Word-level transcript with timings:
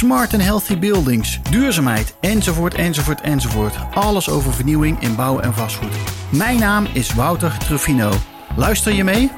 smart 0.00 0.32
and 0.32 0.42
healthy 0.42 0.78
buildings, 0.78 1.40
duurzaamheid, 1.50 2.14
enzovoort, 2.20 2.74
enzovoort, 2.74 3.20
enzovoort. 3.20 3.76
Alles 3.94 4.28
over 4.28 4.52
vernieuwing 4.52 5.00
in 5.00 5.16
bouw 5.16 5.40
en 5.40 5.54
vastgoed. 5.54 5.96
Mijn 6.30 6.58
naam 6.58 6.86
is 6.92 7.14
Wouter 7.14 7.58
Truffino. 7.58 8.12
Luister 8.56 8.92
je 8.92 9.04
mee? 9.04 9.30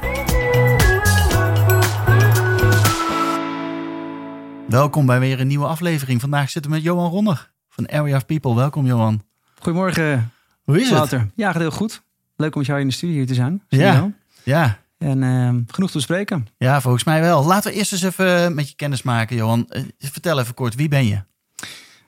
Welkom 4.68 5.06
bij 5.06 5.20
weer 5.20 5.40
een 5.40 5.46
nieuwe 5.46 5.66
aflevering. 5.66 6.20
Vandaag 6.20 6.50
zitten 6.50 6.70
we 6.70 6.76
met 6.76 6.86
Johan 6.86 7.10
Ronner 7.10 7.50
van 7.68 7.88
Area 7.88 8.16
of 8.16 8.26
People. 8.26 8.54
Welkom 8.54 8.86
Johan. 8.86 9.22
Goedemorgen. 9.58 10.32
Hoe 10.62 10.80
is 10.80 10.90
Wouter. 10.90 11.20
het? 11.20 11.30
Ja, 11.34 11.52
gaat 11.52 11.60
heel 11.60 11.70
goed. 11.70 12.02
Leuk 12.36 12.52
om 12.52 12.58
met 12.58 12.66
jou 12.66 12.80
in 12.80 12.86
de 12.86 12.92
studio 12.92 13.14
hier 13.14 13.26
te 13.26 13.34
zijn. 13.34 13.62
Ja. 13.68 14.10
Ja, 14.42 14.78
En 15.02 15.22
ehm, 15.22 15.60
genoeg 15.66 15.90
te 15.90 15.96
bespreken. 15.96 16.46
ja, 16.58 16.80
volgens 16.80 17.04
mij 17.04 17.20
wel. 17.20 17.44
Laten 17.44 17.70
we 17.72 17.76
eerst 17.78 17.92
eens 17.92 18.02
even 18.02 18.54
met 18.54 18.68
je 18.68 18.74
kennis 18.76 19.02
maken, 19.02 19.36
Johan. 19.36 19.68
Eh, 19.68 19.82
Vertel 19.98 20.40
even 20.40 20.54
kort, 20.54 20.74
wie 20.74 20.88
ben 20.88 21.06
je? 21.06 21.22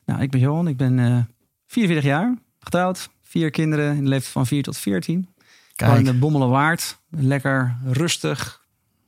Nou, 0.07 0.23
ik 0.23 0.31
ben 0.31 0.41
Johan. 0.41 0.69
Ik 0.69 0.77
ben 0.77 0.99
eh 0.99 1.19
44 1.67 2.11
jaar. 2.11 2.35
Getrouwd. 2.59 3.11
Vier 3.23 3.51
kinderen 3.51 3.97
in 3.97 4.03
de 4.03 4.09
leeftijd 4.09 4.33
van 4.33 4.47
4 4.47 4.63
tot 4.63 4.77
14. 4.79 5.29
Gewoon 5.77 5.97
in 5.99 6.05
de 6.05 6.15
Bommelenwaard. 6.15 6.99
Lekker 7.11 7.77
rustig. 7.85 8.63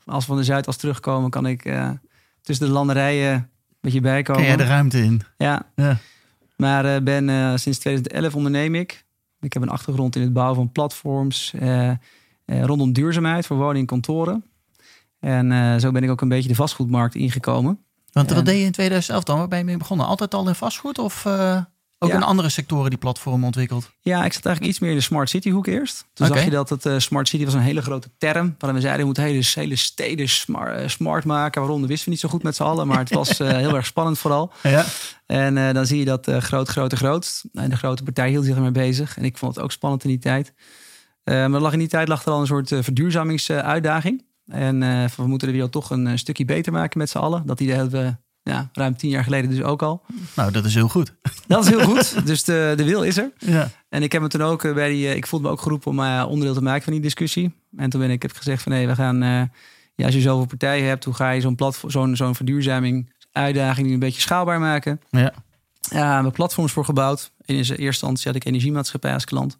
Als 0.04 0.18
we 0.24 0.26
van 0.26 0.36
de 0.36 0.44
Zuidas 0.44 0.76
terugkomen, 0.76 1.30
kan 1.30 1.46
ik 1.46 1.64
eh, 1.64 1.90
tussen 2.42 2.66
de 2.66 2.72
landerijen 2.72 3.32
een 3.34 3.48
beetje 3.80 4.00
bijkomen. 4.00 4.40
Ken 4.42 4.50
jij 4.50 4.64
de 4.64 4.70
ruimte 4.72 4.98
in? 5.02 5.22
Ja. 5.36 5.62
Ja. 5.74 5.98
Maar 6.56 6.94
eh, 6.94 7.02
ben 7.02 7.28
eh, 7.28 7.52
sinds 7.56 7.78
2011 7.78 8.34
onderneem 8.34 8.74
ik. 8.74 9.04
Ik 9.40 9.52
heb 9.52 9.62
een 9.62 9.68
achtergrond 9.68 10.16
in 10.16 10.22
het 10.22 10.32
bouwen 10.32 10.56
van 10.56 10.72
platforms 10.72 11.52
eh, 11.58 11.88
eh, 11.90 11.96
rondom 12.46 12.92
duurzaamheid 12.92 13.46
voor 13.46 13.56
woningen 13.56 13.80
en 13.80 13.86
kantoren. 13.86 14.44
En 15.20 15.52
eh, 15.52 15.76
zo 15.76 15.90
ben 15.90 16.02
ik 16.04 16.10
ook 16.10 16.20
een 16.20 16.28
beetje 16.28 16.48
de 16.48 16.54
vastgoedmarkt 16.54 17.14
ingekomen. 17.14 17.78
Want 18.12 18.30
wat 18.32 18.44
deed 18.44 18.58
je 18.58 18.64
in 18.64 18.72
2011 18.72 19.24
dan? 19.24 19.38
Waar 19.38 19.48
ben 19.48 19.58
je 19.58 19.64
mee 19.64 19.76
begonnen? 19.76 20.06
Altijd 20.06 20.34
al 20.34 20.48
in 20.48 20.54
vastgoed 20.54 20.98
of 20.98 21.24
eh, 21.26 21.60
ook 21.98 22.08
Ja. 22.10 22.14
in 22.16 22.22
andere 22.22 22.48
sectoren 22.48 22.90
die 22.90 22.98
platformen 22.98 23.46
ontwikkeld? 23.46 23.90
Ja, 24.00 24.24
ik 24.24 24.32
zat 24.32 24.44
eigenlijk 24.44 24.74
iets 24.74 24.78
meer 24.82 24.90
in 24.90 24.96
de 24.96 25.02
smart 25.02 25.28
city 25.30 25.50
hoek 25.50 25.66
eerst. 25.66 26.04
Toen 26.12 26.26
zag 26.26 26.44
je 26.44 26.50
dat 26.50 26.68
het 26.68 26.86
eh, 26.86 26.98
smart 26.98 27.28
city 27.28 27.44
was 27.44 27.54
een 27.54 27.60
hele 27.60 27.82
grote 27.82 28.08
term. 28.18 28.54
Waarin 28.58 28.74
we 28.74 28.80
zeiden, 28.80 28.98
we 29.00 29.04
moeten 29.06 29.22
hele, 29.22 29.42
hele 29.54 29.76
steden 29.76 30.28
smart, 30.28 30.78
eh, 30.80 30.88
smart 30.88 31.24
maken. 31.24 31.60
Waarom, 31.60 31.80
dat 31.80 31.88
wisten 31.88 32.04
we 32.06 32.10
niet 32.12 32.20
zo 32.20 32.28
goed 32.28 32.42
met 32.42 32.56
z'n 32.56 32.62
allen. 32.62 32.86
Maar 32.86 32.98
het 32.98 33.12
was 33.12 33.40
eh, 33.40 33.48
heel 33.64 33.74
erg 33.76 33.86
spannend 33.86 34.18
vooral. 34.18 34.52
Ja. 34.62 34.84
En 35.26 35.56
eh, 35.56 35.74
dan 35.74 35.86
zie 35.86 35.98
je 35.98 36.04
dat 36.04 36.28
eh, 36.28 36.36
groot, 36.40 36.68
groot, 36.68 36.92
groot. 36.92 37.44
En 37.52 37.70
de 37.70 37.76
grote 37.76 38.02
partij 38.02 38.28
hield 38.28 38.44
zich 38.44 38.54
ermee 38.54 38.70
bezig. 38.70 39.16
En 39.16 39.24
ik 39.24 39.38
vond 39.38 39.54
het 39.54 39.64
ook 39.64 39.72
spannend 39.72 40.04
in 40.04 40.10
die 40.10 40.18
tijd. 40.18 40.52
Eh, 41.26 41.46
maar 41.46 41.60
lag 41.60 41.72
in 41.72 41.78
die 41.78 41.88
tijd 41.88 42.08
lag 42.08 42.24
er 42.24 42.32
al 42.32 42.40
een 42.40 42.46
soort 42.46 42.72
eh, 42.72 42.82
verduurzamingsuitdaging. 42.82 44.24
En 44.46 44.82
eh, 44.82 45.04
we 45.16 45.26
moeten 45.26 45.46
de 45.46 45.52
wereld 45.52 45.72
toch 45.72 45.90
een 45.90 46.18
stukje 46.18 46.44
beter 46.44 46.72
maken 46.72 46.98
met 46.98 47.10
z'n 47.10 47.18
allen. 47.18 47.46
Dat 47.46 47.60
idee 47.60 47.76
hadden 47.76 48.02
we 48.02 48.16
ja, 48.50 48.68
ruim 48.72 48.96
tien 48.96 49.10
jaar 49.10 49.24
geleden 49.24 49.50
dus 49.50 49.62
ook 49.62 49.82
al. 49.82 50.02
Nou, 50.36 50.52
dat 50.52 50.64
is 50.64 50.74
heel 50.74 50.88
goed. 50.88 51.14
Dat 51.46 51.64
is 51.64 51.70
heel 51.70 51.80
goed. 51.80 52.14
Dus 52.26 52.44
de, 52.44 52.72
de 52.76 52.84
wil 52.84 53.02
is 53.02 53.16
er. 53.16 53.32
Ja. 53.38 53.70
En 53.88 54.02
ik 54.02 54.12
heb 54.12 54.22
me 54.22 54.28
toen 54.28 54.42
ook 54.42 54.74
bij 54.74 54.88
die. 54.88 55.16
Ik 55.16 55.26
voelde 55.26 55.46
me 55.46 55.52
ook 55.52 55.60
geroepen 55.60 55.90
om 55.90 56.00
eh, 56.00 56.26
onderdeel 56.28 56.54
te 56.54 56.62
maken 56.62 56.82
van 56.82 56.92
die 56.92 57.02
discussie. 57.02 57.54
En 57.76 57.90
toen 57.90 58.00
ben 58.00 58.10
ik 58.10 58.22
heb 58.22 58.32
gezegd 58.32 58.62
van 58.62 58.72
nee, 58.72 58.86
we 58.86 58.94
gaan. 58.94 59.18
ja, 59.94 60.04
als 60.04 60.14
je 60.14 60.20
zoveel 60.20 60.46
partijen 60.46 60.86
hebt, 60.86 61.04
hoe 61.04 61.14
ga 61.14 61.30
je 61.30 61.40
zo'n 61.40 61.54
platform, 61.54 61.90
zo'n 61.90 62.16
zo'n 62.16 62.34
verduurzaming 62.34 63.12
uitdaging 63.32 63.90
een 63.90 63.98
beetje 63.98 64.20
schaalbaar 64.20 64.60
maken? 64.60 65.00
Ja. 65.10 65.32
Ja, 65.90 66.08
we 66.08 66.14
hebben 66.14 66.32
platforms 66.32 66.72
voor 66.72 66.84
gebouwd. 66.84 67.32
In 67.44 67.54
eerste 67.54 67.76
instantie 67.76 68.26
had 68.26 68.34
ik 68.34 68.44
energiemaatschappij 68.44 69.12
als 69.12 69.24
klant. 69.24 69.58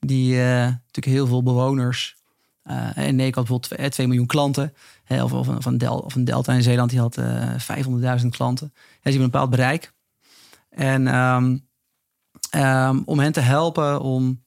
Die 0.00 0.32
eh, 0.34 0.46
natuurlijk 0.60 1.06
heel 1.06 1.26
veel 1.26 1.42
bewoners. 1.42 2.16
eh, 2.62 2.96
en 2.96 3.20
had 3.20 3.34
bijvoorbeeld 3.34 3.92
2 3.92 4.06
miljoen 4.06 4.26
klanten. 4.26 4.74
Hè, 5.04 5.22
of, 5.24 5.32
of, 5.32 5.64
een- 5.64 5.78
Del, 5.78 5.98
of 5.98 6.14
een 6.14 6.24
Delta 6.24 6.52
in 6.52 6.62
Zeeland, 6.62 6.90
die 6.90 6.98
had 7.00 7.16
eh 7.18 7.54
500.000 8.20 8.26
klanten. 8.30 8.72
Die 8.74 8.82
hebben 9.02 9.22
een 9.22 9.30
bepaald 9.30 9.50
bereik. 9.50 9.92
En 10.68 11.06
ehm, 11.06 11.56
ehm, 12.50 13.02
om 13.04 13.18
hen 13.18 13.32
te 13.32 13.40
helpen 13.40 14.00
om 14.00 14.44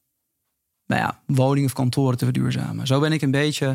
nou 0.85 1.01
ja, 1.01 1.21
woningen 1.25 1.69
of 1.69 1.73
kantoren 1.75 2.17
te 2.17 2.23
verduurzamen. 2.25 2.87
Zo 2.87 2.99
ben 2.99 3.11
ik 3.11 3.21
een 3.21 3.31
beetje 3.31 3.67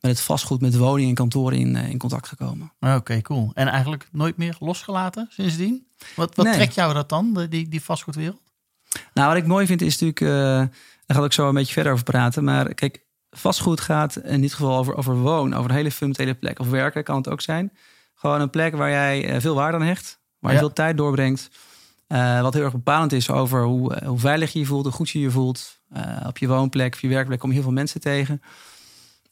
met 0.00 0.10
het 0.10 0.20
vastgoed 0.20 0.60
met 0.60 0.76
woningen 0.76 1.08
en 1.08 1.14
kantoren 1.14 1.58
in, 1.58 1.76
eh, 1.76 1.88
in 1.88 1.98
contact 1.98 2.28
gekomen. 2.28 2.72
Oké, 2.80 3.20
cool. 3.22 3.50
En 3.54 3.68
eigenlijk 3.68 4.08
nooit 4.12 4.36
meer 4.36 4.56
losgelaten 4.60 5.26
sindsdien? 5.30 5.86
Wat, 6.16 6.34
wat 6.34 6.46
Nee. 6.46 6.54
trekt 6.54 6.74
jou 6.74 6.94
dat 6.94 7.08
dan, 7.08 7.46
die, 7.50 7.68
die 7.68 7.82
vastgoedwereld? 7.82 8.40
Nou, 9.14 9.28
wat 9.28 9.36
ik 9.36 9.46
mooi 9.46 9.66
vind 9.66 9.82
is 9.82 9.98
natuurlijk, 9.98 10.20
eh 10.20 10.78
daar 11.06 11.16
ga 11.16 11.24
ik 11.24 11.32
zo 11.32 11.48
een 11.48 11.54
beetje 11.54 11.72
verder 11.72 11.92
over 11.92 12.04
praten. 12.04 12.44
Maar 12.44 12.74
kijk, 12.74 13.04
vastgoed 13.30 13.80
gaat 13.80 14.16
in 14.16 14.40
dit 14.40 14.52
geval 14.54 14.78
over, 14.78 14.96
over 14.96 15.14
wonen, 15.16 15.58
over 15.58 15.70
een 15.70 15.76
hele 15.76 15.90
fundamentele 15.90 16.34
plek. 16.34 16.58
Of 16.58 16.68
werken 16.68 17.04
kan 17.04 17.16
het 17.16 17.28
ook 17.28 17.40
zijn. 17.40 17.72
Gewoon 18.14 18.40
een 18.40 18.50
plek 18.50 18.76
waar 18.76 18.90
jij 18.90 19.28
eh, 19.28 19.40
veel 19.40 19.54
waarde 19.54 19.76
aan 19.78 19.82
hecht, 19.84 20.18
waar 20.38 20.50
je 20.50 20.56
Ja. 20.56 20.62
veel 20.64 20.72
tijd 20.72 20.96
doorbrengt. 20.96 21.48
Eh, 22.06 22.40
wat 22.40 22.54
heel 22.54 22.62
erg 22.62 22.72
bepalend 22.72 23.12
is 23.12 23.30
over 23.30 23.62
hoe, 23.64 24.02
hoe 24.04 24.18
veilig 24.18 24.52
je 24.52 24.58
je 24.58 24.64
voelt, 24.66 24.84
hoe 24.84 24.92
goed 24.92 25.10
je 25.10 25.20
je 25.20 25.30
voelt. 25.30 25.80
Op 26.26 26.38
je 26.38 26.48
woonplek, 26.48 26.94
op 26.94 27.00
je 27.00 27.08
werkplek 27.08 27.38
kom 27.38 27.48
je 27.48 27.54
heel 27.54 27.64
veel 27.64 27.72
mensen 27.72 28.00
tegen. 28.00 28.42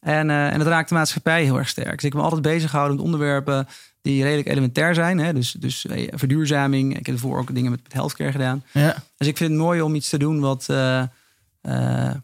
En, 0.00 0.30
en 0.30 0.58
dat 0.58 0.66
raakt 0.66 0.88
de 0.88 0.94
maatschappij 0.94 1.42
heel 1.44 1.58
erg 1.58 1.68
sterk. 1.68 1.94
Dus 1.94 2.04
ik 2.04 2.10
ben 2.10 2.18
me 2.18 2.24
altijd 2.24 2.42
bezig 2.42 2.70
gehouden 2.70 2.96
met 2.96 3.04
onderwerpen 3.04 3.66
die 4.04 4.22
redelijk 4.22 4.48
elementair 4.48 4.94
zijn. 4.94 5.18
Hè? 5.18 5.32
Dus, 5.32 5.52
dus 5.52 5.86
eh, 5.86 6.08
verduurzaming. 6.12 6.98
Ik 6.98 7.06
heb 7.06 7.14
ervoor 7.14 7.38
ook 7.38 7.54
dingen 7.54 7.70
met, 7.70 7.82
met 7.82 7.92
healthcare 7.92 8.32
gedaan. 8.32 8.64
Ja. 8.72 8.94
Dus 9.16 9.28
ik 9.28 9.36
vind 9.36 9.50
het 9.50 9.58
mooi 9.58 9.80
om 9.80 9.94
iets 9.94 10.08
te 10.08 10.18
doen 10.18 10.40
wat, 10.40 10.68
eh, 10.68 11.00
eh, 11.60 12.14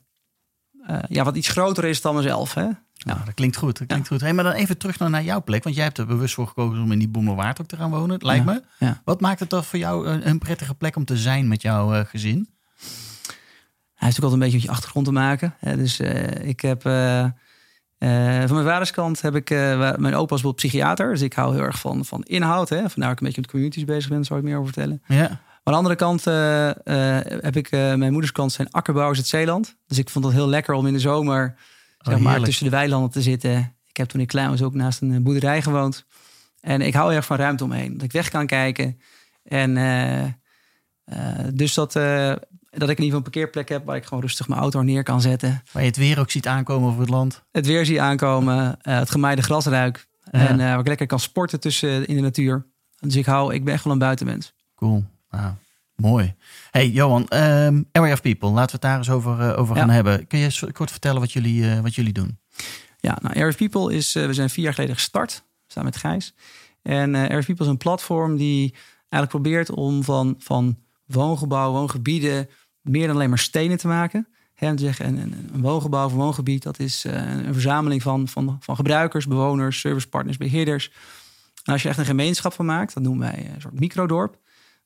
ja, 1.08 1.24
wat 1.24 1.36
iets 1.36 1.48
groter 1.48 1.84
is 1.84 2.00
dan 2.00 2.14
mezelf. 2.14 2.54
Hè? 2.54 2.68
Nou, 3.04 3.18
dat 3.24 3.34
klinkt 3.34 3.56
goed. 3.56 3.78
Dat 3.78 3.86
klinkt 3.86 4.08
goed. 4.08 4.20
Hey, 4.20 4.32
maar 4.32 4.44
dan 4.44 4.52
even 4.52 4.78
terug 4.78 4.98
naar, 4.98 5.10
naar 5.10 5.22
jouw 5.22 5.42
plek. 5.42 5.64
Want 5.64 5.76
jij 5.76 5.84
hebt 5.84 5.98
er 5.98 6.06
bewust 6.06 6.34
voor 6.34 6.46
gekozen 6.46 6.82
om 6.82 6.92
in 6.92 6.98
die 6.98 7.08
Boemerwaard 7.08 7.60
ook 7.60 7.66
te 7.66 7.76
gaan 7.76 7.90
wonen, 7.90 8.18
lijkt 8.22 8.44
me. 8.44 8.62
ja. 8.78 9.00
Wat 9.04 9.20
maakt 9.20 9.40
het 9.40 9.50
dan 9.50 9.64
voor 9.64 9.78
jou 9.78 10.06
een, 10.06 10.28
een 10.28 10.38
prettige 10.38 10.74
plek 10.74 10.96
om 10.96 11.04
te 11.04 11.16
zijn 11.16 11.48
met 11.48 11.62
jouw 11.62 12.04
gezin? 12.04 12.48
Hij 13.94 14.08
heeft 14.08 14.16
ook 14.16 14.30
altijd 14.30 14.32
een 14.32 14.38
beetje 14.38 14.56
met 14.56 14.62
je 14.66 14.70
achtergrond 14.70 15.06
te 15.06 15.12
maken. 15.12 15.54
Hè? 15.58 15.76
Dus 15.76 16.00
ik 16.40 16.60
heb... 16.60 16.82
eh, 18.00 18.38
van 18.46 18.54
mijn 18.54 18.66
vaderskant 18.66 19.20
heb 19.20 19.34
ik... 19.34 19.50
eh, 19.50 19.78
mijn 19.78 20.04
opa 20.04 20.12
was 20.14 20.28
bijvoorbeeld 20.28 20.56
psychiater. 20.56 21.10
Dus 21.10 21.20
ik 21.20 21.32
hou 21.32 21.54
heel 21.54 21.62
erg 21.62 21.78
van, 21.78 22.04
van 22.04 22.22
inhoud. 22.22 22.68
Hè? 22.68 22.90
Vandaar 22.90 23.10
ik 23.10 23.20
een 23.20 23.26
beetje 23.26 23.40
met 23.40 23.50
communities 23.50 23.84
bezig 23.84 24.10
ben. 24.10 24.24
Zal 24.24 24.36
ik 24.36 24.42
meer 24.42 24.58
over 24.58 24.72
vertellen. 24.72 25.02
Ja. 25.06 25.16
Maar 25.16 25.28
aan 25.64 25.72
de 25.72 25.72
andere 25.72 25.96
kant 25.96 26.26
eh, 26.26 27.40
heb 27.42 27.56
ik... 27.56 27.70
mijn 27.70 28.12
moederskant 28.12 28.52
zijn 28.52 28.70
akkerbouwers 28.70 29.18
uit 29.18 29.28
Zeeland. 29.28 29.76
Dus 29.86 29.98
ik 29.98 30.10
vond 30.10 30.24
het 30.24 30.34
heel 30.34 30.48
lekker 30.48 30.74
om 30.74 30.86
in 30.86 30.92
de 30.92 30.98
zomer... 30.98 31.54
zeg 31.98 32.18
maar, 32.18 32.40
tussen 32.40 32.64
de 32.64 32.70
weilanden 32.70 33.10
te 33.10 33.22
zitten. 33.22 33.76
Ik 33.86 33.96
heb 33.96 34.08
toen 34.08 34.20
ik 34.20 34.28
klein 34.28 34.50
was 34.50 34.62
ook 34.62 34.74
naast 34.74 35.00
een 35.00 35.22
boerderij 35.22 35.62
gewoond. 35.62 36.04
En 36.60 36.80
ik 36.80 36.94
hou 36.94 37.06
heel 37.08 37.16
erg 37.16 37.26
van 37.26 37.36
ruimte 37.36 37.64
omheen. 37.64 37.92
Dat 37.92 38.02
ik 38.02 38.12
weg 38.12 38.28
kan 38.28 38.46
kijken. 38.46 39.00
En 39.42 39.74
dus 41.54 41.74
dat, 41.74 41.92
dat 42.70 42.88
ik 42.88 42.98
in 42.98 43.04
ieder 43.04 43.04
geval 43.04 43.16
een 43.16 43.22
parkeerplek 43.22 43.68
heb... 43.68 43.84
waar 43.86 43.96
ik 43.96 44.04
gewoon 44.04 44.22
rustig 44.22 44.48
mijn 44.48 44.60
auto 44.60 44.82
neer 44.82 45.02
kan 45.02 45.20
zetten. 45.20 45.62
Waar 45.72 45.82
je 45.82 45.88
het 45.88 45.96
weer 45.96 46.18
ook 46.18 46.30
ziet 46.30 46.46
aankomen 46.46 46.88
over 46.88 47.00
het 47.00 47.10
land. 47.10 47.42
Het 47.50 47.66
weer 47.66 47.84
zie 47.86 48.00
aankomen. 48.00 48.76
eh, 48.82 48.98
het 48.98 49.10
gemaaide 49.10 49.42
gras 49.42 49.66
ruik. 49.66 50.08
Ja. 50.30 50.48
En 50.48 50.60
eh, 50.60 50.66
waar 50.66 50.78
ik 50.78 50.86
lekker 50.86 51.06
kan 51.06 51.20
sporten 51.20 51.60
tussen 51.60 52.06
in 52.06 52.14
de 52.16 52.20
natuur. 52.22 52.66
Dus 52.98 53.16
ik 53.16 53.26
hou, 53.26 53.54
ik 53.54 53.64
ben 53.64 53.74
echt 53.74 53.84
wel 53.84 53.92
een 53.92 53.98
buitenmens. 53.98 54.52
Cool. 54.74 55.04
Nou, 55.30 55.52
mooi. 55.96 56.34
Hey 56.70 56.88
Johan, 56.88 57.22
of 57.92 58.20
People, 58.22 58.48
laten 58.48 58.66
we 58.66 58.72
het 58.72 58.80
daar 58.82 58.96
eens 58.96 59.10
over, 59.10 59.40
eh, 59.40 59.58
over 59.58 59.74
Ja. 59.74 59.80
gaan 59.80 59.90
hebben. 59.90 60.26
Kun 60.26 60.38
je 60.38 60.44
eens 60.44 60.64
kort 60.72 60.90
vertellen 60.90 61.20
wat 61.20 61.32
jullie, 61.32 61.70
eh, 61.70 61.80
wat 61.80 61.94
jullie 61.94 62.12
doen? 62.12 62.38
Ja, 62.98 63.18
nou, 63.22 63.48
of 63.48 63.56
People 63.56 63.94
is, 63.94 64.14
eh, 64.14 64.26
we 64.26 64.32
zijn 64.32 64.50
vier 64.50 64.64
jaar 64.64 64.74
geleden 64.74 64.94
gestart, 64.94 65.42
samen 65.66 65.90
met 65.90 66.00
Gijs. 66.00 66.34
En 66.82 67.14
eh 67.14 67.22
Area 67.22 67.38
of 67.38 67.46
People 67.46 67.64
is 67.64 67.70
een 67.70 67.76
platform 67.76 68.36
die 68.36 68.74
eigenlijk 69.08 69.28
probeert 69.42 69.70
om 69.70 70.04
van, 70.04 70.34
van 70.38 70.78
woongebouwen, 71.12 71.78
woongebieden, 71.78 72.48
meer 72.80 73.06
dan 73.06 73.16
alleen 73.16 73.28
maar 73.28 73.38
stenen 73.38 73.78
te 73.78 73.88
maken. 73.88 74.28
Hè, 74.54 74.76
te 74.76 74.82
zeggen, 74.82 75.06
een, 75.06 75.48
een, 75.52 75.60
woongebouw 75.60 76.04
of 76.04 76.12
een 76.12 76.18
woongebied, 76.18 76.62
dat 76.62 76.78
is 76.78 77.04
eh, 77.04 77.44
een 77.46 77.52
verzameling 77.52 78.02
van, 78.02 78.28
van, 78.28 78.56
van 78.60 78.76
gebruikers, 78.76 79.26
bewoners, 79.26 79.80
servicepartners, 79.80 80.36
beheerders. 80.36 80.92
En 81.64 81.72
als 81.72 81.82
je 81.82 81.88
echt 81.88 81.98
een 81.98 82.04
gemeenschap 82.04 82.52
van 82.52 82.66
maakt, 82.66 82.94
dat 82.94 83.02
noemen 83.02 83.30
wij 83.32 83.50
een 83.54 83.60
soort 83.60 83.80
microdorp, 83.80 84.38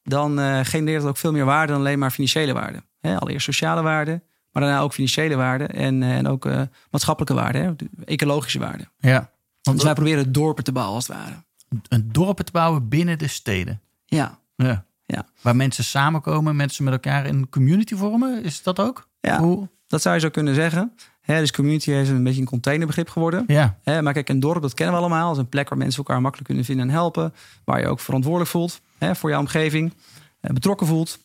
dan 0.02 0.40
eh, 0.40 0.60
genereert 0.62 1.00
het 1.00 1.10
ook 1.10 1.16
veel 1.16 1.32
meer 1.32 1.44
waarde 1.44 1.72
dan 1.72 1.80
alleen 1.80 1.98
maar 1.98 2.10
financiële 2.10 2.52
waarde. 2.52 2.82
Hè, 3.00 3.18
allereerst 3.18 3.44
sociale 3.44 3.82
waarde, 3.82 4.22
maar 4.50 4.62
daarna 4.62 4.80
ook 4.80 4.92
financiële 4.92 5.36
waarde 5.36 5.64
en, 5.64 6.02
eh, 6.02 6.16
en 6.16 6.26
ook 6.26 6.46
eh, 6.46 6.62
maatschappelijke 6.90 7.34
waarde, 7.34 7.58
hè, 7.58 7.72
ecologische 8.04 8.58
waarde. 8.58 8.88
Ja. 8.98 9.30
Want 9.62 9.76
Dus 9.76 9.86
wij 9.86 9.94
proberen 9.94 10.32
dorpen 10.32 10.64
te 10.64 10.72
bouwen 10.72 10.94
als 10.94 11.06
het 11.06 11.16
ware. 11.16 11.42
een 11.88 12.12
dorp 12.12 12.40
te 12.40 12.52
bouwen 12.52 12.88
binnen 12.88 13.18
de 13.18 13.28
steden. 13.28 13.80
Ja, 14.04 14.38
Ja. 14.56 14.84
Ja. 15.14 15.26
Waar 15.40 15.56
mensen 15.56 15.84
samenkomen, 15.84 16.56
mensen 16.56 16.84
met 16.84 16.92
elkaar 16.92 17.26
een 17.26 17.48
community 17.48 17.94
vormen. 17.94 18.42
Is 18.44 18.62
dat 18.62 18.80
ook? 18.80 19.08
Ja. 19.20 19.38
Hoe? 19.38 19.68
Dat 19.86 20.02
zou 20.02 20.14
je 20.14 20.20
zo 20.20 20.28
kunnen 20.28 20.54
zeggen. 20.54 20.92
Hè, 21.20 21.38
dus 21.38 21.52
community 21.52 21.90
is 21.90 22.08
een 22.08 22.22
beetje 22.24 22.40
een 22.40 22.46
containerbegrip 22.46 23.08
geworden. 23.08 23.44
Ja. 23.46 23.78
Maar 23.84 24.12
kijk, 24.12 24.28
een 24.28 24.40
dorp, 24.40 24.62
dat 24.62 24.74
kennen 24.74 24.94
we 24.94 25.00
allemaal. 25.00 25.28
als 25.28 25.38
een 25.38 25.48
plek 25.48 25.68
waar 25.68 25.78
mensen 25.78 25.98
elkaar 25.98 26.20
makkelijk 26.20 26.48
kunnen 26.48 26.64
vinden 26.64 26.88
en 26.88 26.92
helpen. 26.92 27.34
Waar 27.64 27.80
je 27.80 27.88
ook 27.88 28.00
verantwoordelijk 28.00 28.50
voelt 28.50 28.80
voor 29.12 29.30
jouw 29.30 29.40
omgeving. 29.40 29.92
eh, 30.40 30.50
betrokken 30.50 30.86
voelt. 30.86 31.18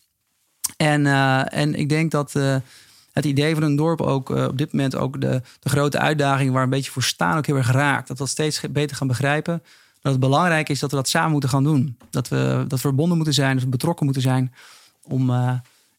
En, 0.78 1.06
eh, 1.06 1.54
en 1.54 1.76
ik 1.76 1.90
denk 1.90 2.12
dat 2.12 2.36
eh, 2.36 2.56
het 3.12 3.26
idee 3.26 3.54
van 3.54 3.64
een 3.64 3.76
dorp 3.76 4.02
ook 4.02 4.30
op 4.30 4.58
dit 4.58 4.72
moment 4.72 4.96
ook 4.96 5.22
de, 5.22 5.42
de 5.60 5.70
grote 5.70 6.00
uitdaging 6.00 6.52
waar 6.52 6.64
een 6.64 6.70
beetje 6.70 6.92
voor 6.92 7.04
staan 7.04 7.38
ook 7.38 7.46
heel 7.46 7.56
erg 7.58 7.72
raakt. 7.72 8.08
Dat 8.08 8.18
we 8.18 8.24
dat 8.24 8.32
steeds 8.32 8.62
beter 8.72 8.96
gaan 8.96 9.08
begrijpen. 9.08 9.64
Dat 10.02 10.12
het 10.12 10.22
belangrijk 10.22 10.70
is 10.70 10.80
dat 10.80 10.90
we 10.90 10.96
dat 10.96 11.10
samen 11.10 11.32
moeten 11.32 11.50
gaan 11.50 11.64
doen. 11.64 11.98
Dat 12.10 12.28
we, 12.28 12.56
dat 12.68 12.72
we 12.72 12.78
verbonden 12.78 13.16
moeten 13.16 13.34
zijn, 13.34 13.54
dat 13.54 13.64
we 13.64 13.70
betrokken 13.70 14.06
moeten 14.06 14.24
zijn. 14.24 14.54
Om 15.04 15.30
eh, 15.30 15.54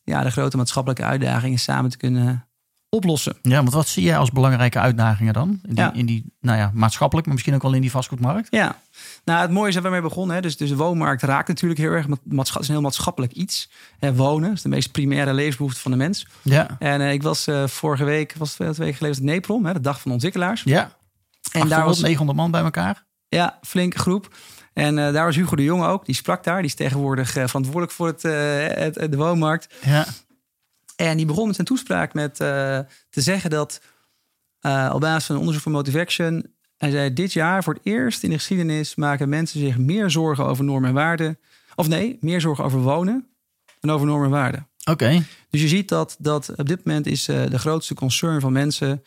ja, 0.05 0.23
de 0.23 0.31
grote 0.31 0.56
maatschappelijke 0.56 1.05
uitdagingen 1.05 1.58
samen 1.58 1.91
te 1.91 1.97
kunnen 1.97 2.44
oplossen. 2.88 3.37
ja, 3.43 3.56
want 3.56 3.73
wat 3.73 3.88
zie 3.88 4.02
jij 4.05 4.17
als 4.19 4.31
belangrijke 4.31 4.79
uitdagingen 4.79 5.32
dan? 5.32 5.49
In 5.49 5.75
die, 5.75 5.85
Ja. 5.85 5.93
in 5.93 6.06
die 6.06 6.32
nou 6.41 6.58
ja, 6.58 6.70
maatschappelijk, 6.75 7.26
maar 7.26 7.35
misschien 7.35 7.56
ook 7.56 7.62
wel 7.62 7.73
in 7.73 7.81
die 7.81 7.91
vastgoedmarkt? 7.91 8.49
Ja, 8.50 8.76
nou 9.25 9.41
het 9.41 9.50
mooie 9.50 9.69
is 9.69 9.75
dat 9.75 9.82
we 9.82 9.88
mee 9.91 10.00
begonnen. 10.00 10.37
Hè. 10.37 10.43
Dus, 10.43 10.56
dus 10.56 10.69
de 10.69 10.76
woonmarkt 10.76 11.23
raakt 11.23 11.49
natuurlijk 11.49 11.81
heel 11.81 11.91
erg. 11.91 12.06
Het 12.06 12.49
is 12.49 12.55
een 12.55 12.64
heel 12.75 12.81
maatschappelijk 12.81 13.32
iets. 13.32 13.70
Hè, 13.99 14.14
wonen 14.14 14.53
is 14.53 14.62
de 14.62 14.69
meest 14.69 14.93
primaire 14.93 15.32
levensbehoefte 15.35 15.81
van 15.81 15.91
de 15.91 15.96
mens. 15.96 16.26
Ja. 16.43 16.76
En 16.79 17.00
eh, 17.00 17.12
ik 17.12 17.23
was 17.23 17.46
eh, 17.46 17.67
vorige 17.67 18.05
week, 18.05 18.35
was 18.38 18.49
het 18.49 18.56
twee 18.56 18.69
weken 18.69 18.94
geleden, 18.96 19.08
was 19.08 19.17
het 19.17 19.26
NEPROM, 19.26 19.67
hè, 19.67 19.73
de 19.73 19.81
dag 19.81 19.94
van 19.94 20.05
de 20.05 20.12
ontwikkelaars. 20.12 20.62
Ja. 20.64 20.96
en 21.53 21.69
daar 21.69 21.85
was 21.85 22.00
900 22.00 22.38
man 22.38 22.50
bij 22.50 22.62
elkaar. 22.62 23.05
Ja, 23.31 23.59
flinke 23.62 23.99
groep. 23.99 24.29
En 24.73 24.99
eh, 24.99 25.12
daar 25.12 25.25
was 25.25 25.37
Hugo 25.37 25.56
de 25.56 25.65
Jonge 25.65 25.87
ook. 25.87 26.06
Die 26.06 26.15
sprak 26.15 26.44
daar. 26.44 26.56
Die 26.56 26.67
is 26.67 26.75
tegenwoordig 26.75 27.37
eh, 27.37 27.47
verantwoordelijk 27.47 27.93
voor 27.93 28.06
het, 28.06 28.25
eh, 28.25 28.32
het, 28.67 28.94
de 28.94 29.17
woonmarkt. 29.17 29.75
Ja. 29.85 30.06
En 30.97 31.17
die 31.17 31.27
begon 31.27 31.47
met 31.47 31.55
zijn 31.55 31.67
toespraak 31.67 32.15
met 32.15 32.35
te 32.35 32.87
zeggen 33.11 33.50
dat 33.50 33.81
op 34.93 35.00
basis 35.00 35.25
van 35.25 35.35
een 35.35 35.41
onderzoek 35.41 35.62
van 35.62 35.73
Motivation, 35.73 36.47
hij 36.77 36.91
zei 36.91 37.12
dit 37.12 37.32
jaar 37.32 37.62
voor 37.62 37.75
het 37.75 37.82
eerst 37.85 38.23
in 38.23 38.31
de 38.31 38.37
geschiedenis 38.37 38.94
maken 38.94 39.29
mensen 39.29 39.61
zich 39.61 39.79
meer 39.79 40.11
zorgen 40.11 40.47
over 40.47 40.65
normen 40.65 40.88
en 40.88 40.94
waarden. 40.94 41.38
Of 41.75 41.88
nee, 41.88 42.19
meer 42.21 42.41
zorgen 42.41 42.65
over 42.65 42.81
wonen 42.81 43.29
dan 43.81 43.91
over 43.91 44.06
normen 44.06 44.27
en 44.27 44.32
waarden. 44.32 44.69
Oké. 44.85 45.25
Dus 45.50 45.61
je 45.61 45.69
ziet 45.69 45.88
dat, 45.88 46.17
dat 46.19 46.53
op 46.56 46.69
dit 46.69 46.85
moment 46.85 47.06
is 47.06 47.25
de 47.25 47.59
grootste 47.59 47.94
concern 47.94 48.41
van 48.41 48.53
mensen, 48.53 49.05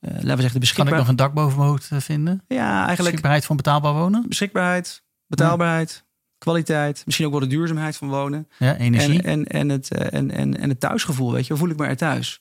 laten 0.00 0.36
we 0.36 0.42
zeggen 0.42 0.60
de 0.60 0.72
Kan 0.74 0.88
ik 0.88 0.94
nog 0.94 1.08
een 1.08 1.16
dak 1.16 1.34
boven 1.34 1.56
mijn 1.58 1.68
hoofd 1.68 1.90
eh, 1.90 1.98
vinden? 1.98 2.44
Ja, 2.48 2.72
eigenlijk 2.72 2.98
Beschikbaarheid 2.98 3.44
van 3.44 3.56
betaalbaar 3.56 3.92
wonen? 3.92 4.24
beschikbaarheid, 4.28 5.02
betaalbaarheid, 5.26 6.04
kwaliteit, 6.38 7.02
misschien 7.04 7.26
ook 7.26 7.32
wel 7.32 7.40
de 7.40 7.46
duurzaamheid 7.46 7.96
van 7.96 8.08
wonen. 8.08 8.48
Ja, 8.58 8.76
energie. 8.76 9.22
En, 9.22 9.28
en, 9.28 9.44
en, 9.46 9.68
het, 9.68 9.90
eh, 9.90 10.18
en, 10.18 10.30
en, 10.30 10.60
en 10.60 10.68
het 10.68 10.80
thuisgevoel, 10.80 11.32
weet 11.32 11.42
je, 11.42 11.48
waar 11.48 11.58
voel 11.58 11.70
ik 11.70 11.76
me 11.76 11.86
er 11.86 11.96
thuis? 11.96 12.40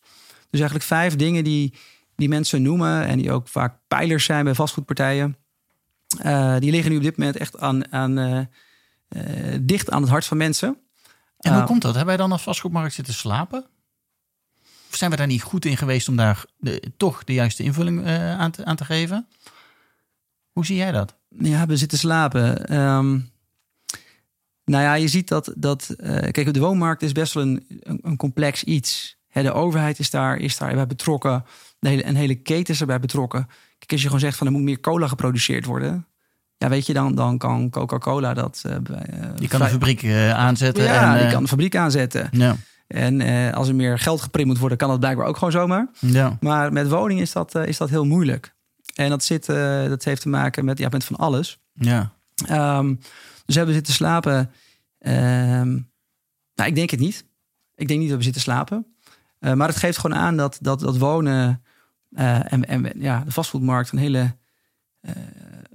Dus 0.49 0.59
eigenlijk 0.59 0.89
vijf 0.89 1.15
dingen 1.15 1.43
die, 1.43 1.73
die 2.15 2.29
mensen 2.29 2.61
noemen 2.61 3.05
en 3.05 3.17
die 3.17 3.31
ook 3.31 3.47
vaak 3.47 3.77
pijlers 3.87 4.25
zijn 4.25 4.43
bij 4.43 4.53
vastgoedpartijen. 4.55 5.37
eh, 6.17 6.55
die 6.59 6.71
liggen 6.71 6.91
nu 6.91 6.97
op 6.97 7.03
dit 7.03 7.17
moment 7.17 7.37
echt 7.37 7.59
aan, 7.59 7.91
aan, 7.93 8.17
eh, 8.17 8.39
eh, 9.09 9.59
dicht 9.61 9.89
aan 9.91 10.01
het 10.01 10.11
hart 10.11 10.25
van 10.25 10.37
mensen. 10.37 10.77
En 11.39 11.53
hoe 11.53 11.63
komt 11.63 11.81
dat? 11.81 11.95
Hebben 11.95 12.15
wij 12.15 12.23
dan 12.23 12.31
als 12.31 12.41
vastgoedmarkt 12.41 12.93
zitten 12.93 13.13
slapen? 13.13 13.65
Zijn 14.89 15.11
we 15.11 15.17
daar 15.17 15.27
niet 15.27 15.41
goed 15.43 15.65
in 15.65 15.77
geweest 15.77 16.07
om 16.07 16.15
daar 16.15 16.45
de, 16.57 16.81
toch 16.97 17.23
de 17.23 17.33
juiste 17.33 17.63
invulling 17.63 18.05
eh, 18.05 18.39
aan, 18.39 18.51
te, 18.51 18.65
aan 18.65 18.75
te 18.75 18.85
geven? 18.85 19.27
Hoe 20.51 20.65
zie 20.65 20.75
jij 20.75 20.91
dat? 20.91 21.15
Ja, 21.39 21.65
we 21.65 21.77
zitten 21.77 21.97
slapen. 21.97 22.67
Ehm, 22.67 23.19
nou 24.65 24.83
ja, 24.83 24.93
je 24.93 25.07
ziet 25.07 25.27
dat, 25.27 25.53
dat 25.57 25.89
eh, 25.89 26.31
kijk, 26.31 26.53
de 26.53 26.59
woonmarkt 26.59 27.01
is 27.01 27.11
best 27.11 27.33
wel 27.33 27.43
een, 27.43 27.65
een, 27.79 27.99
een 28.01 28.17
complex 28.17 28.63
iets. 28.63 29.17
De 29.33 29.51
overheid 29.53 29.99
is 29.99 30.09
daar, 30.09 30.37
is 30.37 30.57
daar 30.57 30.73
bij 30.75 30.87
betrokken. 30.87 31.45
De 31.79 31.89
hele, 31.89 32.05
een 32.05 32.15
hele 32.15 32.35
keten 32.35 32.73
is 32.73 32.79
erbij 32.79 32.99
betrokken. 32.99 33.47
Kijk, 33.77 33.91
als 33.91 33.99
je 33.99 34.05
gewoon 34.05 34.21
zegt 34.21 34.37
van 34.37 34.47
er 34.47 34.53
moet 34.53 34.61
meer 34.61 34.79
cola 34.79 35.07
geproduceerd 35.07 35.65
worden. 35.65 36.07
Ja, 36.57 36.69
weet 36.69 36.85
je, 36.85 36.93
dan, 36.93 37.15
dan 37.15 37.37
kan 37.37 37.69
Coca-Cola 37.69 38.33
dat... 38.33 38.61
eh, 38.65 38.75
Je 39.35 39.47
kan 39.47 39.61
een 39.61 39.69
fabriek 39.69 40.05
aanzetten. 40.33 40.83
Ja, 40.83 41.15
en, 41.15 41.21
die 41.23 41.31
kan 41.31 41.43
de 41.43 41.49
fabriek 41.49 41.75
aanzetten. 41.75 42.27
Ja, 42.31 42.55
En 42.89 43.21
eh, 43.21 43.53
als 43.53 43.67
er 43.67 43.75
meer 43.75 43.99
geld 43.99 44.21
geprint 44.21 44.47
moet 44.47 44.57
worden, 44.57 44.77
kan 44.77 44.89
dat 44.89 44.99
blijkbaar 44.99 45.27
ook 45.27 45.37
gewoon 45.37 45.51
zomaar. 45.51 45.89
ja. 45.99 46.37
Maar 46.39 46.73
met 46.73 46.89
woningen 46.89 47.23
is 47.23 47.31
dat, 47.31 47.55
eh, 47.55 47.65
is 47.65 47.77
dat 47.77 47.89
heel 47.89 48.05
moeilijk. 48.05 48.55
En 48.95 49.09
dat, 49.09 49.23
zit, 49.23 49.49
eh, 49.49 49.87
dat 49.87 50.03
heeft 50.03 50.21
te 50.21 50.29
maken 50.29 50.65
met, 50.65 50.77
ja, 50.77 50.87
met 50.91 51.03
van 51.03 51.15
alles. 51.15 51.59
ja. 51.73 52.11
Ehm, 52.45 52.95
dus 53.45 53.55
hebben 53.55 53.73
we 53.73 53.79
zitten 53.79 53.93
slapen? 53.93 54.51
Ehm, 54.99 55.69
nou, 56.55 56.69
ik 56.69 56.75
denk 56.75 56.89
het 56.89 56.99
niet. 56.99 57.25
Ik 57.75 57.87
denk 57.87 57.99
niet 57.99 58.09
dat 58.09 58.17
we 58.17 58.23
zitten 58.23 58.41
slapen. 58.41 58.85
Maar 59.39 59.67
het 59.67 59.77
geeft 59.77 59.97
gewoon 59.97 60.17
aan 60.17 60.37
dat, 60.37 60.57
dat, 60.61 60.79
dat 60.79 60.97
wonen 60.97 61.63
en, 62.13 62.65
en 62.65 62.91
ja, 62.95 63.23
de 63.23 63.31
vastgoedmarkt 63.31 63.91
een 63.91 63.97
hele 63.97 64.35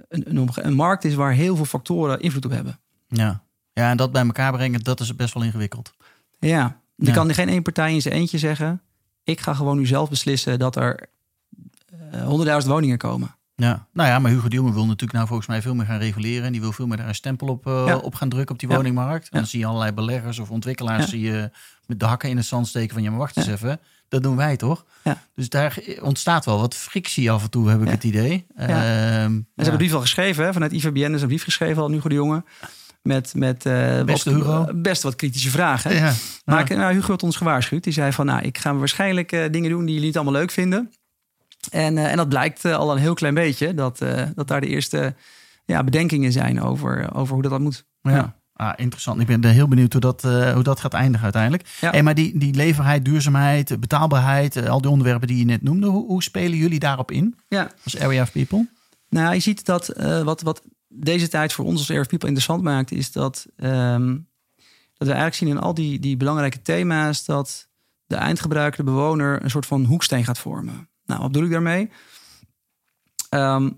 een, 0.07 0.49
een 0.53 0.73
markt 0.73 1.03
is 1.03 1.15
waar 1.15 1.31
heel 1.31 1.55
veel 1.55 1.65
factoren 1.65 2.19
invloed 2.19 2.45
op 2.45 2.51
hebben. 2.51 2.79
Ja. 3.07 3.43
ja, 3.73 3.89
en 3.89 3.97
dat 3.97 4.11
bij 4.11 4.25
elkaar 4.25 4.51
brengen, 4.51 4.79
dat 4.79 4.99
is 4.99 5.15
best 5.15 5.33
wel 5.33 5.43
ingewikkeld. 5.43 5.93
Ja, 6.39 6.81
je 6.95 7.05
Ja. 7.05 7.13
kan 7.13 7.33
geen 7.33 7.49
één 7.49 7.61
partij 7.61 7.93
in 7.93 8.01
zijn 8.01 8.13
eentje 8.13 8.37
zeggen. 8.37 8.81
Ik 9.23 9.39
ga 9.41 9.53
gewoon 9.53 9.77
nu 9.77 9.85
zelf 9.85 10.09
beslissen 10.09 10.59
dat 10.59 10.75
er 10.75 11.07
honderdduizend 12.23 12.73
woningen 12.73 12.97
komen. 12.97 13.35
Ja, 13.55 13.87
nou 13.93 14.09
ja, 14.09 14.19
maar 14.19 14.31
Hugo 14.31 14.47
de 14.47 14.55
Jonge 14.55 14.73
wil 14.73 14.85
natuurlijk 14.85 15.13
nou 15.13 15.27
volgens 15.27 15.47
mij 15.47 15.61
veel 15.61 15.75
meer 15.75 15.85
gaan 15.85 15.99
reguleren. 15.99 16.43
En 16.45 16.51
die 16.51 16.61
wil 16.61 16.71
veel 16.71 16.87
meer 16.87 16.97
daar 16.97 17.07
een 17.07 17.15
stempel 17.15 17.47
op, 17.47 17.67
eh, 17.67 17.83
Ja. 17.87 17.97
op 17.97 18.15
gaan 18.15 18.29
drukken 18.29 18.53
op 18.55 18.59
die 18.61 18.69
Ja. 18.69 18.75
woningmarkt. 18.75 19.29
En 19.29 19.37
dan 19.39 19.47
zie 19.47 19.59
je 19.59 19.65
allerlei 19.65 19.91
beleggers 19.91 20.39
of 20.39 20.49
ontwikkelaars 20.51 21.09
zie 21.09 21.21
je 21.21 21.49
met 21.85 21.99
de 21.99 22.05
hakken 22.05 22.29
in 22.29 22.37
het 22.37 22.45
zand 22.45 22.67
steken 22.67 22.93
van 22.93 23.03
ja, 23.03 23.09
maar 23.09 23.19
wacht 23.19 23.37
eens 23.37 23.47
even. 23.47 23.79
Dat 24.09 24.23
doen 24.23 24.35
wij 24.35 24.57
toch? 24.57 24.85
Ja. 25.03 25.21
Dus 25.35 25.49
daar 25.49 25.79
ontstaat 26.01 26.45
wel 26.45 26.59
wat 26.59 26.75
frictie 26.75 27.31
af 27.31 27.43
en 27.43 27.49
toe, 27.49 27.69
heb 27.69 27.81
ik 27.81 27.89
het 27.89 28.03
idee. 28.03 28.45
Ehm, 28.55 28.69
En 28.69 29.45
ze 29.45 29.45
hebben 29.55 29.71
een 29.73 29.77
brief 29.77 29.93
al 29.93 30.01
geschreven, 30.01 30.45
hè, 30.45 30.53
vanuit 30.53 30.71
IVBN 30.71 31.13
is 31.13 31.21
een 31.21 31.27
brief 31.27 31.43
geschreven 31.43 31.81
al, 31.81 31.89
Hugo 31.91 32.09
de 32.09 32.15
Jonge. 32.15 32.43
Met, 33.05 33.33
met 33.35 33.65
eh, 33.65 34.03
Beste 34.03 34.31
wat, 34.37 34.39
Hugo. 34.65 34.67
best 34.81 35.03
wat 35.03 35.15
kritische 35.15 35.49
vragen. 35.49 35.95
Ja. 35.95 36.13
Maar 36.45 36.71
Ja. 36.71 36.77
nou, 36.77 36.93
Hugo 36.93 37.11
had 37.11 37.23
ons 37.23 37.35
gewaarschuwd. 37.35 37.83
Die 37.83 37.93
zei 37.93 38.11
van, 38.11 38.25
nou, 38.25 38.41
ik 38.43 38.57
ga 38.57 38.75
waarschijnlijk 38.75 39.31
eh, 39.31 39.51
dingen 39.51 39.69
doen 39.69 39.79
die 39.85 39.89
jullie 39.93 40.05
niet 40.07 40.15
allemaal 40.15 40.33
leuk 40.33 40.51
vinden. 40.51 40.91
En, 41.71 41.97
eh, 41.97 42.11
en 42.11 42.17
dat 42.17 42.29
blijkt 42.29 42.65
eh, 42.65 42.75
al 42.75 42.91
een 42.91 42.97
heel 42.97 43.13
klein 43.13 43.33
beetje. 43.33 43.73
Dat, 43.73 44.01
eh, 44.01 44.23
dat 44.35 44.47
daar 44.47 44.61
de 44.61 44.67
eerste 44.67 45.15
ja, 45.65 45.83
bedenkingen 45.83 46.31
zijn 46.31 46.61
over, 46.61 47.13
over 47.15 47.33
hoe 47.33 47.41
dat, 47.41 47.51
dat 47.51 47.59
moet. 47.59 47.85
Ja. 48.01 48.35
Ah, 48.53 48.73
interessant. 48.75 49.19
Ik 49.21 49.27
ben 49.27 49.43
heel 49.43 49.67
benieuwd 49.67 49.91
hoe 49.91 50.01
dat, 50.01 50.23
eh, 50.23 50.53
hoe 50.53 50.63
dat 50.63 50.79
gaat 50.79 50.93
eindigen 50.93 51.23
uiteindelijk. 51.23 51.67
Ja. 51.81 51.89
Hey, 51.89 52.03
maar 52.03 52.15
die, 52.15 52.37
die 52.37 52.53
leverheid, 52.53 53.05
duurzaamheid, 53.05 53.79
betaalbaarheid, 53.79 54.55
eh, 54.55 54.69
al 54.69 54.81
die 54.81 54.91
onderwerpen 54.91 55.27
die 55.27 55.37
je 55.37 55.45
net 55.45 55.61
noemde, 55.61 55.87
hoe, 55.87 56.05
hoe 56.05 56.23
spelen 56.23 56.57
jullie 56.57 56.79
daarop 56.79 57.11
in 57.11 57.35
Ja. 57.47 57.71
als 57.83 57.99
Area 57.99 58.21
of 58.21 58.31
People? 58.31 58.67
Nou, 59.09 59.33
je 59.33 59.39
ziet 59.39 59.65
dat 59.65 59.87
eh, 59.89 60.21
wat, 60.21 60.41
wat 60.41 60.61
deze 60.95 61.27
tijd 61.27 61.53
voor 61.53 61.65
ons 61.65 61.79
als 61.79 61.89
Air 61.89 62.07
interessant 62.09 62.63
maakt, 62.63 62.91
is 62.91 63.11
dat, 63.11 63.45
ehm, 63.55 64.17
dat 64.93 65.07
we 65.07 65.13
eigenlijk 65.13 65.35
zien 65.35 65.49
in 65.49 65.57
al 65.57 65.73
die, 65.73 65.99
die 65.99 66.17
belangrijke 66.17 66.61
thema's 66.61 67.25
dat 67.25 67.69
de 68.05 68.15
eindgebruiker, 68.15 68.85
de 68.85 68.91
bewoner, 68.91 69.43
een 69.43 69.49
soort 69.49 69.65
van 69.65 69.85
hoeksteen 69.85 70.23
gaat 70.23 70.39
vormen. 70.39 70.89
Nou, 71.05 71.21
wat 71.21 71.31
bedoel 71.31 71.45
ik 71.45 71.51
daarmee? 71.51 71.89
Ehm, 73.29 73.71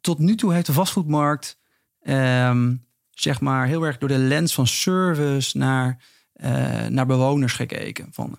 tot 0.00 0.18
nu 0.18 0.34
toe 0.34 0.52
heeft 0.52 0.66
de 0.66 0.72
vastgoedmarkt, 0.72 1.58
ehm, 2.00 2.74
zeg 3.10 3.40
maar, 3.40 3.66
heel 3.66 3.82
erg 3.82 3.98
door 3.98 4.08
de 4.08 4.18
lens 4.18 4.54
van 4.54 4.66
service 4.66 5.58
naar, 5.58 6.04
eh, 6.32 6.86
naar 6.86 7.06
bewoners 7.06 7.52
gekeken. 7.52 8.08
Van, 8.12 8.38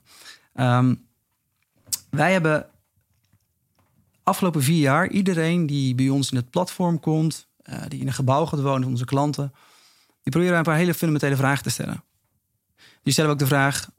wij 2.10 2.32
hebben 2.32 2.70
afgelopen 4.24 4.64
vier 4.64 4.80
jaar 4.80 5.10
iedereen 5.10 5.66
die 5.66 5.96
bij 5.96 6.10
ons 6.10 6.32
in 6.32 6.38
het 6.38 6.50
platform 6.50 7.00
komt, 7.00 7.48
eh, 7.66 7.80
die 7.88 8.00
in 8.00 8.08
een 8.08 8.14
gebouw 8.14 8.46
gaat 8.46 8.62
wonen, 8.62 8.82
van 8.82 8.92
onze 8.92 9.06
klanten, 9.06 9.54
die 10.24 10.32
proberen 10.32 10.58
een 10.58 10.64
paar 10.64 10.76
hele 10.76 10.94
fundamentele 10.94 11.36
vragen 11.36 11.64
te 11.64 11.70
stellen. 11.70 12.04
Die 13.04 13.14
stellen 13.14 13.32
ook 13.32 13.40
de 13.40 13.48
vraag: 13.48 13.90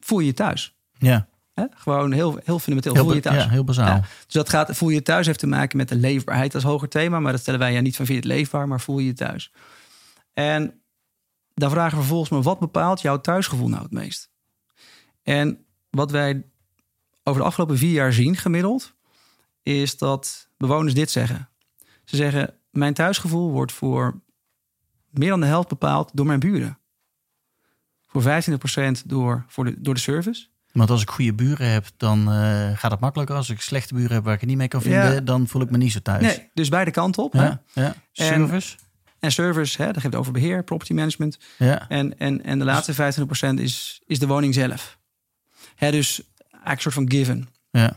voel 0.00 0.18
je 0.18 0.26
je 0.26 0.32
thuis? 0.32 0.74
Ja? 0.98 1.28
Gewoon 1.74 2.12
heel, 2.12 2.38
heel 2.44 2.58
fundamenteel. 2.58 2.94
heel, 2.94 3.04
voel 3.04 3.14
je 3.14 3.20
thuis? 3.20 3.44
ja, 3.44 3.50
heel 3.50 3.64
bazaal. 3.64 3.86
Ja. 3.86 4.00
Dus 4.00 4.34
dat 4.34 4.48
gaat, 4.48 4.76
voel 4.76 4.88
je 4.88 4.94
je 4.94 5.02
thuis 5.02 5.26
heeft 5.26 5.38
te 5.38 5.46
maken 5.46 5.76
met 5.76 5.88
de 5.88 5.96
leefbaarheid 5.96 6.54
als 6.54 6.64
hoger 6.64 6.88
thema. 6.88 7.20
Maar 7.20 7.32
dat 7.32 7.40
stellen 7.40 7.60
wij 7.60 7.72
ja 7.72 7.80
niet 7.80 7.96
van 7.96 8.06
vind 8.06 8.22
je 8.22 8.28
het 8.28 8.38
leefbaar, 8.38 8.68
maar 8.68 8.80
voel 8.80 8.98
je 8.98 9.06
je 9.06 9.12
thuis. 9.12 9.52
En 10.32 10.80
dan 11.54 11.70
vragen 11.70 11.90
we 11.90 11.96
vervolgens 11.96 12.30
maar 12.30 12.42
wat 12.42 12.58
bepaalt 12.58 13.00
jouw 13.00 13.20
thuisgevoel 13.20 13.68
nou 13.68 13.82
het 13.82 13.92
meest? 13.92 14.30
En 15.22 15.64
wat 15.90 16.10
wij 16.10 16.44
over 17.22 17.40
de 17.40 17.46
afgelopen 17.46 17.78
vier 17.78 17.92
jaar 17.92 18.12
zien 18.12 18.36
gemiddeld, 18.36 18.94
is 19.62 19.98
dat 19.98 20.48
bewoners 20.56 20.94
dit 20.94 21.10
zeggen. 21.10 21.48
Ze 22.04 22.16
zeggen, 22.16 22.54
mijn 22.76 22.94
thuisgevoel 22.94 23.50
wordt 23.50 23.72
voor 23.72 24.20
meer 25.10 25.28
dan 25.28 25.40
de 25.40 25.46
helft 25.46 25.68
bepaald 25.68 26.10
door 26.14 26.26
mijn 26.26 26.40
buren. 26.40 26.78
Voor 28.06 28.22
25% 28.22 28.26
door, 29.06 29.44
voor 29.48 29.64
de, 29.64 29.80
door 29.80 29.94
de 29.94 30.00
service. 30.00 30.46
Want 30.72 30.90
als 30.90 31.02
ik 31.02 31.10
goede 31.10 31.34
buren 31.34 31.70
heb, 31.72 31.86
dan 31.96 32.18
eh, 32.32 32.70
gaat 32.78 32.90
het 32.90 33.00
makkelijker. 33.00 33.36
Als 33.36 33.50
ik 33.50 33.60
slechte 33.60 33.94
buren 33.94 34.12
heb 34.12 34.24
waar 34.24 34.34
ik 34.34 34.40
het 34.40 34.48
niet 34.48 34.58
mee 34.58 34.68
kan 34.68 34.82
vinden, 34.82 35.14
Ja. 35.14 35.20
dan 35.20 35.46
voel 35.48 35.62
ik 35.62 35.70
me 35.70 35.76
niet 35.76 35.92
zo 35.92 36.00
thuis. 36.02 36.22
Nee, 36.22 36.50
dus 36.54 36.68
beide 36.68 36.90
kanten 36.90 37.22
op. 37.22 37.32
hè? 37.32 37.44
Ja, 37.44 37.62
ja. 37.72 37.94
Service. 38.12 38.76
En 39.18 39.32
service, 39.32 39.82
hè, 39.82 39.92
dat 39.92 40.02
geeft 40.02 40.14
over 40.14 40.32
beheer, 40.32 40.64
property 40.64 40.92
management. 40.92 41.38
Ja. 41.58 41.88
En, 41.88 42.18
en, 42.18 42.44
en 42.44 42.58
de 42.58 42.64
laatste 42.64 42.94
25% 43.54 43.54
is, 43.60 44.02
is 44.06 44.18
de 44.18 44.26
woning 44.26 44.54
zelf. 44.54 44.98
Hè, 45.74 45.90
dus 45.90 46.22
eigenlijk 46.50 46.74
een 46.74 46.80
soort 46.80 46.94
van 46.94 47.10
given. 47.10 47.48
Ja. 47.70 47.96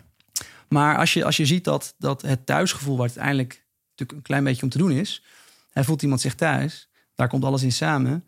Maar 0.67 0.97
als 0.97 1.13
je, 1.13 1.25
als 1.25 1.37
je 1.37 1.45
ziet 1.45 1.63
dat, 1.63 1.95
dat 1.97 2.21
het 2.21 2.45
thuisgevoel, 2.45 2.97
waar 2.97 3.07
het 3.07 3.17
uiteindelijk 3.17 3.65
natuurlijk 3.99 4.17
een 4.17 4.21
klein 4.33 4.43
beetje 4.43 4.63
om 4.63 4.69
te 4.69 4.77
doen 4.77 4.91
is, 4.91 5.23
hij 5.71 5.83
voelt 5.83 6.01
iemand 6.01 6.21
zich 6.21 6.35
thuis, 6.35 6.89
daar 7.15 7.27
komt 7.27 7.43
alles 7.43 7.63
in 7.63 7.71
samen. 7.71 8.23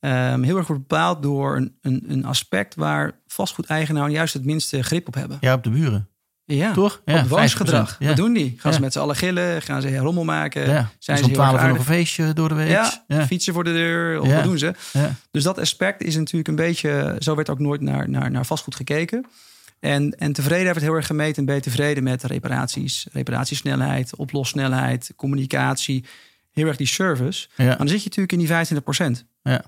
ehm, 0.00 0.42
heel 0.42 0.56
erg 0.56 0.66
wordt 0.66 0.86
bepaald 0.88 1.22
door 1.22 1.56
een, 1.56 1.76
een, 1.82 2.04
een 2.08 2.24
aspect 2.24 2.74
waar 2.74 3.12
vastgoedeigenaren 3.26 4.10
juist 4.10 4.34
het 4.34 4.44
minste 4.44 4.82
grip 4.82 5.06
op 5.08 5.14
hebben. 5.14 5.38
ja, 5.40 5.54
op 5.54 5.62
de 5.64 5.70
buren. 5.70 6.08
Ja, 6.44 6.72
Toch? 6.72 6.96
op 7.04 7.04
bewonersgedrag. 7.22 7.94
50%. 7.94 7.98
Ja. 7.98 8.06
Wat 8.06 8.16
doen 8.16 8.32
die? 8.32 8.54
Gaan 8.58 8.72
ze 8.72 8.78
Ja. 8.78 8.84
met 8.84 8.92
z'n 8.92 8.98
allen 8.98 9.16
gillen? 9.16 9.62
Gaan 9.62 9.82
ze 9.82 9.96
rommel 9.96 10.24
maken? 10.24 10.68
Ja. 10.70 10.90
Zijn 10.98 11.18
ze 11.18 11.24
om 11.24 11.32
12 11.32 11.62
uur 11.62 11.68
nog 11.68 11.78
een 11.78 11.84
feestje 11.84 12.32
door 12.32 12.48
de 12.48 12.54
week. 12.54 12.68
Ja, 12.68 13.04
ja. 13.06 13.26
fietsen 13.26 13.52
voor 13.54 13.64
de 13.64 13.72
deur. 13.72 14.20
Of 14.20 14.26
Ja. 14.28 14.34
wat 14.34 14.44
doen 14.44 14.58
ze? 14.58 14.74
ja. 14.92 15.14
Dus 15.30 15.42
dat 15.42 15.58
aspect 15.58 16.02
is 16.02 16.16
natuurlijk 16.16 16.48
een 16.48 16.56
beetje... 16.56 17.16
Zo 17.18 17.34
werd 17.34 17.50
ook 17.50 17.58
nooit 17.58 17.80
naar, 17.80 18.10
naar, 18.10 18.30
naar 18.30 18.46
vastgoed 18.46 18.74
gekeken. 18.74 19.24
En, 19.80 20.10
en 20.18 20.32
tevredenheid 20.32 20.74
werd 20.74 20.86
heel 20.86 20.96
erg 20.96 21.06
gemeten. 21.06 21.36
En 21.36 21.44
ben 21.44 21.54
je 21.54 21.60
tevreden 21.60 22.02
met 22.02 22.22
reparaties, 22.22 23.06
reparatiesnelheid, 23.12 24.16
oplossnelheid, 24.16 25.12
communicatie. 25.16 26.04
Heel 26.52 26.66
erg 26.66 26.76
die 26.76 26.86
service. 26.86 27.48
Ja. 27.56 27.64
Maar 27.64 27.76
dan 27.76 27.88
zit 27.88 27.98
je 27.98 28.04
natuurlijk 28.04 28.32
in 28.32 28.38
die 28.38 28.46
25 28.46 29.18
ja. 29.42 29.62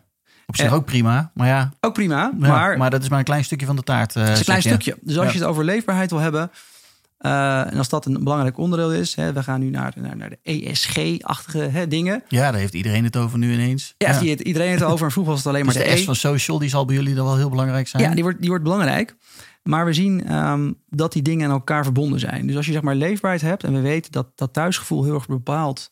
Op 0.47 0.57
zich 0.57 0.73
ook 0.73 0.85
prima. 0.85 1.31
Maar 1.35 1.47
ja, 1.47 1.73
Ook 1.81 1.95
prima, 1.95 2.17
ja, 2.17 2.33
maar, 2.49 2.79
maar, 2.79 2.91
dat 2.91 3.03
is 3.03 3.09
maar 3.09 3.19
een 3.19 3.25
klein 3.25 3.45
stukje 3.45 3.67
van 3.67 3.77
de 3.77 3.83
taart. 3.83 4.17
eh, 4.17 4.23
het 4.23 4.33
is 4.33 4.39
een 4.39 4.45
klein 4.45 4.63
stukje. 4.63 4.97
Dus 5.01 5.19
als 5.19 5.33
je 5.33 5.39
het 5.39 5.49
over 5.49 5.65
leefbaarheid 5.65 6.11
wil 6.11 6.19
hebben... 6.19 6.51
eh, 7.19 7.73
en 7.73 7.79
als 7.79 7.89
dat 7.89 8.07
een 8.07 8.25
belangrijk 8.25 8.59
onderdeel 8.59 8.93
is... 8.93 9.15
Hè, 9.15 9.33
we 9.33 9.43
gaan 9.43 9.61
nu 9.61 9.71
naar, 9.71 9.93
naar, 9.97 10.17
naar 10.17 10.31
de 10.31 10.39
ESG-achtige 10.43 11.59
hè, 11.59 11.89
dingen... 11.89 12.23
Ja, 12.29 12.51
daar 12.51 12.61
heeft 12.61 12.75
iedereen 12.75 13.05
het 13.05 13.17
over 13.17 13.39
nu 13.39 13.53
ineens. 13.53 13.95
Ja, 13.99 14.21
iedereen 14.21 14.73
het 14.73 14.83
over. 14.83 15.07
En 15.07 15.13
vroeger 15.13 15.33
was 15.33 15.45
het 15.45 15.53
alleen 15.53 15.65
maar 15.65 15.75
Dus 15.75 15.83
de, 15.83 15.89
de 15.89 15.95
E. 15.95 16.01
S 16.01 16.05
van 16.05 16.15
social, 16.15 16.59
die 16.59 16.69
zal 16.69 16.85
bij 16.85 16.95
jullie 16.95 17.15
dan 17.15 17.25
wel 17.25 17.37
heel 17.37 17.51
belangrijk 17.51 17.89
zijn. 17.89 18.03
Ja, 18.03 18.15
die 18.15 18.23
wordt, 18.23 18.41
die 18.41 18.49
wordt 18.49 18.65
belangrijk. 18.65 19.15
Maar 19.63 19.85
we 19.85 19.93
zien 19.93 20.27
ehm, 20.27 20.73
dat 20.87 21.13
die 21.13 21.23
dingen 21.23 21.47
aan 21.47 21.53
elkaar 21.53 21.85
verbonden 21.85 22.21
zijn. 22.21 22.47
Dus 22.47 22.57
als 22.57 22.67
je 22.67 22.73
zeg 22.73 22.83
maar 22.83 22.95
leefbaarheid 22.95 23.43
hebt... 23.43 23.65
en 23.65 23.73
we 23.73 23.81
weten 23.81 24.13
dat 24.13 24.39
dat 24.39 24.53
thuisgevoel 24.53 25.05
heel 25.05 25.15
erg 25.15 25.27
wordt 25.27 25.45
bepaald... 25.45 25.91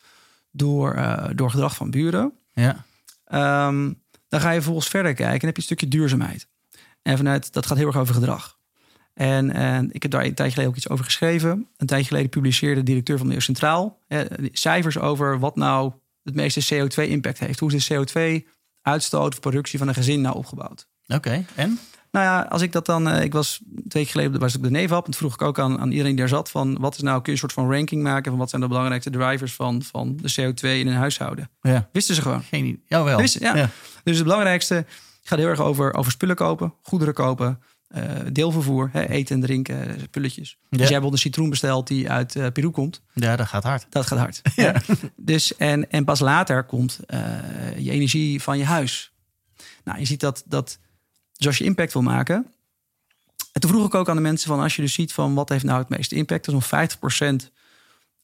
door, 0.50 0.94
eh, 0.94 1.28
door 1.34 1.50
gedrag 1.50 1.76
van 1.76 1.90
buren... 1.90 2.32
ja. 2.52 2.84
ehm, 3.24 3.92
dan 4.28 4.40
ga 4.40 4.50
je 4.50 4.56
vervolgens 4.56 4.88
verder 4.88 5.14
kijken 5.14 5.40
en 5.40 5.46
heb 5.46 5.56
je 5.56 5.60
een 5.60 5.62
stukje 5.62 5.88
duurzaamheid. 5.88 6.48
En 7.02 7.16
vanuit 7.16 7.52
dat 7.52 7.66
gaat 7.66 7.76
heel 7.76 7.86
erg 7.86 7.96
over 7.96 8.14
gedrag. 8.14 8.58
En, 9.18 9.50
en 9.52 9.92
ik 9.92 10.02
heb 10.02 10.10
daar 10.10 10.24
een 10.24 10.34
tijdje 10.34 10.52
geleden 10.52 10.70
ook 10.70 10.76
iets 10.76 10.88
over 10.88 11.04
geschreven. 11.04 11.68
Een 11.76 11.86
tijdje 11.86 12.06
geleden 12.06 12.28
publiceerde 12.28 12.74
de 12.74 12.82
directeur 12.82 13.16
van 13.16 13.26
Milieu 13.26 13.42
Centraal 13.42 13.98
eh, 14.08 14.20
cijfers 14.52 14.98
over 14.98 15.38
wat 15.38 15.56
nou 15.56 15.92
het 16.22 16.34
meeste 16.34 16.74
CO2-impact 16.74 17.38
heeft. 17.38 17.60
Hoe 17.60 17.72
is 17.72 17.86
de 17.86 17.94
CO2-uitstoot 17.94 19.32
of 19.32 19.40
productie 19.40 19.78
van 19.78 19.88
een 19.88 19.94
gezin 19.94 20.20
nou 20.20 20.36
opgebouwd? 20.36 20.88
Oké, 21.06 21.44
en? 21.54 21.78
Nou 22.10 22.24
ja, 22.24 22.40
als 22.48 22.62
ik 22.62 22.72
dat 22.72 22.86
dan. 22.86 23.08
eh, 23.08 23.22
ik 23.24 23.32
was 23.32 23.56
twee 23.72 23.86
weken 23.88 24.10
geleden 24.10 24.40
was 24.40 24.50
ik 24.52 24.56
op 24.58 24.62
de 24.64 24.70
Nevap. 24.70 25.04
En 25.04 25.10
toen 25.10 25.20
vroeg 25.20 25.32
ik 25.34 25.42
ook 25.42 25.58
aan, 25.58 25.78
aan 25.78 25.90
iedereen 25.90 26.10
die 26.10 26.20
daar 26.20 26.28
zat: 26.28 26.50
van 26.50 26.78
wat 26.80 26.94
is 26.94 27.00
nou, 27.02 27.14
kun 27.16 27.24
je 27.24 27.30
een 27.32 27.38
soort 27.38 27.52
van 27.52 27.72
ranking 27.72 28.02
maken 28.02 28.30
van 28.30 28.38
wat 28.38 28.50
zijn 28.50 28.62
de 28.62 28.68
belangrijkste 28.68 29.10
drivers 29.10 29.54
van, 29.54 29.82
van 29.82 30.16
de 30.22 30.30
CO2 30.32 30.60
in 30.68 30.86
een 30.86 30.94
huishouden? 30.94 31.50
Ja, 31.60 31.88
Wisten 31.92 32.14
ze 32.14 32.22
gewoon. 32.22 32.42
geen 32.42 32.64
idee. 32.64 32.82
Jawel. 32.86 33.20
Ja. 33.20 33.70
Dus 34.04 34.16
het 34.16 34.24
belangrijkste 34.24 34.84
gaat 35.22 35.38
heel 35.38 35.48
erg 35.48 35.60
over, 35.60 35.94
over 35.94 36.12
spullen 36.12 36.36
kopen, 36.36 36.74
goederen 36.82 37.14
kopen, 37.14 37.60
eh, 37.88 38.02
deelvervoer, 38.32 38.88
hè, 38.92 39.08
eten 39.08 39.34
en 39.34 39.40
drinken, 39.40 39.88
eh, 39.96 40.02
spulletjes. 40.02 40.58
Dus 40.70 40.88
jij 40.88 40.98
hebt 40.98 41.12
een 41.12 41.18
citroen 41.18 41.50
besteld 41.50 41.86
die 41.86 42.10
uit 42.10 42.52
Peru 42.52 42.70
komt. 42.70 43.02
ja, 43.14 43.36
dat 43.36 43.46
gaat 43.46 43.62
hard. 43.64 43.86
Dat 43.90 44.06
gaat 44.06 44.18
hard. 44.18 44.40
Ja. 44.56 44.74
Dus, 45.16 45.56
en, 45.56 45.90
en 45.90 46.04
pas 46.04 46.20
later 46.20 46.64
komt 46.64 47.00
je 47.76 47.90
energie 47.90 48.42
van 48.42 48.58
je 48.58 48.64
huis. 48.64 49.12
Nou, 49.84 49.98
je 49.98 50.04
ziet 50.04 50.20
dat, 50.20 50.42
dat 50.46 50.78
dus 51.38 51.46
als 51.46 51.58
je 51.58 51.64
impact 51.64 51.92
wil 51.92 52.02
maken. 52.02 52.46
En 53.52 53.60
toen 53.60 53.70
vroeg 53.70 53.86
ik 53.86 53.94
ook 53.94 54.08
aan 54.08 54.16
de 54.16 54.22
mensen 54.22 54.48
van 54.48 54.60
als 54.60 54.76
je 54.76 54.82
dus 54.82 54.92
ziet 54.94 55.12
van 55.12 55.34
wat 55.34 55.48
heeft 55.48 55.64
nou 55.64 55.78
het 55.78 55.88
meeste 55.88 56.14
impact. 56.14 56.44
Dus 56.44 56.68
zo'n 56.68 57.38
50% 57.40 57.50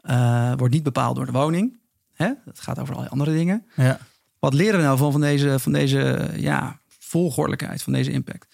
eh 0.00 0.52
wordt 0.56 0.74
niet 0.74 0.82
bepaald 0.82 1.16
door 1.16 1.26
de 1.26 1.32
woning. 1.32 1.76
Hè? 2.14 2.32
Dat 2.44 2.60
gaat 2.60 2.78
over 2.78 2.94
allerlei 2.94 3.12
andere 3.12 3.36
dingen. 3.36 3.66
Ja. 3.76 3.98
Wat 4.38 4.54
leren 4.54 4.78
we 4.78 4.84
nou 4.84 4.98
van, 4.98 5.12
van 5.12 5.20
deze, 5.20 5.58
van 5.58 5.72
deze 5.72 6.30
ja, 6.36 6.78
volgordelijkheid, 6.98 7.82
van 7.82 7.92
deze 7.92 8.10
impact? 8.10 8.46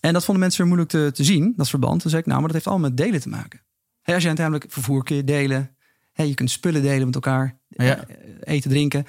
En 0.00 0.12
dat 0.12 0.24
vonden 0.24 0.42
mensen 0.42 0.60
weer 0.64 0.74
moeilijk 0.74 0.90
te, 0.90 1.10
te 1.14 1.24
zien, 1.24 1.52
dat 1.56 1.68
verband. 1.68 2.00
Toen 2.00 2.10
zei 2.10 2.22
ik, 2.22 2.28
nou, 2.28 2.38
maar 2.38 2.48
dat 2.48 2.56
heeft 2.56 2.68
allemaal 2.68 2.88
met 2.88 2.98
delen 2.98 3.20
te 3.20 3.28
maken. 3.28 3.60
Hè, 4.02 4.12
als 4.12 4.22
je 4.22 4.28
uiteindelijk 4.28 4.72
vervoer 4.72 5.04
kun 5.04 5.16
je 5.16 5.24
delen. 5.24 5.76
Hè, 6.12 6.22
je 6.22 6.34
kunt 6.34 6.50
spullen 6.50 6.82
delen 6.82 7.06
met 7.06 7.14
elkaar. 7.14 7.58
Ja. 7.68 8.04
eh, 8.06 8.16
Eten, 8.40 8.70
drinken. 8.70 9.06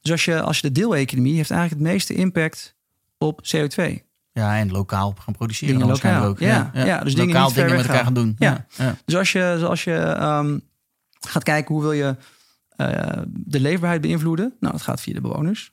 Dus 0.00 0.10
als 0.10 0.24
je, 0.24 0.40
als 0.42 0.58
je 0.58 0.70
de 0.72 0.80
deeleconomie 0.80 1.36
heeft 1.36 1.50
eigenlijk 1.50 1.82
het 1.82 1.92
meeste 1.92 2.14
impact 2.14 2.74
op 3.18 3.40
CO2. 3.56 4.08
Ja, 4.32 4.58
en 4.58 4.70
lokaal 4.70 5.14
gaan 5.18 5.34
produceren 5.34 5.74
Dingen 5.74 5.88
lokaal. 5.90 6.24
ook. 6.24 6.38
Ja, 6.38 6.70
ja, 6.74 7.00
dus 7.00 7.14
dingen 7.14 7.28
lokaal 7.28 7.44
niet 7.44 7.54
ver 7.54 7.62
dingen 7.62 7.78
met 7.78 7.88
elkaar 7.88 8.04
gaan 8.04 8.14
doen. 8.14 8.36
Ja. 8.38 8.66
Dus 9.04 9.16
als 9.16 9.32
je, 9.32 9.66
als 9.68 9.84
je 9.84 9.94
ehm, 9.94 10.58
gaat 11.20 11.42
kijken 11.42 11.74
hoe 11.74 11.82
wil 11.82 11.92
je 11.92 12.16
eh, 12.76 13.22
de 13.28 13.60
leefbaarheid 13.60 14.00
beïnvloeden, 14.00 14.54
nou, 14.60 14.72
dat 14.72 14.82
gaat 14.82 15.00
via 15.00 15.14
de 15.14 15.20
bewoners. 15.20 15.72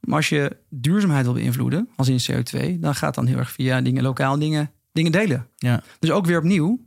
Maar 0.00 0.16
als 0.16 0.28
je 0.28 0.56
duurzaamheid 0.68 1.24
wil 1.24 1.34
beïnvloeden, 1.34 1.88
als 1.96 2.08
in 2.08 2.20
CO2, 2.20 2.78
dan 2.80 2.94
gaat 2.94 3.14
dan 3.14 3.26
heel 3.26 3.38
erg 3.38 3.50
via 3.50 3.80
dingen 3.80 4.02
lokaal, 4.02 4.38
dingen, 4.38 4.70
dingen 4.92 5.12
delen. 5.12 5.48
Ja. 5.56 5.82
Dus 5.98 6.10
ook 6.10 6.26
weer 6.26 6.38
opnieuw 6.38 6.80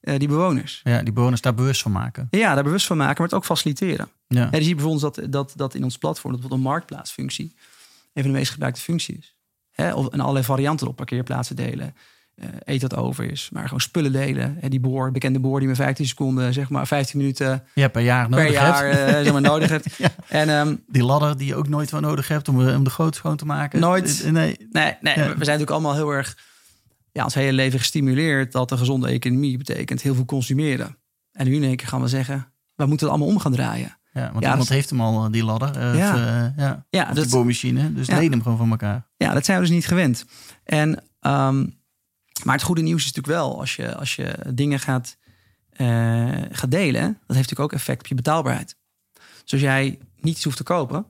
eh, 0.00 0.18
die 0.18 0.28
bewoners. 0.28 0.80
Ja, 0.84 1.02
die 1.02 1.12
bewoners 1.12 1.40
daar 1.40 1.54
bewust 1.54 1.82
van 1.82 1.92
maken. 1.92 2.28
Ja, 2.30 2.54
daar 2.54 2.64
bewust 2.64 2.86
van 2.86 2.96
maken, 2.96 3.14
maar 3.16 3.26
het 3.26 3.36
ook 3.36 3.44
faciliteren. 3.44 4.08
Ja. 4.26 4.48
Ja, 4.50 4.58
je 4.58 4.64
ziet 4.64 4.76
bijvoorbeeld 4.76 5.14
dat, 5.14 5.32
dat, 5.32 5.52
dat 5.56 5.74
in 5.74 5.84
ons 5.84 5.98
platform, 5.98 6.32
dat 6.32 6.40
bijvoorbeeld 6.40 6.66
een 6.66 6.72
marktplaatsfunctie 6.72 7.54
een 8.14 8.22
van 8.22 8.32
de 8.32 8.38
meest 8.38 8.52
gebruikte 8.52 8.80
functies 8.80 9.16
is. 9.16 9.36
Hè, 9.74 9.92
of 9.94 10.08
en 10.08 10.20
allerlei 10.20 10.44
varianten 10.44 10.88
op 10.88 10.96
parkeerplaatsen 10.96 11.56
delen. 11.56 11.94
eh 12.34 12.48
eten 12.64 12.88
dat 12.88 12.98
over 12.98 13.30
is, 13.30 13.48
maar 13.52 13.64
gewoon 13.64 13.80
spullen 13.80 14.12
delen. 14.12 14.56
Hè, 14.60 14.68
die 14.68 14.80
boor, 14.80 15.10
bekende 15.10 15.38
boor 15.40 15.58
die 15.58 15.68
met 15.68 15.76
15 15.76 16.06
seconden, 16.06 16.52
zeg 16.52 16.68
maar 16.68 16.86
15 16.86 17.18
minuten 17.18 17.64
Ja, 17.74 17.88
per 17.88 18.02
jaar 18.02 18.28
nodig 18.28 18.52
jaar 18.52 18.84
hebt. 18.86 19.14
eh, 19.14 19.22
zeg 19.22 19.32
maar, 19.32 19.40
nodig 19.40 19.68
hebt. 19.68 19.86
Ja. 19.98 20.10
En 20.28 20.48
ehm, 20.48 20.76
Die 20.86 21.04
ladder 21.04 21.36
die 21.38 21.46
je 21.46 21.54
ook 21.54 21.68
nooit 21.68 21.90
wel 21.90 22.00
nodig 22.00 22.28
hebt 22.28 22.48
om, 22.48 22.68
om 22.68 22.84
de 22.84 22.90
goot 22.90 23.14
schoon 23.14 23.36
te 23.36 23.46
maken. 23.46 23.80
Nooit. 23.80 24.22
Eh, 24.24 24.30
Nee. 24.30 24.56
nee, 24.72 24.94
nee 25.00 25.14
Ja. 25.14 25.22
we 25.22 25.22
zijn 25.24 25.36
natuurlijk 25.36 25.70
allemaal 25.70 25.94
heel 25.94 26.10
erg 26.10 26.36
ja, 27.12 27.24
ons 27.24 27.34
hele 27.34 27.52
leven 27.52 27.78
gestimuleerd 27.78 28.52
dat 28.52 28.70
een 28.70 28.78
gezonde 28.78 29.08
economie 29.08 29.58
betekent 29.58 30.02
heel 30.02 30.14
veel 30.14 30.24
consumeren. 30.24 30.96
En 31.32 31.46
nu 31.46 31.54
in 31.54 31.62
één 31.64 31.76
keer 31.76 31.88
gaan 31.88 32.00
we 32.00 32.08
zeggen, 32.08 32.52
we 32.74 32.86
moeten 32.86 33.06
het 33.06 33.16
allemaal 33.16 33.34
om 33.34 33.40
gaan 33.40 33.52
draaien. 33.52 33.98
Ja, 34.14 34.30
want 34.32 34.44
Ja, 34.44 34.50
iemand 34.50 34.68
heeft 34.68 34.90
hem 34.90 35.00
al, 35.00 35.24
eh, 35.24 35.32
die 35.32 35.44
ladder. 35.44 35.76
eh, 35.76 35.96
Ja. 35.98 36.12
Of, 36.14 36.18
eh, 36.20 36.64
ja. 36.64 36.86
Ja, 36.90 37.02
Of 37.02 37.14
dat, 37.14 37.24
die 37.24 37.28
boormachine. 37.32 37.92
Dus 37.92 38.06
Ja. 38.06 38.14
delen 38.14 38.30
hem 38.32 38.42
gewoon 38.42 38.58
van 38.58 38.70
elkaar. 38.70 39.06
Ja, 39.16 39.32
dat 39.32 39.44
zijn 39.44 39.58
we 39.60 39.64
dus 39.66 39.74
niet 39.74 39.86
gewend. 39.86 40.24
En, 40.64 41.02
ehm, 41.20 41.66
maar 42.44 42.54
het 42.54 42.62
goede 42.62 42.82
nieuws 42.82 43.04
is 43.06 43.12
natuurlijk 43.12 43.34
wel, 43.42 43.60
als 43.60 43.76
je, 43.76 43.94
als 43.96 44.16
je 44.16 44.36
dingen 44.54 44.80
gaat, 44.80 45.16
gaat 46.50 46.70
delen, 46.70 47.02
dat 47.02 47.36
heeft 47.36 47.50
natuurlijk 47.50 47.60
ook 47.60 47.72
effect 47.72 47.98
op 48.00 48.06
je 48.06 48.14
betaalbaarheid. 48.14 48.76
Dus 49.42 49.52
als 49.52 49.60
jij 49.60 49.98
niets 50.20 50.44
hoeft 50.44 50.56
te 50.56 50.62
kopen, 50.62 51.06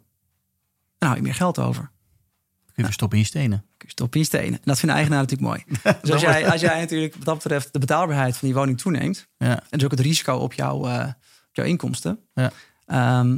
dan 0.99 1.09
hou 1.09 1.17
je 1.17 1.23
meer 1.23 1.35
geld 1.35 1.59
over. 1.59 1.83
Kun 2.65 2.73
je 2.75 2.85
verstoppen 2.85 3.19
in 3.19 3.23
je 3.25 3.31
stenen. 3.31 3.59
Kun 3.59 3.87
je 3.87 3.91
stoppen 3.91 4.21
in 4.21 4.27
je 4.31 4.37
stenen. 4.37 4.53
En 4.59 4.61
dat 4.65 4.79
vinden 4.79 4.97
eigenaren 4.97 5.27
natuurlijk 5.29 5.65
mooi. 5.83 5.83
Dus 6.03 6.11
als 6.13 6.21
jij, 6.21 6.51
als 6.51 6.61
jij 6.61 6.81
natuurlijk 6.81 7.15
wat 7.15 7.25
dat 7.25 7.35
betreft 7.35 7.73
de 7.73 7.79
betaalbaarheid 7.79 8.37
van 8.37 8.49
die 8.49 8.57
woning 8.57 8.79
toeneemt, 8.79 9.29
Ja. 9.39 9.49
en 9.61 9.65
dus 9.71 9.85
ook 9.85 9.91
het 9.91 10.01
risico 10.01 10.35
op, 10.37 10.53
jouw 10.53 10.77
op 10.77 11.15
jouw 11.53 11.65
inkomsten, 11.67 12.19
Ja. 12.35 12.53
Ehm, 12.87 13.37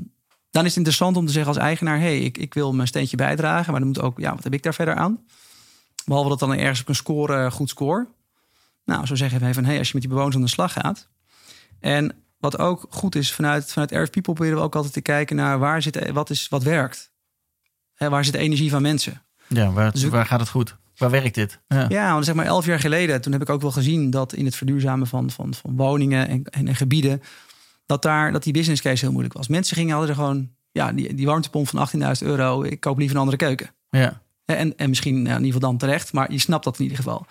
dan 0.51 0.65
is 0.65 0.69
het 0.69 0.77
interessant 0.77 1.17
om 1.17 1.27
te 1.27 1.33
zeggen 1.33 1.55
als 1.55 1.63
eigenaar: 1.63 1.99
hey, 1.99 2.19
ik, 2.19 2.39
ik 2.39 2.55
wil 2.55 2.73
mijn 2.73 2.89
steentje 2.89 3.17
bijdragen, 3.17 3.71
maar 3.71 3.81
dan 3.81 3.89
moet 3.89 4.01
ook, 4.01 4.19
ja, 4.19 4.35
wat 4.35 4.45
heb 4.45 4.55
ik 4.55 4.63
daar 4.63 4.75
verder 4.75 4.95
aan? 4.95 5.25
Behalve 6.05 6.29
dat 6.29 6.39
dan 6.39 6.55
ergens 6.55 6.81
op 6.81 6.89
een 6.89 6.95
score 6.95 7.45
eh, 7.45 7.51
goed 7.51 7.69
score. 7.69 8.07
Nou, 8.85 9.07
zo 9.07 9.15
zeggen 9.15 9.41
we 9.41 9.55
van 9.55 9.65
hey, 9.65 9.79
als 9.79 9.87
je 9.87 9.93
met 9.93 10.03
die 10.03 10.11
bewoners 10.11 10.37
aan 10.37 10.43
de 10.43 10.49
slag 10.49 10.73
gaat. 10.73 11.09
En 11.81 12.15
wat 12.39 12.59
ook 12.59 12.87
goed 12.91 13.15
is, 13.15 13.33
vanuit, 13.33 13.73
vanuit 13.73 13.93
Earth 13.93 14.11
People 14.11 14.33
proberen 14.33 14.59
we 14.59 14.65
ook 14.65 14.75
altijd 14.75 14.93
te 14.93 15.01
kijken 15.01 15.37
naar 15.37 15.59
waar 15.59 15.83
zit, 15.83 16.11
wat, 16.11 16.31
is, 16.31 16.49
wat 16.49 16.63
werkt. 16.63 17.11
Hè, 17.95 18.09
waar 18.09 18.25
zit 18.25 18.33
de 18.33 18.39
energie 18.39 18.71
van 18.71 18.83
mensen? 18.83 19.23
Ja, 19.49 19.73
waar, 19.73 19.93
Dus 19.93 20.05
waar 20.05 20.27
gaat 20.27 20.41
het 20.41 20.49
goed? 20.49 20.77
Waar 20.97 21.11
werkt 21.11 21.35
dit? 21.35 21.61
Ja. 21.69 21.87
Ja, 21.89 22.13
want 22.13 22.25
zeg 22.25 22.35
maar 22.35 22.47
elf 22.47 22.67
jaar 22.67 22.81
geleden, 22.81 23.21
toen 23.21 23.33
heb 23.33 23.43
ik 23.43 23.51
ook 23.51 23.61
wel 23.61 23.71
gezien 23.71 24.11
dat 24.11 24.33
in 24.33 24.45
het 24.45 24.57
verduurzamen 24.57 25.07
van, 25.07 25.31
van, 25.31 25.55
van 25.55 25.77
woningen 25.77 26.29
en, 26.29 26.45
en, 26.45 26.69
en 26.69 26.75
gebieden, 26.75 27.23
dat 27.87 28.03
daar 28.03 28.33
dat 28.33 28.43
die 28.43 28.53
business 28.53 28.83
case 28.83 29.05
heel 29.05 29.13
moeilijk 29.13 29.35
was. 29.35 29.49
Mensen 29.49 29.77
gingen 29.77 29.93
hadden 29.93 30.11
er 30.11 30.17
gewoon, 30.17 30.51
ja, 30.73 30.93
die, 30.93 31.15
die 31.15 31.27
warmtepomp 31.27 31.69
van 31.69 31.89
18.000 31.89 32.03
euro, 32.19 32.63
ik 32.63 32.81
koop 32.81 32.99
liever 32.99 33.17
een 33.17 33.23
andere 33.23 33.39
keuken. 33.39 33.71
Ja. 33.91 34.21
En, 34.45 34.77
en 34.77 34.89
misschien 34.89 35.15
nou, 35.15 35.37
in 35.37 35.45
ieder 35.45 35.53
geval 35.53 35.69
dan 35.69 35.79
terecht, 35.79 36.13
maar 36.13 36.33
je 36.33 36.39
snapt 36.39 36.65
dat 36.65 36.77
in 36.77 36.83
ieder 36.83 36.99
geval. 36.99 37.27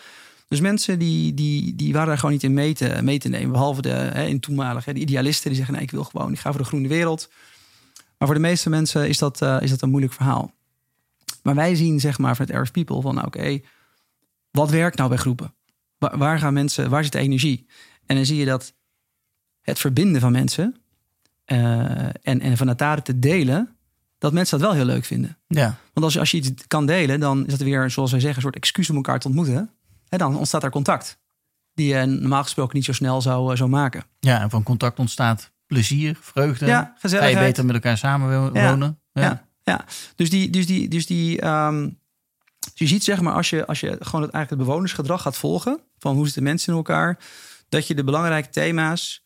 Dus 0.47 0.59
mensen 0.59 0.99
die, 0.99 1.33
die, 1.33 1.75
die 1.75 1.93
waren 1.93 2.07
daar 2.07 2.17
gewoon 2.17 2.31
niet 2.31 2.43
in 2.43 2.53
mee 2.53 2.73
te, 2.73 2.99
mee 3.01 3.19
te 3.19 3.29
nemen. 3.29 3.51
Behalve 3.51 3.81
de 3.81 3.89
hè, 3.89 4.25
in 4.25 4.39
toenmalig, 4.39 4.85
hè, 4.85 4.93
de 4.93 4.99
idealisten 4.99 5.47
die 5.47 5.57
zeggen: 5.57 5.75
nee, 5.75 5.83
ik 5.83 5.91
wil 5.91 6.03
gewoon, 6.03 6.31
ik 6.31 6.39
ga 6.39 6.49
voor 6.51 6.61
de 6.61 6.67
groene 6.67 6.87
wereld. 6.87 7.29
Maar 8.17 8.27
voor 8.27 8.37
de 8.37 8.43
meeste 8.43 8.69
mensen 8.69 9.07
is 9.07 9.17
dat, 9.17 9.41
eh, 9.41 9.57
is 9.61 9.69
dat 9.69 9.81
een 9.81 9.89
moeilijk 9.89 10.13
verhaal. 10.13 10.53
Maar 11.43 11.55
wij 11.55 11.75
zien, 11.75 11.99
zeg 11.99 12.17
maar, 12.17 12.35
van 12.35 12.45
het 12.45 12.55
Earth 12.55 12.71
People 12.71 13.01
van: 13.01 13.15
nou, 13.15 13.27
oké, 13.27 13.59
wat 14.51 14.69
werkt 14.69 14.97
nou 14.97 15.09
bij 15.09 15.17
groepen? 15.17 15.53
Waar, 15.97 16.17
waar 16.17 16.39
gaan 16.39 16.53
mensen, 16.53 16.89
waar 16.89 17.03
zit 17.03 17.11
de 17.11 17.19
energie? 17.19 17.65
En 18.05 18.15
dan 18.15 18.25
zie 18.25 18.37
je 18.37 18.45
dat 18.45 18.73
het 19.65 19.79
verbinden 19.79 20.21
van 20.21 20.31
mensen 20.31 20.75
eh, 21.45 22.05
en, 22.05 22.41
en 22.41 22.57
van 22.57 22.67
het 22.67 22.77
daden 22.77 23.03
te 23.03 23.19
delen, 23.19 23.75
dat 24.17 24.33
mensen 24.33 24.59
dat 24.59 24.67
wel 24.67 24.77
heel 24.77 24.85
leuk 24.85 25.05
vinden. 25.05 25.37
Ja. 25.47 25.77
Want 25.93 26.05
als 26.05 26.13
je, 26.13 26.19
als 26.19 26.31
je 26.31 26.37
iets 26.37 26.67
kan 26.67 26.85
delen, 26.85 27.19
dan 27.19 27.45
is 27.45 27.51
het 27.51 27.61
weer, 27.61 27.89
zoals 27.89 28.11
wij 28.11 28.19
zeggen, 28.19 28.37
een 28.37 28.43
soort 28.43 28.55
excuus 28.63 28.89
om 28.89 28.95
elkaar 28.95 29.19
te 29.19 29.27
ontmoeten. 29.27 29.69
En 30.09 30.17
dan 30.17 30.37
ontstaat 30.37 30.63
er 30.63 30.69
contact. 30.69 31.17
Die 31.73 31.87
je 31.95 32.05
normaal 32.05 32.43
gesproken 32.43 32.75
niet 32.75 32.85
zo 32.85 32.93
snel 32.93 33.21
zou, 33.21 33.51
eh, 33.51 33.57
zou 33.57 33.69
maken. 33.69 34.03
Ja, 34.19 34.41
en 34.41 34.49
van 34.49 34.63
contact 34.63 34.99
ontstaat 34.99 35.51
plezier, 35.67 36.17
vreugde. 36.21 36.65
Ja, 36.65 36.81
Ga 36.81 36.91
je 36.93 36.99
gezelligheid. 36.99 37.45
beter 37.45 37.65
met 37.65 37.75
elkaar 37.75 37.97
samenwonen. 37.97 38.99
Ja. 39.13 39.21
Ja, 39.23 39.47
ja. 39.63 39.85
Dus 40.15 40.29
die, 40.29 40.49
dus 40.49 40.65
die, 40.65 40.87
dus 40.87 41.05
die, 41.05 41.41
ehm, 41.41 41.89
dus 42.59 42.73
je 42.73 42.87
ziet 42.87 43.03
zeg 43.03 43.21
maar 43.21 43.33
als 43.33 43.49
je, 43.49 43.65
als 43.65 43.79
je 43.79 43.87
gewoon 43.87 44.21
het 44.21 44.31
eigenlijk 44.31 44.49
het 44.49 44.57
bewonersgedrag 44.57 45.21
gaat 45.21 45.37
volgen 45.37 45.79
van 45.99 46.15
hoe 46.15 46.25
zitten 46.25 46.43
mensen 46.43 46.71
in 46.71 46.77
elkaar, 46.77 47.19
dat 47.69 47.87
je 47.87 47.95
de 47.95 48.03
belangrijke 48.03 48.49
thema's, 48.49 49.24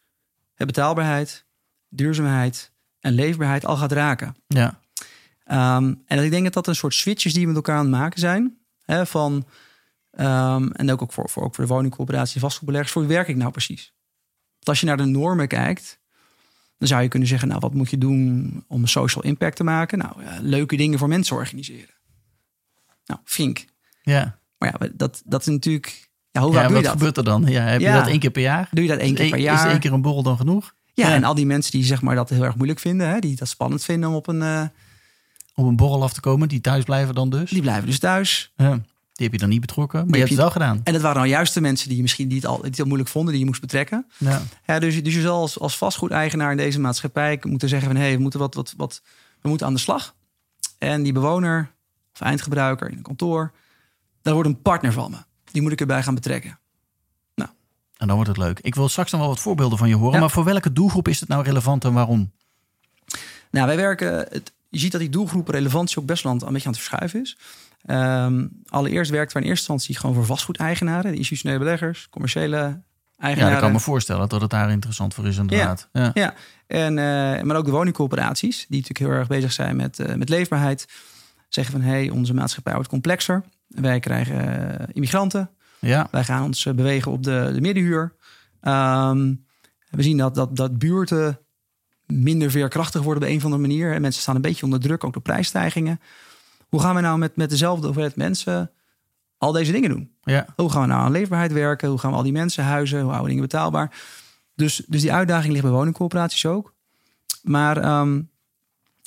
betaalbaarheid, 0.66 1.46
duurzaamheid 1.90 2.72
en 3.00 3.14
leefbaarheid 3.14 3.66
al 3.66 3.78
gaat 3.78 3.92
raken. 3.92 4.36
ja. 4.48 4.80
Ehm, 5.44 5.94
en 6.06 6.24
ik 6.24 6.32
denk 6.32 6.44
dat 6.44 6.54
dat 6.54 6.68
een 6.68 6.76
soort 6.76 6.94
switches 6.94 7.34
die 7.34 7.42
we 7.42 7.48
met 7.48 7.56
elkaar 7.56 7.76
aan 7.76 7.86
het 7.86 7.92
maken 7.92 8.20
zijn. 8.20 8.58
Hè, 8.86 9.06
van, 9.06 9.48
ehm, 10.12 10.68
en 10.68 10.92
ook, 10.92 11.02
ook, 11.02 11.14
voor, 11.14 11.30
voor, 11.30 11.44
ook 11.44 11.56
voor 11.56 11.64
de 11.64 11.74
woningcoöperatie 11.74 12.40
vastgoedbeleggers. 12.40 12.94
Voor 12.94 13.02
wie 13.02 13.16
werk 13.16 13.28
ik 13.28 13.36
nou 13.36 13.52
precies? 13.52 13.94
Want 14.54 14.68
als 14.68 14.80
je 14.80 14.86
naar 14.86 14.98
de 14.98 15.06
normen 15.06 15.48
kijkt, 15.48 16.00
dan 16.78 16.88
zou 16.88 17.02
je 17.02 17.08
kunnen 17.08 17.28
zeggen... 17.28 17.48
nou, 17.48 17.60
wat 17.60 17.74
moet 17.74 17.90
je 17.90 17.98
doen 17.98 18.64
om 18.68 18.82
een 18.82 18.88
social 18.88 19.24
impact 19.24 19.56
te 19.56 19.64
maken? 19.64 19.98
Nou, 19.98 20.24
ja, 20.24 20.38
leuke 20.42 20.76
dingen 20.76 21.00
voor 21.00 21.08
mensen 21.08 21.36
organiseren. 21.36 21.96
Nou, 23.06 23.20
vink. 23.24 23.66
ja. 24.02 24.40
Maar 24.58 24.78
ja, 24.80 24.90
dat, 24.94 25.22
dat 25.26 25.42
is 25.42 25.48
natuurlijk... 25.48 26.09
Ja, 26.32 26.42
hoe 26.42 26.52
ja 26.54 26.60
vaak 26.60 26.68
doe 26.68 26.78
je 26.78 26.84
dat? 26.84 26.92
gebeurt 26.92 27.18
er 27.18 27.24
dan? 27.24 27.46
Ja, 27.48 27.62
heb 27.62 27.82
Ja. 27.82 27.94
je 27.94 28.00
dat 28.00 28.10
één 28.10 28.20
keer 28.20 28.32
per 28.32 28.42
jaar? 28.42 28.68
Doe 28.72 28.84
je 28.84 28.90
dat 28.90 29.00
één 29.00 29.14
keer 29.16 29.30
per 29.30 29.38
Is 29.38 29.44
jaar? 29.44 29.70
één 29.70 29.80
keer 29.80 29.94
een 29.94 30.02
borrel 30.02 30.24
dan 30.24 30.38
genoeg? 30.38 30.74
Ja, 30.94 31.14
en 31.14 31.24
al 31.24 31.36
die 31.36 31.46
mensen 31.46 31.72
die 31.72 31.84
zeg 31.84 32.02
maar, 32.02 32.16
dat 32.16 32.30
heel 32.30 32.44
erg 32.44 32.56
moeilijk 32.56 32.80
vinden... 32.80 33.10
Hè, 33.10 33.20
die 33.20 33.36
dat 33.36 33.48
spannend 33.48 33.84
vinden 33.84 34.10
om 34.10 34.16
op 34.16 34.28
een... 34.28 34.72
Om 35.56 35.68
een 35.68 35.76
borrel 35.76 36.04
af 36.04 36.14
te 36.14 36.20
komen, 36.20 36.48
die 36.48 36.62
thuis 36.62 36.84
blijven 36.84 37.16
dan 37.16 37.30
dus? 37.30 37.50
die 37.50 37.62
blijven 37.62 37.86
dus 37.86 38.00
thuis. 38.00 38.52
Ja. 38.56 38.70
Die 39.14 39.28
heb 39.28 39.32
je 39.32 39.38
dan 39.38 39.50
niet 39.50 39.62
betrokken, 39.62 40.00
maar 40.00 40.08
je 40.08 40.20
heb 40.20 40.28
hebt 40.30 40.42
het 40.42 40.54
wel 40.54 40.64
gedaan. 40.66 40.82
En 40.84 40.94
dat 40.94 41.02
waren 41.02 41.18
nou 41.18 41.30
juist 41.30 41.54
de 41.54 41.62
mensen 41.62 41.88
die 41.88 41.96
je 41.96 42.02
misschien 42.02 42.28
niet 42.28 42.46
al, 42.46 42.58
die 42.62 42.70
het 42.70 42.80
al 42.80 42.86
moeilijk 42.86 43.10
vonden... 43.10 43.32
die 43.32 43.40
je 43.42 43.48
moest 43.48 43.62
betrekken. 43.62 44.06
Ja. 44.18 44.42
Ja, 44.66 44.80
dus, 44.80 45.04
dus 45.04 45.14
je 45.14 45.22
zal 45.22 45.42
als, 45.42 45.60
als 45.60 45.78
vastgoedeigenaar 45.78 46.52
in 46.52 46.58
deze 46.58 46.80
maatschappij 46.80 47.40
moeten 47.42 47.70
zeggen 47.70 47.88
van 47.88 47.98
hé, 47.98 48.04
hey, 48.06 48.16
we 48.16 48.22
moeten 48.22 48.40
wat, 48.40 48.54
wat, 48.54 48.74
wat, 48.78 49.02
we 49.42 49.50
moeten 49.50 49.68
aan 49.68 49.74
de 49.74 49.80
slag. 49.80 50.16
En 50.78 51.04
die 51.04 51.14
bewoner 51.14 51.72
of 52.14 52.22
eindgebruiker 52.22 52.90
in 52.90 52.98
een 52.98 53.04
kantoor, 53.04 53.52
daar 54.22 54.34
wordt 54.34 54.50
een 54.50 54.62
partner 54.62 54.94
van 54.94 55.12
me. 55.12 55.18
Die 55.52 55.62
moet 55.62 55.72
ik 55.72 55.80
erbij 55.80 56.04
gaan 56.04 56.16
betrekken. 56.16 56.60
En 58.00 58.08
dan 58.08 58.16
wordt 58.16 58.30
het 58.30 58.38
leuk. 58.38 58.60
Ik 58.60 58.76
wil 58.76 58.90
straks 58.90 59.12
nog 59.12 59.20
wel 59.20 59.30
wat 59.30 59.40
voorbeelden 59.40 59.78
van 59.78 59.88
je 59.88 59.96
horen. 59.96 60.14
Ja. 60.14 60.20
Maar 60.20 60.30
voor 60.30 60.44
welke 60.44 60.74
doelgroep 60.74 61.08
is 61.08 61.20
het 61.20 61.30
nou 61.30 61.44
relevant 61.44 61.84
en 61.84 61.94
waarom? 61.94 62.32
Nou, 63.52 63.68
wij 63.68 63.76
werken. 63.76 64.14
Het, 64.14 64.54
je 64.70 64.80
ziet 64.80 64.92
dat 64.92 65.02
die 65.02 65.10
doelgroep 65.10 65.48
relevantie 65.48 65.98
ook 65.98 66.06
best 66.06 66.24
wel 66.24 66.32
een 66.32 66.38
beetje 66.40 66.68
aan 66.68 66.74
het 66.74 66.82
verschuiven 66.82 67.22
is. 67.22 67.38
Ehm, 67.86 68.48
allereerst 68.68 69.12
werken 69.12 69.34
we 69.34 69.42
in 69.44 69.50
eerste 69.50 69.72
instantie 69.72 69.98
gewoon 69.98 70.16
voor 70.16 70.26
vastgoedeigenaren, 70.26 71.12
de 71.12 71.18
institutionele 71.18 71.60
beleggers, 71.60 72.08
commerciële 72.10 72.58
Ja, 72.58 72.82
eigenaren. 73.18 73.56
ik 73.56 73.62
kan 73.64 73.72
me 73.72 73.80
voorstellen 73.80 74.30
dat 74.30 74.42
het 74.42 74.50
daar 74.50 74.72
interessant 74.72 75.14
voor 75.14 75.28
is 75.28 75.38
inderdaad. 75.38 75.90
Ja. 75.94 76.12
Ja, 76.14 76.34
en, 76.68 76.98
eh, 76.98 77.44
maar 77.44 77.56
ook 77.56 77.66
de 77.66 77.72
woningcorporaties, 77.72 78.58
die 78.58 78.82
natuurlijk 78.82 79.00
heel 79.00 79.20
erg 79.20 79.28
bezig 79.28 79.52
zijn 79.52 79.76
met, 79.76 80.00
eh, 80.00 80.16
met 80.16 80.30
leefbaarheid. 80.30 80.88
Zeggen 81.50 81.74
van, 81.74 81.84
hé, 81.84 81.92
hey, 81.92 82.10
onze 82.10 82.34
maatschappij 82.34 82.74
wordt 82.74 82.90
complexer. 82.90 83.44
Wij 83.70 84.00
krijgen 84.00 84.80
eh, 84.80 84.88
immigranten. 84.94 85.50
Ja. 85.80 86.08
Wij 86.12 86.24
gaan 86.24 86.44
ons 86.44 86.66
eh, 86.66 86.74
bewegen 86.74 87.12
op 87.12 87.24
de, 87.24 87.50
de 87.54 87.62
middenhuur. 87.62 88.14
Ehm, 88.62 89.34
we 89.90 90.04
zien 90.04 90.18
dat, 90.18 90.36
dat, 90.36 90.56
dat 90.56 90.78
buurten 90.78 91.40
minder 92.06 92.52
veerkrachtig 92.52 93.02
worden 93.02 93.24
op 93.24 93.30
een 93.30 93.38
of 93.38 93.44
andere 93.44 93.62
manier. 93.62 93.94
En 93.94 94.02
mensen 94.02 94.22
staan 94.22 94.36
een 94.36 94.42
beetje 94.42 94.66
onder 94.66 94.80
druk, 94.80 95.04
ook 95.04 95.14
door 95.14 95.22
prijsstijgingen. 95.22 96.00
Hoe 96.70 96.80
gaan 96.80 96.96
we 96.96 97.02
nou 97.02 97.18
met, 97.18 97.36
met 97.36 97.50
dezelfde 97.50 97.86
hoeveelheid 97.86 98.16
mensen 98.16 98.72
al 99.38 99.52
deze 99.52 99.72
dingen 99.72 99.90
doen? 99.90 100.12
ja. 100.24 100.46
Hoe 100.56 100.72
gaan 100.72 100.82
we 100.82 100.88
nou 100.88 101.02
aan 101.02 101.12
leefbaarheid 101.12 101.52
werken? 101.52 101.90
Hoe 101.90 101.98
gaan 101.98 102.12
we 102.12 102.18
al 102.18 102.24
die 102.24 102.32
mensen 102.32 102.64
huizen? 102.64 103.02
Hoe 103.02 103.08
houden 103.08 103.28
we 103.28 103.34
dingen 103.36 103.50
betaalbaar? 103.50 103.98
Dus, 104.56 104.84
dus 104.88 105.02
die 105.02 105.14
uitdaging 105.14 105.52
ligt 105.52 105.66
bij 105.66 105.74
woningcorporaties 105.74 106.46
ook. 106.46 106.74
Maar 107.44 107.78
ehm, 107.78 108.22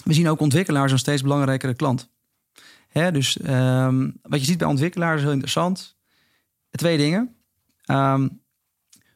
we 0.04 0.12
zien 0.12 0.28
ook 0.28 0.40
ontwikkelaars 0.40 0.92
een 0.92 0.98
steeds 0.98 1.22
belangrijkere 1.22 1.74
klant. 1.74 2.10
Hè, 2.92 3.12
dus 3.12 3.37
ehm, 3.38 4.11
wat 4.22 4.40
je 4.40 4.46
ziet 4.46 4.59
bij 4.59 4.66
ontwikkelaars 4.68 5.16
is 5.16 5.22
heel 5.22 5.33
interessant. 5.33 5.96
Twee 6.70 6.96
dingen. 6.96 7.35
Ehm, 7.85 8.28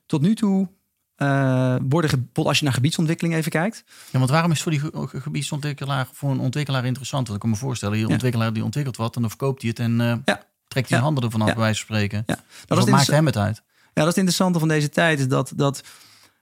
tot 0.07 0.21
nu 0.21 0.35
toe 0.35 0.69
eh, 1.17 1.77
worden, 1.89 2.31
als 2.33 2.59
je 2.59 2.65
naar 2.65 2.73
gebiedsontwikkeling 2.75 3.35
even 3.37 3.51
kijkt. 3.51 3.85
Ja, 4.11 4.19
want 4.19 4.31
waarom 4.31 4.51
is 4.51 4.62
voor 4.62 4.73
die 4.73 4.81
ge- 4.81 5.07
ge- 5.09 5.21
gebiedsontwikkelaar 5.21 6.09
voor 6.12 6.31
een 6.31 6.39
ontwikkelaar 6.39 6.85
interessant? 6.85 7.23
Want 7.29 7.35
ik 7.35 7.41
kan 7.43 7.51
me 7.51 7.57
voorstellen, 7.57 7.95
die 7.97 8.07
Ja. 8.07 8.12
ontwikkelaar 8.12 8.53
die 8.53 8.65
ontwikkelt 8.65 8.97
wat 8.97 9.15
en 9.15 9.21
dan 9.21 9.31
verkoopt 9.31 9.61
hij 9.61 9.71
het 9.71 9.79
en 9.79 10.01
eh, 10.01 10.07
Ja. 10.07 10.45
trekt 10.69 10.73
hij 10.73 10.83
Ja. 10.89 10.97
de 10.97 11.03
handen 11.03 11.25
ervan 11.25 11.41
af, 11.41 11.47
bij 11.47 11.57
wijze 11.57 11.87
van 11.87 11.97
spreken. 11.97 12.23
Ja. 12.27 12.35
Dus 12.35 12.65
Dat 12.67 12.79
is 12.79 12.85
maakt 12.93 13.07
hem 13.07 13.27
het 13.27 13.37
uit? 13.37 13.57
Ja, 13.57 13.62
dat 13.93 14.03
is 14.03 14.09
het 14.09 14.17
interessante 14.17 14.59
van 14.59 14.69
deze 14.69 14.89
tijd. 14.89 15.19
Is 15.19 15.29
dat, 15.29 15.53
dat 15.57 15.83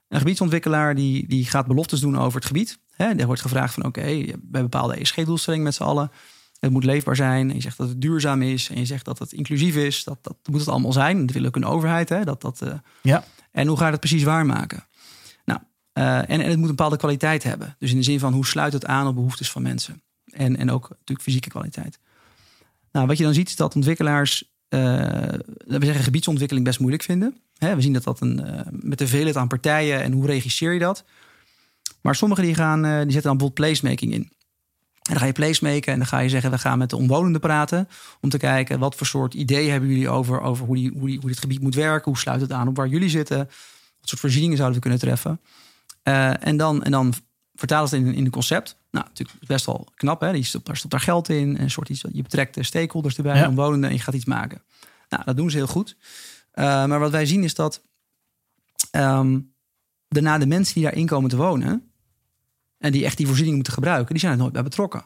een 0.07 0.19
gebiedsontwikkelaar 0.19 0.95
die, 0.95 1.27
die 1.27 1.45
gaat 1.45 1.67
beloftes 1.67 1.99
doen 1.99 2.17
over 2.17 2.35
het 2.37 2.45
gebied. 2.47 2.79
Hè, 2.95 3.05
er 3.05 3.25
wordt 3.25 3.41
gevraagd 3.41 3.73
van 3.73 3.85
oké, 3.85 4.01
we 4.01 4.25
hebben 4.29 4.61
bepaalde 4.61 4.95
ESG-doelstellingen 4.99 5.65
met 5.65 5.75
z'n 5.75 5.83
allen. 5.83 6.11
Het 6.59 6.71
moet 6.71 6.83
leefbaar 6.83 7.15
zijn. 7.15 7.49
En 7.49 7.55
je 7.55 7.61
zegt 7.61 7.77
dat 7.77 7.89
het 7.89 8.01
duurzaam 8.01 8.41
is. 8.41 8.69
En 8.69 8.79
je 8.79 8.85
zegt 8.85 9.05
dat 9.05 9.19
het 9.19 9.31
inclusief 9.31 9.75
is. 9.75 10.03
Dat, 10.03 10.17
dat 10.21 10.37
moet 10.49 10.59
het 10.59 10.69
allemaal 10.69 10.93
zijn. 10.93 11.25
Dat 11.25 11.35
wil 11.35 11.45
ook 11.45 11.55
een 11.55 11.65
overheid. 11.65 12.09
Hè, 12.09 12.23
dat, 12.23 12.41
dat, 12.41 12.61
eh, 12.61 12.73
Ja. 13.01 13.23
En 13.51 13.67
hoe 13.67 13.77
ga 13.77 13.85
je 13.85 13.91
dat 13.91 13.99
precies 13.99 14.23
waarmaken? 14.23 14.85
Nou, 15.45 15.59
eh, 15.93 16.17
en, 16.17 16.27
en 16.27 16.39
het 16.39 16.57
moet 16.57 16.69
een 16.69 16.75
bepaalde 16.75 16.97
kwaliteit 16.97 17.43
hebben. 17.43 17.75
Dus 17.79 17.91
in 17.91 17.97
de 17.97 18.03
zin 18.03 18.19
van 18.19 18.33
hoe 18.33 18.45
sluit 18.45 18.73
het 18.73 18.85
aan 18.85 19.07
op 19.07 19.15
behoeftes 19.15 19.51
van 19.51 19.61
mensen. 19.61 20.01
En, 20.25 20.57
en 20.57 20.71
ook 20.71 20.89
natuurlijk 20.89 21.21
fysieke 21.21 21.49
kwaliteit. 21.49 21.99
Nou, 22.91 23.07
wat 23.07 23.17
je 23.17 23.23
dan 23.23 23.33
ziet 23.33 23.47
is 23.47 23.55
dat 23.55 23.75
ontwikkelaars, 23.75 24.53
eh, 24.67 24.79
we 25.65 25.85
zeggen 25.85 26.03
gebiedsontwikkeling 26.03 26.65
best 26.65 26.79
moeilijk 26.79 27.03
vinden. 27.03 27.37
Hè, 27.57 27.75
we 27.75 27.81
zien 27.81 27.93
dat 27.93 28.03
dat 28.03 28.21
een, 28.21 28.45
met 28.71 28.97
de 28.97 29.07
veelheid 29.07 29.37
aan 29.37 29.47
partijen 29.47 30.03
en 30.03 30.11
hoe 30.11 30.25
regisseer 30.25 30.73
je 30.73 30.79
dat. 30.79 31.03
Maar 32.01 32.15
sommigen 32.15 32.43
die 32.43 32.55
gaan, 32.55 32.81
die 32.81 32.91
zetten 32.91 33.21
dan 33.21 33.37
bijvoorbeeld 33.37 33.53
placemaking 33.53 34.13
in. 34.13 34.31
En 35.05 35.11
dan 35.11 35.19
ga 35.19 35.25
je 35.25 35.31
placemaken 35.31 35.91
en 35.91 35.97
dan 35.97 36.07
ga 36.07 36.19
je 36.19 36.29
zeggen, 36.29 36.51
we 36.51 36.57
gaan 36.57 36.77
met 36.77 36.89
de 36.89 36.95
omwonenden 36.95 37.41
praten. 37.41 37.87
Om 38.21 38.29
te 38.29 38.37
kijken, 38.37 38.79
wat 38.79 38.95
voor 38.95 39.07
soort 39.07 39.33
ideeën 39.33 39.71
hebben 39.71 39.89
jullie 39.89 40.09
over, 40.09 40.41
over 40.41 40.65
hoe, 40.65 40.75
die, 40.75 40.91
hoe, 40.97 41.07
die, 41.07 41.19
hoe 41.19 41.29
dit 41.29 41.39
gebied 41.39 41.61
moet 41.61 41.75
werken? 41.75 42.11
Hoe 42.11 42.19
sluit 42.19 42.41
het 42.41 42.51
aan 42.51 42.67
op 42.67 42.75
waar 42.75 42.87
jullie 42.87 43.09
zitten? 43.09 43.37
Wat 43.99 44.09
soort 44.09 44.21
voorzieningen 44.21 44.57
zouden 44.57 44.75
we 44.75 44.81
kunnen 44.81 44.99
treffen? 45.03 45.41
Eh, 46.03 46.47
en, 46.47 46.57
dan, 46.57 46.83
en 46.83 46.91
dan 46.91 47.13
vertalen 47.53 47.89
ze 47.89 47.95
het 47.95 48.05
in, 48.05 48.13
in 48.13 48.25
een 48.25 48.31
concept. 48.31 48.77
Nou, 48.91 49.05
natuurlijk 49.05 49.39
best 49.47 49.65
wel 49.65 49.87
knap. 49.95 50.21
Hè? 50.21 50.31
Die 50.31 50.43
stopt, 50.43 50.65
daar 50.65 50.77
stopt 50.77 50.91
daar 50.91 51.01
geld 51.01 51.29
in. 51.29 51.59
Een 51.59 51.71
soort 51.71 51.89
iets, 51.89 52.05
je 52.11 52.21
betrekt 52.21 52.53
de 52.55 52.63
stakeholders 52.63 53.17
erbij, 53.17 53.37
Ja. 53.37 53.47
omwonenden. 53.47 53.89
En 53.89 53.95
je 53.95 54.01
gaat 54.01 54.13
iets 54.13 54.25
maken. 54.25 54.61
Nou, 55.09 55.23
dat 55.25 55.37
doen 55.37 55.49
ze 55.49 55.57
heel 55.57 55.67
goed. 55.67 55.97
Eh, 56.51 56.85
maar 56.85 56.99
wat 56.99 57.11
wij 57.11 57.25
zien 57.25 57.43
is 57.43 57.55
dat 57.55 57.81
ehm, 58.91 59.39
daarna 60.07 60.37
de 60.37 60.45
mensen 60.47 60.73
die 60.73 60.83
daarin 60.83 61.05
komen 61.05 61.29
te 61.29 61.35
wonen... 61.35 61.89
en 62.77 62.91
die 62.91 63.05
echt 63.05 63.17
die 63.17 63.25
voorziening 63.25 63.55
moeten 63.55 63.73
gebruiken... 63.73 64.09
die 64.11 64.19
zijn 64.19 64.31
er 64.31 64.37
nooit 64.37 64.53
bij 64.53 64.63
betrokken. 64.63 65.05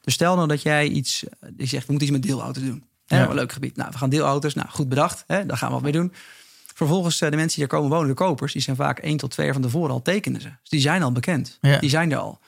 Dus 0.00 0.14
stel 0.14 0.36
nou 0.36 0.48
dat 0.48 0.62
jij 0.62 0.88
iets... 0.88 1.24
eh, 1.24 1.48
Die 1.52 1.66
zegt, 1.66 1.86
we 1.86 1.90
moeten 1.92 2.08
iets 2.08 2.16
met 2.18 2.26
deelauto's 2.26 2.62
doen. 2.62 2.84
Hè, 3.06 3.18
Ja. 3.22 3.28
Een 3.28 3.34
leuk 3.34 3.52
gebied. 3.52 3.76
Nou, 3.76 3.90
we 3.92 3.98
gaan 3.98 4.10
deelauto's. 4.10 4.54
Nou, 4.54 4.68
goed 4.68 4.88
bedacht. 4.88 5.24
Hè, 5.26 5.46
daar 5.46 5.56
gaan 5.56 5.68
we 5.68 5.74
wat 5.74 5.82
mee 5.82 5.92
doen. 5.92 6.12
Vervolgens, 6.74 7.20
eh, 7.20 7.30
de 7.30 7.36
mensen 7.36 7.58
die 7.60 7.68
daar 7.68 7.78
komen 7.78 7.90
wonen, 7.96 8.08
de 8.08 8.14
kopers... 8.14 8.52
die 8.52 8.62
zijn 8.62 8.76
vaak 8.76 8.98
één 8.98 9.16
tot 9.16 9.30
twee 9.30 9.44
jaar 9.46 9.54
van 9.54 9.64
tevoren 9.64 9.90
al 9.90 10.02
tekenen 10.02 10.40
ze. 10.40 10.48
Dus 10.60 10.68
die 10.70 10.80
zijn 10.80 11.02
al 11.02 11.12
bekend. 11.12 11.58
Ja. 11.60 11.78
Die 11.78 11.90
zijn 11.90 12.12
er 12.12 12.18
al. 12.18 12.38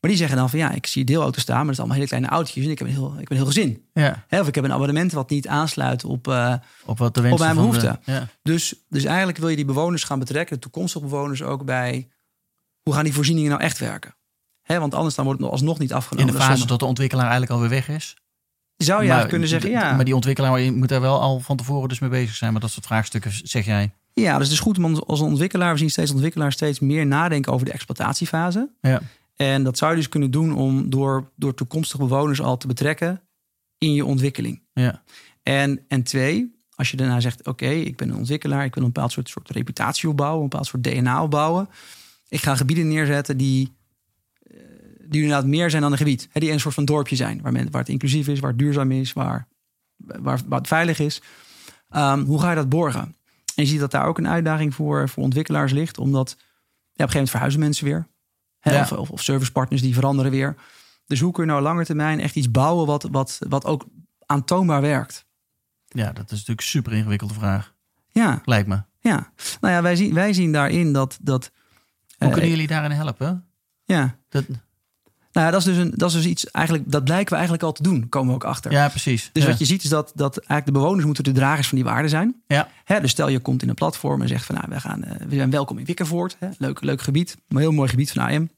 Maar 0.00 0.10
die 0.10 0.18
zeggen 0.20 0.36
dan 0.38 0.50
van 0.50 0.58
ja, 0.58 0.70
ik 0.70 0.86
zie 0.86 1.04
deelauto's 1.04 1.42
staan... 1.42 1.56
maar 1.56 1.66
dat 1.66 1.74
zijn 1.74 1.86
allemaal 1.88 2.06
hele 2.06 2.08
kleine 2.20 2.28
autootjes... 2.36 2.64
en 2.64 2.70
ik 2.70 2.78
heb 2.78 2.88
een 2.88 2.94
heel, 2.94 3.12
ik 3.12 3.18
heb 3.18 3.30
een 3.30 3.36
heel 3.36 3.46
gezin. 3.46 3.84
Ja. 3.94 4.24
Hè, 4.28 4.40
of 4.40 4.48
ik 4.48 4.54
heb 4.54 4.64
een 4.64 4.72
abonnement 4.72 5.12
wat 5.12 5.30
niet 5.30 5.48
aansluit 5.48 6.04
op... 6.04 6.28
eh, 6.28 6.54
Op 6.84 6.98
wat 6.98 7.14
de 7.14 7.20
wensen 7.20 7.40
mijn 7.40 7.54
de- 7.56 7.60
behoeften. 7.60 8.00
ja. 8.04 8.28
dus, 8.42 8.74
dus 8.88 9.04
eigenlijk 9.04 9.38
wil 9.38 9.48
je 9.48 9.56
die 9.56 9.64
bewoners 9.64 10.04
gaan 10.04 10.18
betrekken, 10.18 10.54
de 10.56 10.62
toekomstige 10.62 11.04
bewoners 11.04 11.42
ook 11.42 11.64
bij 11.64 12.08
hoe 12.90 12.98
gaan 12.98 13.08
die 13.08 13.18
voorzieningen 13.18 13.50
nou 13.50 13.62
echt 13.62 13.78
werken? 13.78 14.14
Want 14.66 14.94
anders 14.94 15.14
dan 15.14 15.24
wordt 15.24 15.40
het 15.40 15.50
alsnog 15.50 15.78
niet 15.78 15.90
In 15.90 15.96
afgenomen. 15.96 16.32
de 16.34 16.40
fase 16.40 16.66
dat 16.66 16.78
de 16.78 16.84
ontwikkelaar 16.84 17.24
eigenlijk 17.30 17.52
alweer 17.52 17.68
weg 17.70 17.88
is. 17.88 18.16
zou 18.76 19.02
je 19.02 19.08
Maar 19.08 19.26
kunnen 19.26 19.48
zeggen, 19.48 19.70
ja. 19.70 19.94
Maar 19.94 20.04
die 20.04 20.14
ontwikkelaar 20.14 20.72
moet 20.72 20.88
daar 20.88 21.00
wel 21.00 21.20
al 21.20 21.40
van 21.40 21.56
tevoren 21.56 21.88
dus 21.88 21.98
mee 21.98 22.10
bezig 22.10 22.34
zijn. 22.34 22.52
Maar 22.52 22.60
dat 22.60 22.70
soort 22.70 22.86
vraagstukken, 22.86 23.32
zeg 23.44 23.64
jij. 23.64 23.90
Ja, 24.12 24.36
dus 24.36 24.46
het 24.46 24.56
is 24.56 24.62
goed 24.62 24.78
om 24.78 24.94
als 24.94 25.20
ontwikkelaar, 25.20 25.72
we 25.72 25.78
zien 25.78 25.90
steeds 25.90 26.10
ontwikkelaars 26.10 26.54
steeds 26.54 26.80
meer 26.80 27.06
nadenken 27.06 27.52
over 27.52 27.66
de 27.66 27.72
exploitatiefase. 27.72 28.70
Ja. 28.80 29.00
En 29.36 29.62
dat 29.62 29.78
zou 29.78 29.90
je 29.90 29.96
dus 29.96 30.08
kunnen 30.08 30.30
doen 30.30 30.54
om 30.54 30.90
door, 30.90 31.30
door 31.36 31.54
toekomstige 31.54 32.02
bewoners 32.02 32.40
al 32.40 32.56
te 32.56 32.66
betrekken 32.66 33.20
in 33.78 33.94
je 33.94 34.04
ontwikkeling. 34.04 34.62
Ja. 34.72 35.02
En, 35.42 35.84
en 35.88 36.02
twee, 36.02 36.60
als 36.74 36.90
je 36.90 36.96
daarna 36.96 37.20
zegt: 37.20 37.46
Oké, 37.46 37.68
ik 37.68 37.96
ben 37.96 38.08
een 38.08 38.16
ontwikkelaar, 38.16 38.64
ik 38.64 38.74
wil 38.74 38.84
een 38.84 38.92
bepaald 38.92 39.12
soort, 39.12 39.28
soort 39.28 39.50
reputatie 39.50 40.08
opbouwen, 40.08 40.42
een 40.42 40.48
bepaald 40.48 40.66
soort 40.66 40.84
DNA 40.84 41.22
opbouwen. 41.22 41.68
Ik 42.30 42.42
ga 42.42 42.56
gebieden 42.56 42.88
neerzetten 42.88 43.36
die, 43.36 43.72
eh, 44.42 44.56
die 45.08 45.22
inderdaad 45.22 45.46
meer 45.46 45.70
zijn 45.70 45.82
dan 45.82 45.92
een 45.92 45.98
gebied. 45.98 46.28
Hè, 46.32 46.40
die 46.40 46.50
een 46.52 46.60
soort 46.60 46.74
van 46.74 46.84
dorpje 46.84 47.16
zijn, 47.16 47.40
waar, 47.42 47.52
men, 47.52 47.70
waar 47.70 47.80
het 47.80 47.90
inclusief 47.90 48.28
is, 48.28 48.40
waar 48.40 48.50
het 48.50 48.58
duurzaam 48.58 48.90
is, 48.92 49.12
waar, 49.12 49.46
waar, 49.96 50.40
waar 50.46 50.58
het 50.58 50.68
veilig 50.68 50.98
is. 50.98 51.22
Ehm, 51.88 52.20
hoe 52.24 52.40
ga 52.40 52.48
je 52.50 52.56
dat 52.56 52.68
borgen? 52.68 53.16
En 53.54 53.64
je 53.64 53.66
ziet 53.66 53.80
dat 53.80 53.90
daar 53.90 54.04
ook 54.06 54.18
een 54.18 54.28
uitdaging 54.28 54.74
voor, 54.74 55.08
voor 55.08 55.22
ontwikkelaars 55.22 55.72
ligt, 55.72 55.98
omdat 55.98 56.28
ja, 56.38 56.44
op 56.44 56.46
een 56.88 56.94
gegeven 56.96 57.12
moment 57.12 57.30
verhuizen 57.30 57.60
mensen 57.60 57.84
weer. 57.84 58.06
Hè, 58.58 58.72
Ja. 58.72 58.80
of, 58.80 58.92
of, 58.92 59.10
of 59.10 59.22
servicepartners 59.22 59.82
die 59.82 59.94
veranderen 59.94 60.30
weer. 60.30 60.54
Dus 61.06 61.20
hoe 61.20 61.32
kun 61.32 61.44
je 61.44 61.50
nou 61.50 61.62
lange 61.62 61.84
termijn 61.84 62.20
echt 62.20 62.36
iets 62.36 62.50
bouwen 62.50 62.86
wat, 62.86 63.02
wat, 63.10 63.38
wat 63.48 63.64
ook 63.64 63.86
aantoonbaar 64.26 64.80
werkt? 64.80 65.26
Ja, 65.88 66.12
dat 66.12 66.24
is 66.24 66.30
natuurlijk 66.30 66.60
een 66.60 66.66
super 66.66 66.92
ingewikkelde 66.92 67.34
vraag. 67.34 67.74
Ja, 68.08 68.40
Lijkt 68.44 68.68
me. 68.68 68.82
ja. 69.00 69.32
Nou 69.60 69.74
ja, 69.74 69.82
wij 69.82 69.96
zien, 69.96 70.14
wij 70.14 70.32
zien 70.32 70.52
daarin 70.52 70.92
dat. 70.92 71.18
dat 71.22 71.50
Hoe 72.20 72.28
eh, 72.28 72.32
kunnen 72.32 72.50
jullie 72.50 72.66
daarin 72.66 72.90
helpen? 72.90 73.44
ja. 73.84 74.18
Dat, 74.28 74.44
Nou 75.32 75.46
ja, 75.46 75.50
dat 75.50 75.60
is 75.60 75.66
dus, 75.66 75.76
een, 75.76 75.92
dat 75.94 76.08
is 76.08 76.14
dus 76.14 76.24
iets 76.24 76.50
eigenlijk, 76.50 76.90
dat 76.90 77.04
blijken 77.04 77.28
we 77.28 77.34
eigenlijk 77.34 77.62
al 77.62 77.72
te 77.72 77.82
doen, 77.82 78.08
komen 78.08 78.28
we 78.28 78.34
ook 78.34 78.44
achter. 78.44 78.72
ja, 78.72 78.88
precies. 78.88 79.30
Dus 79.32 79.42
ja. 79.42 79.48
wat 79.48 79.58
je 79.58 79.64
ziet 79.64 79.82
is 79.82 79.88
dat, 79.88 80.12
dat 80.14 80.36
eigenlijk 80.36 80.66
de 80.66 80.72
bewoners 80.72 81.04
moeten 81.04 81.24
de 81.24 81.32
dragers 81.32 81.68
van 81.68 81.78
die 81.78 81.86
waarde 81.86 82.08
zijn. 82.08 82.42
Ja. 82.46 82.68
Hè, 82.84 83.00
dus 83.00 83.10
stel 83.10 83.28
je 83.28 83.38
komt 83.38 83.62
in 83.62 83.68
een 83.68 83.74
platform 83.74 84.22
en 84.22 84.28
zegt 84.28 84.44
van 84.44 84.54
nou, 84.54 84.66
we, 84.68 84.80
gaan, 84.80 85.04
eh, 85.04 85.26
we 85.26 85.34
zijn 85.34 85.50
welkom 85.50 85.78
in 85.78 85.84
Wikkervoort. 85.84 86.36
Hè, 86.38 86.48
leuk, 86.58 86.80
leuk 86.80 87.02
gebied, 87.02 87.36
een 87.48 87.56
heel 87.56 87.72
mooi 87.72 87.88
gebied 87.88 88.12
van 88.12 88.22
AM. 88.22 88.50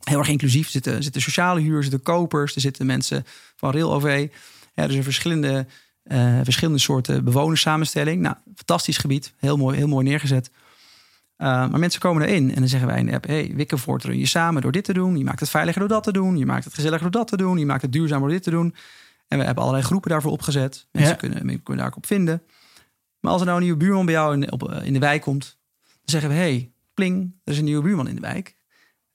Heel 0.00 0.18
erg 0.18 0.28
inclusief. 0.28 0.64
Er 0.64 0.70
zitten, 0.70 1.02
zitten 1.02 1.22
sociale 1.22 1.60
huur, 1.60 1.82
zitten 1.82 2.02
kopers, 2.02 2.54
er 2.54 2.60
zitten 2.60 2.86
mensen 2.86 3.24
van 3.56 3.70
Rail 3.72 3.92
OV. 3.92 4.28
Hè, 4.74 4.82
er 4.82 4.90
zijn 4.90 5.02
verschillende, 5.02 5.66
eh, 6.02 6.40
verschillende 6.42 6.78
soorten 6.78 7.24
bewonerssamenstelling. 7.24 8.22
Nou, 8.22 8.36
fantastisch 8.54 8.98
gebied, 8.98 9.32
heel 9.38 9.56
mooi, 9.56 9.76
heel 9.76 9.88
mooi 9.88 10.04
neergezet. 10.04 10.50
Uh, 11.40 11.46
maar 11.46 11.78
mensen 11.78 12.00
komen 12.00 12.22
erin 12.22 12.48
en 12.48 12.58
dan 12.58 12.68
zeggen 12.68 12.88
wij 12.88 12.98
in 12.98 13.06
de 13.06 13.12
app: 13.12 13.26
hey, 13.26 13.52
Wikkervoort 13.54 14.04
run 14.04 14.18
je 14.18 14.26
samen 14.26 14.62
door 14.62 14.72
dit 14.72 14.84
te 14.84 14.92
doen. 14.92 15.16
Je 15.18 15.24
maakt 15.24 15.40
het 15.40 15.50
veiliger 15.50 15.80
door 15.80 15.88
dat 15.88 16.02
te 16.02 16.12
doen. 16.12 16.36
Je 16.36 16.46
maakt 16.46 16.64
het 16.64 16.74
gezelliger 16.74 17.10
door 17.10 17.20
dat 17.20 17.28
te 17.30 17.36
doen. 17.36 17.58
Je 17.58 17.66
maakt 17.66 17.82
het 17.82 17.92
duurzamer 17.92 18.22
door 18.22 18.32
dit 18.36 18.42
te 18.42 18.50
doen. 18.50 18.74
En 19.28 19.38
we 19.38 19.44
hebben 19.44 19.62
allerlei 19.62 19.86
groepen 19.86 20.10
daarvoor 20.10 20.32
opgezet. 20.32 20.86
Mensen 20.92 21.12
Ja. 21.12 21.18
kunnen, 21.18 21.38
mensen 21.46 21.62
kunnen 21.62 21.82
daar 21.82 21.92
ook 21.92 21.98
op 21.98 22.06
vinden. 22.06 22.42
Maar 23.20 23.30
als 23.32 23.40
er 23.40 23.46
nou 23.46 23.58
een 23.58 23.64
nieuwe 23.64 23.78
buurman 23.78 24.04
bij 24.04 24.14
jou 24.14 24.34
in, 24.34 24.52
op, 24.52 24.70
eh, 24.70 24.86
in 24.86 24.92
de 24.92 24.98
wijk 24.98 25.22
komt, 25.22 25.58
dan 25.82 25.90
zeggen 26.04 26.30
we: 26.30 26.36
hey, 26.36 26.72
pling, 26.94 27.34
er 27.44 27.52
is 27.52 27.58
een 27.58 27.64
nieuwe 27.64 27.82
buurman 27.82 28.08
in 28.08 28.14
de 28.14 28.20
wijk. 28.20 28.56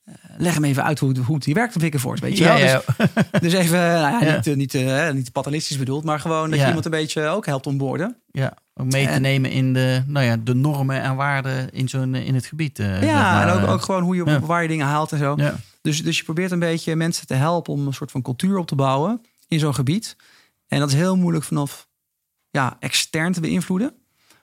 Eh, 0.05 0.13
leg 0.37 0.53
hem 0.53 0.63
even 0.63 0.83
uit 0.83 0.99
hoe, 0.99 1.17
hoe 1.19 1.37
hier 1.43 1.53
werkt 1.55 1.75
op 1.75 1.81
Wikkervoort. 1.81 2.19
Weet 2.19 2.37
je 2.37 2.43
Ja, 2.43 2.57
wel? 2.57 2.65
ja. 2.65 2.81
Dus, 2.97 3.41
dus 3.51 3.53
even, 3.53 3.77
nou 3.79 4.25
ja, 4.25 4.35
niet, 4.35 4.47
eh, 4.47 4.55
niet, 4.55 4.73
eh, 4.73 5.11
niet 5.11 5.31
paternalistisch 5.31 5.77
bedoeld, 5.77 6.03
maar 6.03 6.19
gewoon 6.19 6.49
dat 6.49 6.59
je 6.59 6.65
iemand 6.65 6.85
een 6.85 6.91
beetje 6.91 7.27
ook 7.27 7.45
helpt 7.45 7.67
onboorden. 7.67 8.17
ja, 8.31 8.53
ook 8.73 8.91
mee 8.91 9.05
te 9.05 9.11
En- 9.11 9.21
nemen 9.21 9.51
in 9.51 9.73
de, 9.73 10.03
nou 10.07 10.25
ja, 10.25 10.37
de 10.37 10.53
normen 10.55 11.01
en 11.01 11.15
waarden 11.15 11.71
in, 11.71 11.89
zo'n, 11.89 12.15
in 12.15 12.35
het 12.35 12.45
gebied. 12.45 12.77
Ja, 12.77 12.99
maar, 13.01 13.47
en 13.47 13.61
ook, 13.63 13.69
ook 13.69 13.81
gewoon 13.81 14.03
hoe 14.03 14.15
je, 14.15 14.39
waar 14.39 14.61
je 14.61 14.67
dingen 14.67 14.85
haalt 14.87 15.11
en 15.11 15.17
zo. 15.17 15.33
Ja. 15.37 15.55
Dus, 15.81 16.03
dus 16.03 16.17
je 16.17 16.23
probeert 16.23 16.51
een 16.51 16.59
beetje 16.59 16.95
mensen 16.95 17.27
te 17.27 17.33
helpen 17.33 17.73
om 17.73 17.87
een 17.87 17.93
soort 17.93 18.11
van 18.11 18.21
cultuur 18.21 18.57
op 18.57 18.67
te 18.67 18.75
bouwen 18.75 19.21
in 19.47 19.59
zo'n 19.59 19.75
gebied. 19.75 20.15
En 20.67 20.79
dat 20.79 20.89
is 20.89 20.95
heel 20.95 21.17
moeilijk 21.17 21.45
vanaf 21.45 21.87
ja, 22.49 22.75
extern 22.79 23.33
te 23.33 23.39
beïnvloeden. 23.41 23.93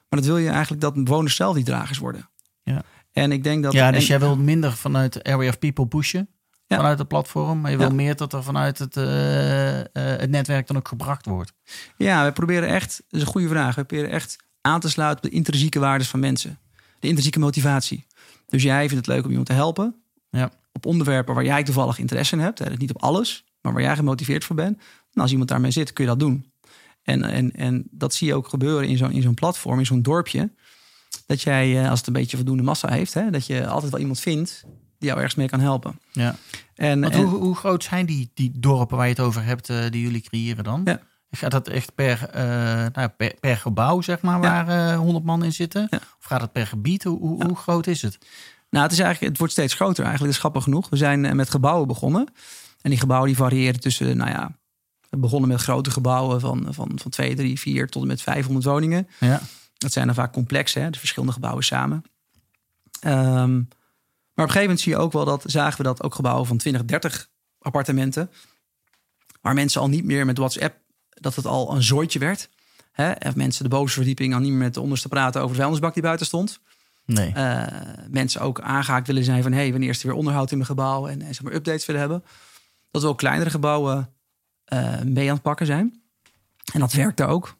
Maar 0.09 0.19
dat 0.21 0.25
wil 0.25 0.37
je 0.37 0.49
eigenlijk 0.49 0.81
dat 0.81 1.03
bewoners 1.03 1.35
zelf 1.35 1.55
die 1.55 1.63
dragers 1.63 1.97
worden. 1.97 2.29
Ja. 2.63 2.81
En 3.13 3.31
ik 3.31 3.43
denk 3.43 3.63
dat. 3.63 3.73
ja, 3.73 3.91
dus 3.91 4.01
en- 4.01 4.05
jij 4.07 4.19
wil 4.19 4.37
minder 4.37 4.73
vanuit 4.73 5.23
Area 5.23 5.49
of 5.49 5.59
People 5.59 5.87
pushen. 5.87 6.27
Ja. 6.67 6.75
Vanuit 6.75 6.99
het 6.99 7.07
platform. 7.07 7.61
Maar 7.61 7.71
je 7.71 7.77
wil 7.77 7.87
Ja. 7.87 7.93
meer 7.93 8.15
dat 8.15 8.33
er 8.33 8.43
vanuit 8.43 8.79
het, 8.79 8.97
eh, 8.97 9.79
eh, 9.79 9.85
het 9.93 10.29
netwerk 10.29 10.67
dan 10.67 10.77
ook 10.77 10.87
gebracht 10.87 11.25
wordt. 11.25 11.53
Ja, 11.97 12.25
we 12.25 12.31
proberen 12.31 12.69
echt, 12.69 12.95
dat 13.07 13.19
is 13.19 13.25
een 13.25 13.31
goede 13.31 13.47
vraag. 13.47 13.75
We 13.75 13.83
proberen 13.83 14.11
echt 14.11 14.35
aan 14.61 14.79
te 14.79 14.89
sluiten 14.89 15.23
op 15.25 15.29
de 15.31 15.35
intrinsieke 15.37 15.79
waarden 15.79 16.07
van 16.07 16.19
mensen. 16.19 16.59
De 16.99 17.07
intrinsieke 17.07 17.39
motivatie. 17.39 18.05
Dus 18.47 18.63
jij 18.63 18.89
vindt 18.89 19.05
het 19.05 19.15
leuk 19.15 19.23
om 19.23 19.29
iemand 19.29 19.47
te 19.47 19.53
helpen. 19.53 19.95
Ja. 20.29 20.51
Op 20.71 20.85
onderwerpen 20.85 21.35
waar 21.35 21.45
jij 21.45 21.63
toevallig 21.63 21.97
interesse 21.99 22.35
in 22.35 22.41
hebt. 22.41 22.59
Hè, 22.59 22.69
niet 22.77 22.89
op 22.93 23.01
alles, 23.01 23.45
maar 23.61 23.73
waar 23.73 23.81
jij 23.81 23.95
gemotiveerd 23.95 24.43
voor 24.43 24.55
bent. 24.55 24.77
Nou, 24.77 24.87
als 25.13 25.31
iemand 25.31 25.49
daarmee 25.49 25.71
zit, 25.71 25.93
kun 25.93 26.03
je 26.03 26.09
dat 26.09 26.19
doen. 26.19 26.51
En, 27.03 27.23
en, 27.23 27.51
en 27.51 27.87
dat 27.91 28.13
zie 28.13 28.27
je 28.27 28.33
ook 28.35 28.47
gebeuren 28.47 28.87
in 28.87 28.97
zo'n, 28.97 29.11
in 29.11 29.21
zo'n 29.21 29.33
platform, 29.33 29.79
in 29.79 29.85
zo'n 29.85 30.01
dorpje. 30.01 30.51
Dat 31.25 31.41
jij, 31.41 31.81
eh, 31.83 31.89
als 31.89 31.99
het 31.99 32.07
een 32.07 32.13
beetje 32.13 32.37
voldoende 32.37 32.63
massa 32.63 32.91
heeft, 32.91 33.13
hè, 33.13 33.29
dat 33.29 33.45
je 33.45 33.67
altijd 33.67 33.91
wel 33.91 33.99
iemand 33.99 34.19
vindt 34.19 34.63
die 34.99 35.07
jou 35.11 35.17
ergens 35.17 35.35
mee 35.35 35.47
kan 35.49 35.59
helpen. 35.59 35.99
Ja. 36.11 36.35
En, 36.75 37.01
Want 37.01 37.13
en- 37.13 37.21
hoe, 37.23 37.39
hoe 37.39 37.55
groot 37.55 37.83
zijn 37.83 38.05
die, 38.05 38.31
die 38.33 38.51
dorpen 38.55 38.97
waar 38.97 39.05
je 39.05 39.11
het 39.13 39.21
over 39.21 39.43
hebt, 39.43 39.69
eh, 39.69 39.77
die 39.89 40.01
jullie 40.01 40.21
creëren 40.21 40.63
dan? 40.63 40.81
Ja. 40.85 40.99
Gaat 41.31 41.51
dat 41.51 41.67
echt 41.67 41.95
per, 41.95 42.29
eh, 42.31 42.43
nou, 42.93 43.07
per, 43.17 43.33
per 43.39 43.57
gebouw, 43.57 44.01
zeg 44.01 44.21
maar, 44.21 44.41
Ja. 44.41 44.65
waar 44.65 44.89
eh 44.91 44.97
100 44.97 45.25
man 45.25 45.43
in 45.43 45.53
zitten? 45.53 45.87
Ja. 45.89 45.97
Of 46.19 46.25
gaat 46.25 46.41
het 46.41 46.51
per 46.51 46.67
gebied? 46.67 47.03
Hoe, 47.03 47.19
hoe, 47.19 47.45
hoe 47.45 47.55
groot 47.55 47.87
is 47.87 48.01
het? 48.01 48.17
Nou, 48.69 48.83
het, 48.83 48.93
is 48.93 48.99
eigenlijk, 48.99 49.29
het 49.29 49.37
wordt 49.37 49.53
steeds 49.53 49.73
groter 49.73 50.03
eigenlijk. 50.03 50.23
Dat 50.23 50.33
is 50.33 50.39
grappig 50.39 50.63
genoeg. 50.63 50.89
We 50.89 50.95
zijn 50.97 51.35
met 51.35 51.49
gebouwen 51.49 51.87
begonnen. 51.87 52.27
En 52.81 52.89
die 52.89 52.99
gebouwen 52.99 53.27
die 53.29 53.37
variëren 53.37 53.79
tussen, 53.79 54.17
nou 54.17 54.29
ja... 54.29 54.51
We 55.09 55.19
begonnen 55.19 55.49
met 55.49 55.61
grote 55.61 55.91
gebouwen 55.91 56.39
van, 56.39 56.67
van, 56.69 56.91
van 56.95 57.11
2, 57.11 57.35
3, 57.35 57.59
4 57.59 57.87
tot 57.87 58.01
en 58.01 58.07
met 58.07 58.21
500 58.21 58.65
woningen. 58.65 59.07
Ja. 59.19 59.41
Dat 59.83 59.91
zijn 59.91 60.05
dan 60.05 60.15
vaak 60.15 60.33
complex, 60.33 60.73
hè? 60.73 60.89
De 60.89 60.99
verschillende 60.99 61.33
gebouwen 61.33 61.63
samen. 61.63 62.03
Ehm, 62.99 63.53
maar 64.33 64.45
op 64.45 64.49
een 64.49 64.55
gegeven 64.55 64.61
moment 64.61 64.79
zie 64.79 64.91
je 64.91 64.97
ook 64.97 65.11
wel 65.11 65.25
dat... 65.25 65.43
zagen 65.45 65.77
we 65.77 65.83
dat 65.83 66.03
ook 66.03 66.15
gebouwen 66.15 66.45
van 66.45 66.57
20, 66.57 66.85
30 66.85 67.29
appartementen... 67.59 68.31
waar 69.41 69.53
mensen 69.53 69.81
al 69.81 69.89
niet 69.89 70.03
meer 70.03 70.25
met 70.25 70.37
WhatsApp... 70.37 70.75
dat 71.09 71.35
het 71.35 71.45
al 71.45 71.75
een 71.75 71.83
zooitje 71.83 72.19
werd. 72.19 72.49
Hè? 72.91 73.11
En 73.11 73.33
mensen 73.35 73.63
de 73.63 73.69
bovenste 73.69 73.97
verdieping 73.97 74.33
al 74.33 74.39
niet 74.39 74.49
meer 74.51 74.59
met 74.59 74.73
de 74.73 74.81
onderste 74.81 75.07
praten... 75.07 75.41
over 75.41 75.51
de 75.51 75.59
vuilnisbak 75.61 75.93
die 75.93 76.03
buiten 76.03 76.25
stond 76.25 76.59
Nee. 77.05 77.33
eh, 77.33 77.67
mensen 78.09 78.41
ook 78.41 78.61
aangehaakt 78.61 79.07
willen 79.07 79.23
zijn 79.23 79.43
van... 79.43 79.51
hey, 79.51 79.71
wanneer 79.71 79.89
is 79.89 80.01
er 80.01 80.07
weer 80.07 80.17
onderhoud 80.17 80.51
in 80.51 80.57
mijn 80.57 80.69
gebouw 80.69 81.07
en, 81.07 81.21
en 81.21 81.33
zeg 81.33 81.43
maar 81.43 81.53
updates 81.53 81.85
willen 81.85 82.01
hebben. 82.01 82.23
Dat 82.91 83.01
we 83.01 83.07
ook 83.07 83.17
kleinere 83.17 83.49
gebouwen 83.49 84.13
eh, 84.63 85.01
mee 85.01 85.27
aan 85.27 85.33
het 85.33 85.43
pakken 85.43 85.65
zijn. 85.65 86.01
En 86.73 86.79
dat 86.79 86.93
werkt 86.93 87.19
er 87.19 87.27
ook. 87.27 87.55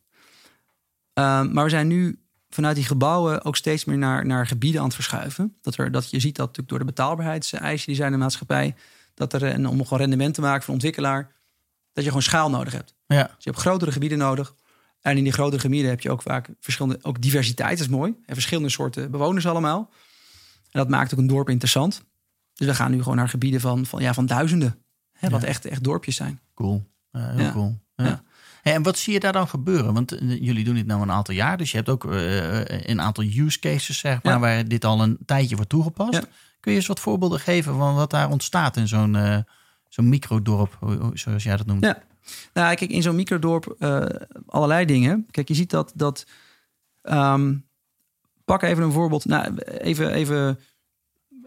Ehm, 1.14 1.54
maar 1.54 1.64
we 1.64 1.70
zijn 1.70 1.88
nu 1.88 2.24
vanuit 2.50 2.76
die 2.76 2.86
gebouwen 2.86 3.46
ook 3.46 3.56
steeds 3.56 3.86
meer 3.86 3.98
naar, 3.98 4.26
naar 4.26 4.48
gebieden 4.48 4.80
aan 4.80 4.86
het 4.86 4.96
verschuiven. 4.96 5.58
Dat, 5.62 5.78
er, 5.78 5.92
dat 5.92 6.10
je 6.10 6.20
ziet 6.20 6.36
dat 6.36 6.46
natuurlijk 6.46 6.70
door 6.70 6.80
de 6.80 6.86
betaalbaarheidseisen 6.86 7.88
die 7.88 7.96
zijn 7.96 8.12
in 8.12 8.18
de 8.18 8.24
maatschappij... 8.24 8.76
dat 9.14 9.34
er, 9.34 9.44
en 9.44 9.68
om 9.68 9.84
gewoon 9.84 10.00
rendement 10.00 10.34
te 10.34 10.42
maken 10.42 10.60
voor 10.60 10.68
een 10.68 10.74
ontwikkelaar... 10.74 11.32
dat 11.94 12.04
je 12.04 12.10
gewoon 12.10 12.24
schaal 12.24 12.50
nodig 12.50 12.74
hebt. 12.74 12.96
Ja. 13.08 13.24
Dus 13.24 13.44
je 13.44 13.50
hebt 13.50 13.62
grotere 13.62 13.92
gebieden 13.92 14.18
nodig. 14.18 14.56
En 15.02 15.18
in 15.18 15.24
die 15.24 15.34
grotere 15.34 15.62
gebieden 15.62 15.90
heb 15.90 16.02
je 16.02 16.12
ook 16.12 16.22
vaak 16.22 16.50
verschillende, 16.60 17.00
ook 17.02 17.22
diversiteit 17.22 17.80
is 17.80 17.88
mooi. 17.88 18.14
En 18.26 18.34
verschillende 18.34 18.70
soorten 18.70 19.12
bewoners 19.12 19.48
allemaal. 19.48 19.90
En 20.72 20.80
dat 20.80 20.90
maakt 20.90 21.14
ook 21.14 21.20
een 21.20 21.28
dorp 21.28 21.50
interessant. 21.50 22.04
Dus 22.54 22.68
we 22.68 22.76
gaan 22.76 22.92
nu 22.92 23.02
gewoon 23.02 23.18
naar 23.18 23.30
gebieden 23.30 23.62
van, 23.62 23.86
van, 23.86 24.02
ja, 24.02 24.14
van 24.14 24.26
duizenden. 24.26 24.84
Hè, 25.12 25.30
wat 25.30 25.44
echt, 25.44 25.66
echt 25.66 25.84
dorpjes 25.84 26.16
zijn. 26.16 26.40
Cool. 26.54 26.84
Ja, 27.12 27.32
heel 27.32 27.52
cool. 27.52 27.80
Ja. 27.96 28.24
En 28.64 28.84
wat 28.84 28.98
zie 28.98 29.14
je 29.14 29.20
daar 29.20 29.34
dan 29.34 29.48
gebeuren? 29.48 29.94
Want 29.94 30.12
eh, 30.12 30.42
jullie 30.42 30.64
doen 30.64 30.76
dit 30.76 30.86
nou 30.86 31.02
een 31.02 31.12
aantal 31.12 31.34
jaar. 31.34 31.58
Dus 31.58 31.72
je 31.72 31.78
hebt 31.78 31.90
ook 31.90 32.06
eh, 32.06 32.88
een 32.88 33.02
aantal 33.02 33.24
use 33.24 33.60
cases, 33.60 33.98
zeg 33.98 34.24
maar, 34.24 34.34
Ja. 34.34 34.40
waar 34.40 34.68
dit 34.68 34.86
al 34.86 35.02
een 35.02 35.18
tijdje 35.26 35.56
wordt 35.56 35.70
toegepast. 35.70 36.14
Ja. 36.14 36.24
Kun 36.60 36.72
je 36.72 36.78
eens 36.78 36.88
wat 36.88 37.00
voorbeelden 37.00 37.40
geven 37.40 37.76
van 37.76 37.96
wat 37.96 38.10
daar 38.10 38.30
ontstaat 38.30 38.78
in 38.78 38.88
zo'n 38.88 39.16
eh 39.16 39.38
zo'n 39.94 40.10
microdorp, 40.10 40.78
zoals 41.14 41.44
jij 41.44 41.58
dat 41.58 41.66
noemt? 41.66 41.86
Ja. 41.86 42.04
Nou, 42.54 42.76
kijk, 42.76 42.92
in 42.92 43.02
zo'n 43.02 43.16
microdorp 43.16 43.76
eh, 43.80 44.06
allerlei 44.46 44.86
dingen. 44.86 45.28
Kijk, 45.32 45.48
je 45.48 45.54
ziet 45.54 45.70
dat... 45.70 45.92
dat 45.96 46.26
ehm, 47.02 47.56
pak 48.46 48.62
even 48.62 48.84
een 48.84 48.92
voorbeeld. 48.92 49.26
Nou, 49.26 49.56
even... 49.58 50.14
even 50.14 50.60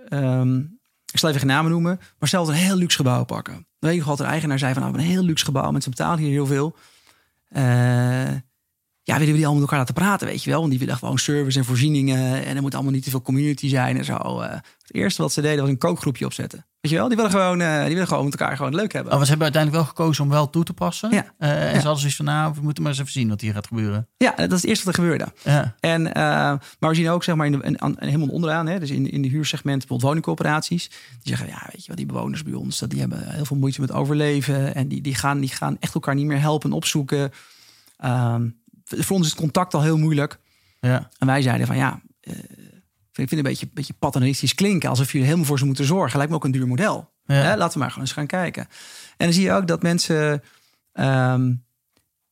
ehm, 0.08 0.58
ik 1.12 1.18
zal 1.18 1.28
even 1.28 1.40
geen 1.40 1.50
namen 1.50 1.70
noemen. 1.70 2.00
Maar 2.18 2.28
stel 2.28 2.44
dat 2.44 2.54
een 2.54 2.60
heel 2.60 2.76
luxe 2.76 2.96
gebouw 2.96 3.24
pakken. 3.24 3.66
Weet 3.78 3.94
je 3.94 4.04
wat 4.04 4.18
de 4.18 4.24
eigenaar 4.24 4.58
zei 4.58 4.72
van... 4.72 4.82
Nou, 4.82 4.94
een 4.94 5.00
heel 5.00 5.22
luxe 5.22 5.44
gebouw. 5.44 5.70
Mensen 5.70 5.90
betalen 5.90 6.18
hier 6.18 6.30
heel 6.30 6.46
veel. 6.46 6.76
嗯 7.50 8.42
ja, 9.06 9.12
willen 9.18 9.32
we 9.32 9.38
die 9.38 9.46
allemaal 9.46 9.54
met 9.54 9.62
elkaar 9.62 9.78
laten 9.78 9.94
praten, 9.94 10.26
weet 10.26 10.44
je 10.44 10.50
wel? 10.50 10.58
Want 10.58 10.70
die 10.70 10.78
willen 10.80 10.96
gewoon 10.96 11.18
service 11.18 11.58
en 11.58 11.64
voorzieningen. 11.64 12.44
En 12.44 12.56
er 12.56 12.62
moet 12.62 12.74
allemaal 12.74 12.92
niet 12.92 13.04
te 13.04 13.10
veel 13.10 13.22
community 13.22 13.68
zijn 13.68 13.96
en 13.96 14.04
zo. 14.04 14.14
Eh, 14.16 14.50
het 14.52 14.94
eerste 14.94 15.22
wat 15.22 15.32
ze 15.32 15.40
deden 15.40 15.60
was 15.60 15.68
een 15.68 15.78
kookgroepje 15.78 16.24
opzetten. 16.24 16.66
Weet 16.80 16.90
je 16.92 16.98
wel? 16.98 17.06
Die 17.08 17.16
willen 17.16 17.30
gewoon, 17.32 17.60
eh, 17.60 17.80
die 17.84 17.92
willen 17.92 18.06
gewoon 18.08 18.24
met 18.24 18.36
elkaar 18.40 18.56
gewoon 18.56 18.74
leuk 18.74 18.92
hebben. 18.92 19.12
Oh, 19.12 19.18
we 19.18 19.26
hebben 19.26 19.44
uiteindelijk 19.44 19.82
wel 19.82 19.92
gekozen 19.94 20.24
om 20.24 20.30
wel 20.30 20.50
toe 20.50 20.64
te 20.64 20.72
passen. 20.72 21.10
Ja. 21.10 21.24
Eh, 21.38 21.50
en 21.50 21.56
Ja. 21.64 21.70
ze 21.70 21.74
hadden 21.76 21.96
zoiets 21.98 22.16
van, 22.16 22.24
nou, 22.24 22.54
we 22.54 22.60
moeten 22.62 22.82
maar 22.82 22.92
eens 22.92 23.00
even 23.00 23.12
zien 23.12 23.28
wat 23.28 23.40
hier 23.40 23.52
gaat 23.52 23.66
gebeuren. 23.66 24.08
Ja, 24.16 24.30
dat 24.36 24.52
is 24.52 24.60
het 24.60 24.64
eerste 24.64 24.84
wat 24.84 24.96
er 24.96 25.02
gebeurde. 25.02 25.32
Ja. 25.44 25.74
En, 25.80 26.02
maar 26.02 26.90
we 26.90 26.94
zien 26.94 27.08
ook 27.08 27.24
zeg 27.24 27.34
maar 27.34 27.46
in 27.46 27.52
de, 27.52 27.62
in, 27.62 27.96
helemaal 27.98 28.28
onderaan, 28.28 28.66
hè, 28.66 28.78
dus 28.78 28.90
in, 28.90 29.10
in 29.10 29.22
de 29.22 29.28
huursegment, 29.28 29.78
bijvoorbeeld 29.78 30.08
woningcorporaties, 30.08 30.88
die 30.88 30.98
zeggen, 31.22 31.46
ja, 31.48 31.68
weet 31.72 31.80
je 31.82 31.88
wat, 31.88 31.96
die 31.96 32.06
bewoners 32.06 32.42
bij 32.42 32.52
ons, 32.54 32.78
dat, 32.78 32.90
die 32.90 33.00
hebben 33.00 33.28
heel 33.30 33.44
veel 33.44 33.56
moeite 33.56 33.80
met 33.80 33.92
overleven 33.92 34.74
en 34.74 34.88
die, 34.88 35.00
die, 35.00 35.14
gaan, 35.14 35.40
die 35.40 35.48
gaan 35.50 35.76
echt 35.80 35.94
elkaar 35.94 36.14
niet 36.14 36.26
meer 36.26 36.40
helpen 36.40 36.70
en 36.70 36.76
opzoeken. 36.76 37.30
Ehm, 37.96 38.48
voor 38.86 39.16
ons 39.16 39.26
is 39.26 39.32
het 39.32 39.40
contact 39.40 39.74
al 39.74 39.82
heel 39.82 39.98
moeilijk. 39.98 40.38
Ja. 40.80 41.10
En 41.18 41.26
wij 41.26 41.42
zeiden 41.42 41.66
van 41.66 41.76
ja, 41.76 42.00
eh, 42.20 42.34
ik 42.36 43.12
vind 43.12 43.30
het 43.30 43.38
een 43.38 43.44
beetje, 43.44 43.68
beetje 43.72 43.94
paternalistisch 43.98 44.54
klinken, 44.54 44.88
alsof 44.88 45.12
jullie 45.12 45.26
helemaal 45.26 45.46
voor 45.46 45.58
ze 45.58 45.66
moeten 45.66 45.84
zorgen. 45.84 46.16
Lijkt 46.16 46.30
me 46.30 46.38
ook 46.38 46.44
een 46.44 46.50
duur 46.50 46.66
model. 46.66 47.10
Ja. 47.24 47.34
Hè, 47.34 47.56
laten 47.56 47.72
we 47.72 47.78
maar 47.78 47.88
gewoon 47.88 48.04
eens 48.04 48.16
gaan 48.16 48.26
kijken. 48.26 48.62
En 49.16 49.26
dan 49.26 49.32
zie 49.32 49.44
je 49.44 49.52
ook 49.52 49.66
dat 49.66 49.82
mensen 49.82 50.42
ehm, 50.92 51.52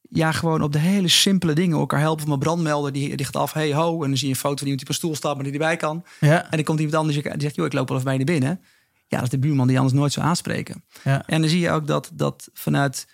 ja, 0.08 0.32
gewoon 0.32 0.62
op 0.62 0.72
de 0.72 0.78
hele 0.78 1.08
simpele 1.08 1.52
dingen 1.52 1.78
elkaar 1.78 2.00
helpen. 2.00 2.28
Mijn 2.28 2.38
brandmelder, 2.38 2.92
die, 2.92 3.24
gaat 3.24 3.36
af, 3.36 3.52
hey 3.52 3.74
ho. 3.74 4.02
En 4.02 4.08
dan 4.08 4.16
zie 4.16 4.28
je 4.28 4.34
een 4.34 4.40
foto 4.40 4.56
van 4.56 4.66
iemand 4.66 4.78
die 4.78 4.88
op 4.88 4.88
een 4.88 4.94
stoel 4.94 5.14
staat, 5.14 5.34
maar 5.34 5.44
die 5.44 5.52
erbij 5.52 5.76
kan. 5.76 6.04
Ja. 6.20 6.42
En 6.42 6.50
dan 6.50 6.62
komt 6.62 6.78
iemand 6.78 6.96
anders 6.96 7.22
die 7.22 7.32
zegt, 7.38 7.54
joh, 7.54 7.66
ik 7.66 7.72
loop 7.72 7.88
wel 7.88 7.96
even 7.96 8.10
bij 8.10 8.18
je 8.18 8.24
binnen. 8.24 8.60
Ja, 9.06 9.16
dat 9.16 9.22
is 9.22 9.28
de 9.28 9.38
buurman 9.38 9.66
die 9.66 9.78
anders 9.78 9.96
nooit 9.96 10.12
zou 10.12 10.26
aanspreken. 10.26 10.84
Ja. 11.04 11.26
En 11.26 11.40
dan 11.40 11.50
zie 11.50 11.60
je 11.60 11.70
ook 11.70 11.86
dat, 11.86 12.10
dat 12.12 12.48
vanuit... 12.52 13.06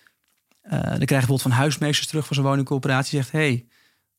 eh 0.70 0.78
dan 0.80 0.84
krijg 0.84 0.98
je 0.98 1.06
bijvoorbeeld 1.06 1.42
van 1.42 1.50
huismeesters 1.50 2.06
terug 2.06 2.26
van 2.26 2.36
zo'n 2.36 2.44
woningcoöperatie. 2.44 3.18
Zegt, 3.18 3.32
hey, 3.32 3.66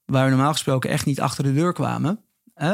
waar 0.05 0.23
we 0.25 0.29
normaal 0.31 0.51
gesproken 0.51 0.89
echt 0.89 1.05
niet 1.05 1.21
achter 1.21 1.43
de 1.43 1.53
deur 1.53 1.73
kwamen... 1.73 2.19
eh, 2.53 2.73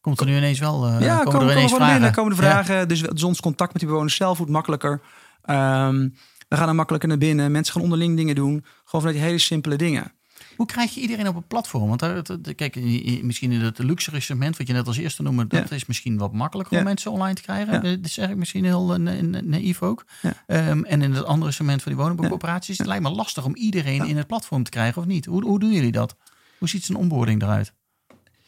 Komt 0.00 0.20
er 0.20 0.26
nu 0.26 0.36
ineens 0.36 0.58
wel, 0.58 0.86
eh 0.86 1.00
ja, 1.00 1.16
komen, 1.16 1.32
komen, 1.32 1.40
er 1.48 1.52
ineens 1.52 1.70
komen 1.72 1.76
vragen. 1.86 1.92
binnen, 1.94 2.12
komen 2.12 2.36
de 2.36 2.42
Ja. 2.42 2.50
vragen. 2.50 2.88
Dus, 2.88 3.00
dus 3.00 3.22
ons 3.22 3.40
contact 3.40 3.72
met 3.72 3.82
die 3.82 3.90
bewoners 3.90 4.14
zelf 4.16 4.36
wordt 4.36 4.52
makkelijker. 4.52 5.00
Ehm, 5.42 6.08
we 6.48 6.56
gaan 6.56 6.68
er 6.68 6.74
makkelijker 6.74 7.08
naar 7.08 7.18
binnen. 7.18 7.50
Mensen 7.52 7.72
gaan 7.74 7.82
onderling 7.82 8.16
dingen 8.16 8.34
doen. 8.34 8.64
Gewoon 8.84 9.00
vanuit 9.00 9.14
die 9.16 9.24
hele 9.24 9.38
simpele 9.38 9.76
dingen. 9.76 10.12
Hoe 10.58 10.66
krijg 10.66 10.94
je 10.94 11.00
iedereen 11.00 11.28
op 11.28 11.36
een 11.36 11.46
platform? 11.46 11.88
Want 11.88 12.00
daar, 12.00 12.22
dat- 12.22 12.54
kijk, 12.54 12.76
misschien 13.22 13.52
in 13.52 13.60
het 13.60 13.78
luxere 13.78 14.20
segment, 14.20 14.56
wat 14.56 14.66
je 14.66 14.72
net 14.72 14.86
als 14.86 14.96
eerste 14.96 15.22
noemde, 15.22 15.46
dat 15.46 15.68
Ja. 15.68 15.74
is 15.74 15.86
misschien 15.86 16.16
wat 16.18 16.32
makkelijker 16.32 16.72
om 16.72 16.78
Ja. 16.82 16.84
mensen 16.88 17.10
online 17.10 17.34
te 17.34 17.42
krijgen. 17.42 17.72
Ja. 17.72 17.78
Eh, 17.82 17.82
Dat 17.82 17.92
is 18.04 18.18
eigenlijk 18.18 18.38
misschien 18.38 18.64
heel 18.64 18.92
eh, 18.94 18.98
na- 18.98 19.20
na- 19.20 19.40
naïef 19.40 19.82
ook. 19.82 20.04
Ehm, 20.46 20.82
en 20.84 21.02
in 21.02 21.12
het 21.12 21.24
andere 21.24 21.50
segment 21.52 21.82
van 21.82 21.92
die 21.92 22.00
woningbouwcoöperaties, 22.00 22.78
het 22.78 22.86
lijkt 22.86 23.02
me 23.02 23.10
lastig 23.10 23.44
om 23.44 23.54
iedereen 23.56 24.06
in 24.06 24.16
het 24.16 24.26
platform 24.26 24.62
te 24.62 24.70
krijgen, 24.70 25.02
of 25.02 25.08
niet? 25.08 25.24
Hoe, 25.26 25.44
hoe 25.44 25.58
doen 25.58 25.72
jullie 25.72 25.92
dat? 25.92 26.16
Hoe 26.58 26.68
ziet 26.68 26.84
zo'n 26.84 26.96
onboarding 26.96 27.42
eruit? 27.42 27.72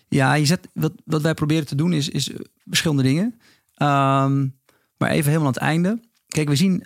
Ja, 0.09 0.35
je 0.35 0.47
zet, 0.47 0.69
wat, 0.73 0.93
wat 1.05 1.23
wij 1.23 1.35
proberen 1.35 1.67
te 1.67 1.75
doen 1.75 1.93
is, 1.93 2.09
is 2.09 2.31
verschillende 2.69 3.03
dingen. 3.03 3.41
Ehm, 3.75 4.47
maar 4.97 5.11
even 5.11 5.25
helemaal 5.31 5.47
aan 5.47 5.53
het 5.53 5.63
einde. 5.63 6.01
Kijk, 6.29 6.49
we 6.49 6.57
zien 6.57 6.85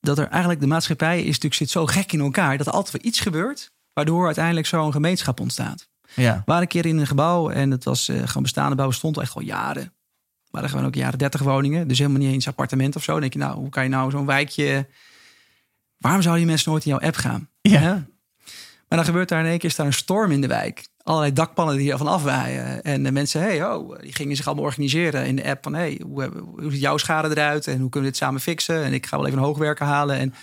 dat 0.00 0.18
er 0.18 0.28
eigenlijk 0.28 0.60
de 0.60 0.66
maatschappij 0.66 1.18
is 1.20 1.26
natuurlijk 1.26 1.54
zit 1.54 1.70
zo 1.70 1.86
gek 1.86 2.12
in 2.12 2.20
elkaar 2.20 2.56
dat 2.58 2.66
er 2.66 2.72
altijd 2.72 2.92
weer 2.96 3.04
iets 3.12 3.20
gebeurt, 3.20 3.72
waardoor 3.94 4.26
uiteindelijk 4.26 4.66
zo'n 4.66 4.92
gemeenschap 4.92 5.40
ontstaat. 5.40 5.88
Ja, 6.14 6.34
We 6.36 6.42
waren 6.44 6.62
een 6.62 6.68
keer 6.68 6.86
in 6.86 6.98
een 6.98 7.06
gebouw 7.06 7.50
en 7.50 7.70
het 7.70 7.84
was 7.84 8.08
eh, 8.08 8.16
gewoon 8.26 8.42
bestaande 8.42 8.74
bouw, 8.76 8.90
stond 8.90 9.18
echt 9.18 9.34
al 9.34 9.42
jaren. 9.42 9.82
Er 9.82 9.90
waren 10.50 10.68
gewoon 10.68 10.86
ook 10.86 10.94
jaren 10.94 11.18
30 11.18 11.40
woningen, 11.40 11.88
dus 11.88 11.98
helemaal 11.98 12.20
niet 12.20 12.32
eens 12.32 12.48
appartement 12.48 12.96
of 12.96 13.02
zo. 13.02 13.12
Dan 13.12 13.20
denk 13.20 13.32
je, 13.32 13.38
nou, 13.38 13.54
hoe 13.56 13.68
kan 13.68 13.82
je 13.82 13.88
nou 13.88 14.10
zo'n 14.10 14.26
wijkje. 14.26 14.86
Waarom 15.98 16.20
zouden 16.22 16.42
die 16.42 16.50
mensen 16.52 16.70
nooit 16.70 16.84
in 16.84 16.90
jouw 16.90 17.00
app 17.08 17.16
gaan? 17.16 17.48
Ja. 17.60 18.06
Maar 18.88 18.98
dan 18.98 19.04
gebeurt 19.04 19.28
daar 19.28 19.40
in 19.40 19.46
één 19.50 19.58
keer 19.58 19.68
is 19.70 19.76
daar 19.76 19.86
een 19.86 19.92
storm 19.92 20.30
in 20.30 20.40
de 20.40 20.46
wijk. 20.46 20.86
Allerlei 21.02 21.32
dakpannen 21.32 21.76
die 21.76 21.90
ervan 21.92 22.06
afwaaien. 22.06 22.82
En 22.82 23.02
de 23.02 23.12
mensen, 23.12 23.40
hey, 23.40 23.64
oh, 23.64 23.98
die 24.00 24.12
gingen 24.14 24.36
zich 24.36 24.46
allemaal 24.46 24.64
organiseren 24.64 25.26
in 25.26 25.36
de 25.36 25.44
app 25.44 25.62
van, 25.62 25.74
hey, 25.74 26.00
hoe, 26.04 26.20
hebben- 26.20 26.42
hoe 26.42 26.70
ziet 26.70 26.80
jouw 26.80 26.96
schade 26.96 27.28
eruit 27.28 27.66
en 27.66 27.80
hoe 27.80 27.88
kunnen 27.90 28.10
we 28.10 28.16
dit 28.16 28.16
samen 28.16 28.40
fixen? 28.40 28.84
En 28.84 28.92
ik 28.92 29.06
ga 29.06 29.16
wel 29.16 29.26
even 29.26 29.38
een 29.38 29.44
hoogwerker 29.44 29.86
halen 29.86 30.16
en 30.18 30.34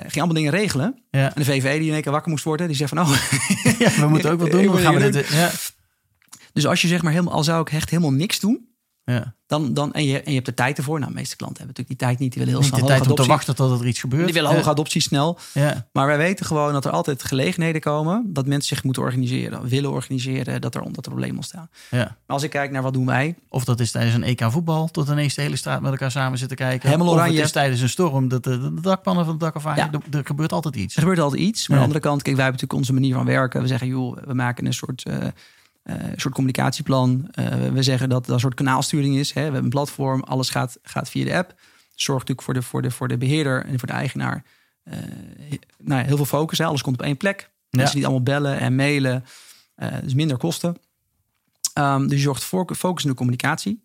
ging 0.00 0.14
allemaal 0.14 0.34
dingen 0.34 0.50
regelen. 0.50 1.02
ja. 1.10 1.34
En 1.34 1.42
de 1.42 1.44
VVE 1.44 1.78
die 1.78 1.86
in 1.86 1.92
één 1.92 2.02
keer 2.02 2.12
wakker 2.12 2.30
moest 2.30 2.44
worden, 2.44 2.66
die 2.66 2.76
zegt 2.76 2.92
van, 2.94 2.98
oh, 3.00 3.08
ja 3.78 3.90
we 4.00 4.08
moeten 4.08 4.30
ook 4.30 4.40
wat 4.40 4.50
doen. 4.62 4.78
Gaan 4.78 4.94
we 4.94 5.10
dit? 5.10 5.28
Ja. 5.28 5.50
Dus 6.52 6.66
als 6.66 6.82
je 6.82 6.88
zeg 6.88 7.02
maar 7.02 7.12
helemaal, 7.12 7.34
al 7.34 7.44
zou 7.44 7.60
ik 7.60 7.72
echt 7.72 7.90
helemaal 7.90 8.12
niks 8.12 8.40
doen, 8.40 8.68
Ja. 9.04 9.34
dan, 9.46 9.74
dan, 9.74 9.92
en, 9.92 10.04
je, 10.04 10.22
en 10.22 10.28
je 10.30 10.34
hebt 10.34 10.46
de 10.46 10.54
tijd 10.54 10.78
ervoor. 10.78 10.98
Nou, 10.98 11.10
de 11.10 11.18
meeste 11.18 11.36
klanten 11.36 11.64
hebben 11.64 11.76
natuurlijk 11.76 12.00
die 12.00 12.08
tijd 12.08 12.18
niet. 12.18 12.32
Die 12.32 12.44
willen 12.44 12.54
heel 12.54 12.70
Niet 12.70 12.74
snel 12.74 12.88
de 12.88 12.94
tijd 12.94 13.10
om 13.10 13.16
te 13.16 13.32
wachten 13.32 13.56
tot 13.56 13.80
er 13.80 13.86
iets 13.86 14.00
gebeurt. 14.00 14.24
Die 14.24 14.34
willen 14.34 14.50
ja. 14.50 14.56
hoge 14.56 14.68
adoptie 14.68 15.00
snel. 15.00 15.38
Ja. 15.52 15.86
Maar 15.92 16.06
wij 16.06 16.16
weten 16.16 16.46
gewoon 16.46 16.72
dat 16.72 16.84
er 16.84 16.90
altijd 16.90 17.24
gelegenheden 17.24 17.80
komen 17.80 18.24
dat 18.26 18.46
mensen 18.46 18.76
zich 18.76 18.84
moeten 18.84 19.02
organiseren, 19.02 19.68
willen 19.68 19.90
organiseren, 19.90 20.60
dat 20.60 20.74
er, 20.74 20.82
dat 20.82 20.96
er 20.96 21.10
problemen 21.10 21.36
ontstaan. 21.36 21.68
Ja. 21.90 21.98
Maar 21.98 22.16
als 22.26 22.42
ik 22.42 22.50
kijk 22.50 22.70
naar 22.70 22.82
wat 22.82 22.92
doen 22.92 23.06
wij, 23.06 23.34
Of 23.48 23.64
dat 23.64 23.80
is 23.80 23.90
tijdens 23.90 24.14
een 24.14 24.22
EK 24.22 24.42
voetbal, 24.50 24.88
tot 24.88 25.08
ineens 25.08 25.34
de 25.34 25.42
hele 25.42 25.56
straat 25.56 25.80
met 25.80 25.90
elkaar 25.90 26.10
samen 26.10 26.38
zitten 26.38 26.56
kijken. 26.56 26.88
Helemaal 26.88 27.12
of 27.12 27.14
oranje. 27.14 27.36
het 27.36 27.44
is 27.44 27.52
tijdens 27.52 27.80
een 27.80 27.88
storm, 27.88 28.28
dat 28.28 28.44
de, 28.44 28.58
de 28.60 28.80
dakpannen 28.80 29.24
van 29.24 29.32
het 29.32 29.42
dak 29.42 29.54
afwaaien. 29.54 29.88
Ja. 29.92 29.98
Er, 30.10 30.18
er 30.18 30.26
gebeurt 30.26 30.52
altijd 30.52 30.76
iets. 30.76 30.94
er 30.94 31.00
gebeurt 31.00 31.20
altijd 31.20 31.42
iets. 31.42 31.68
Maar 31.68 31.76
aan 31.76 31.82
de 31.82 31.88
andere 31.88 32.08
kant, 32.08 32.22
kijk, 32.22 32.36
wij 32.36 32.44
hebben 32.44 32.62
natuurlijk 32.62 32.88
onze 32.88 33.00
manier 33.00 33.14
van 33.14 33.34
werken. 33.34 33.60
We 33.60 33.66
zeggen, 33.66 33.88
joh, 33.88 34.16
we 34.24 34.34
maken 34.34 34.66
een 34.66 34.74
soort, 34.74 35.02
eh, 35.04 35.16
eh, 35.84 35.96
soort 36.16 36.34
communicatieplan. 36.34 37.28
Eh, 37.30 37.68
we 37.72 37.82
zeggen 37.82 38.08
dat 38.08 38.24
dat 38.24 38.34
een 38.34 38.40
soort 38.40 38.54
kanaalsturing 38.54 39.16
is. 39.16 39.28
Hè. 39.28 39.34
We 39.34 39.44
hebben 39.44 39.62
een 39.62 39.68
platform, 39.68 40.22
alles 40.22 40.50
gaat, 40.50 40.78
gaat 40.82 41.10
via 41.10 41.24
de 41.24 41.34
app. 41.34 41.54
Zorgt 41.94 42.28
natuurlijk 42.28 42.42
voor 42.42 42.54
de, 42.54 42.62
voor 42.62 42.82
de, 42.82 42.90
voor 42.90 43.08
de 43.08 43.18
beheerder 43.18 43.64
en 43.64 43.78
voor 43.78 43.88
de 43.88 43.94
eigenaar. 43.94 44.44
eh, 44.82 44.98
nou 45.78 46.00
ja, 46.00 46.06
heel 46.06 46.16
veel 46.16 46.24
focus. 46.24 46.58
Hè. 46.58 46.64
Alles 46.64 46.82
komt 46.82 46.98
op 46.98 47.04
één 47.04 47.16
plek. 47.16 47.50
Mensen 47.70 47.94
die 47.94 48.04
allemaal 48.04 48.22
bellen 48.22 48.58
en 48.58 48.74
mailen. 48.74 49.24
dus 50.02 50.14
minder 50.14 50.36
kosten. 50.36 50.76
Ehm, 51.72 52.06
dus 52.06 52.16
je 52.16 52.24
zorgt 52.24 52.44
voor 52.44 52.74
focus 52.74 53.04
in 53.04 53.10
de 53.10 53.16
communicatie. 53.16 53.84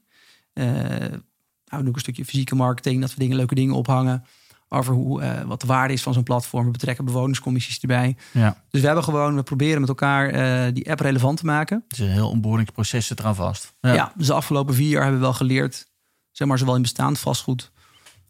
Nou, 0.54 1.22
we 1.64 1.78
doen 1.78 1.88
ook 1.88 1.96
een 1.96 2.00
stukje 2.00 2.26
fysieke 2.26 2.56
marketing. 2.56 3.02
Dat 3.02 3.14
we 3.14 3.20
dingen, 3.20 3.38
leuke 3.38 3.56
dingen 3.56 3.76
ophangen. 3.76 4.26
Over 4.70 4.94
hoe, 4.94 5.22
eh, 5.22 5.42
wat 5.42 5.62
de 5.62 5.68
waarde 5.68 5.94
is 5.94 6.02
van 6.02 6.14
zo'n 6.14 6.24
platform. 6.24 6.66
We 6.66 6.72
betrekken 6.72 7.06
bewonerscommissies 7.06 7.80
erbij. 7.80 8.16
Ja. 8.32 8.64
Dus 8.70 8.82
we 8.82 8.86
hebben 8.86 9.04
gewoon, 9.04 9.36
we 9.36 9.44
proberen 9.44 9.80
met 9.80 9.90
elkaar 9.90 10.30
eh, 10.30 10.74
die 10.74 10.92
app 10.92 11.00
relevant 11.00 11.38
te 11.38 11.46
maken. 11.46 11.84
Het 11.88 12.00
is 12.00 12.06
een 12.06 12.12
heel 12.12 12.30
onboardingsproces 12.30 13.08
zit 13.08 13.20
eraan 13.20 13.36
vast. 13.36 13.74
Ja. 13.82 14.14
dus 14.16 14.28
de 14.28 14.34
afgelopen 14.34 14.76
vier 14.76 14.90
jaar 14.90 15.02
hebben 15.02 15.20
we 15.20 15.26
wel 15.26 15.36
geleerd, 15.36 15.88
zeg 16.32 16.48
maar, 16.48 16.58
zowel 16.58 16.76
in 16.76 16.82
bestaand 16.82 17.20
vastgoed 17.20 17.72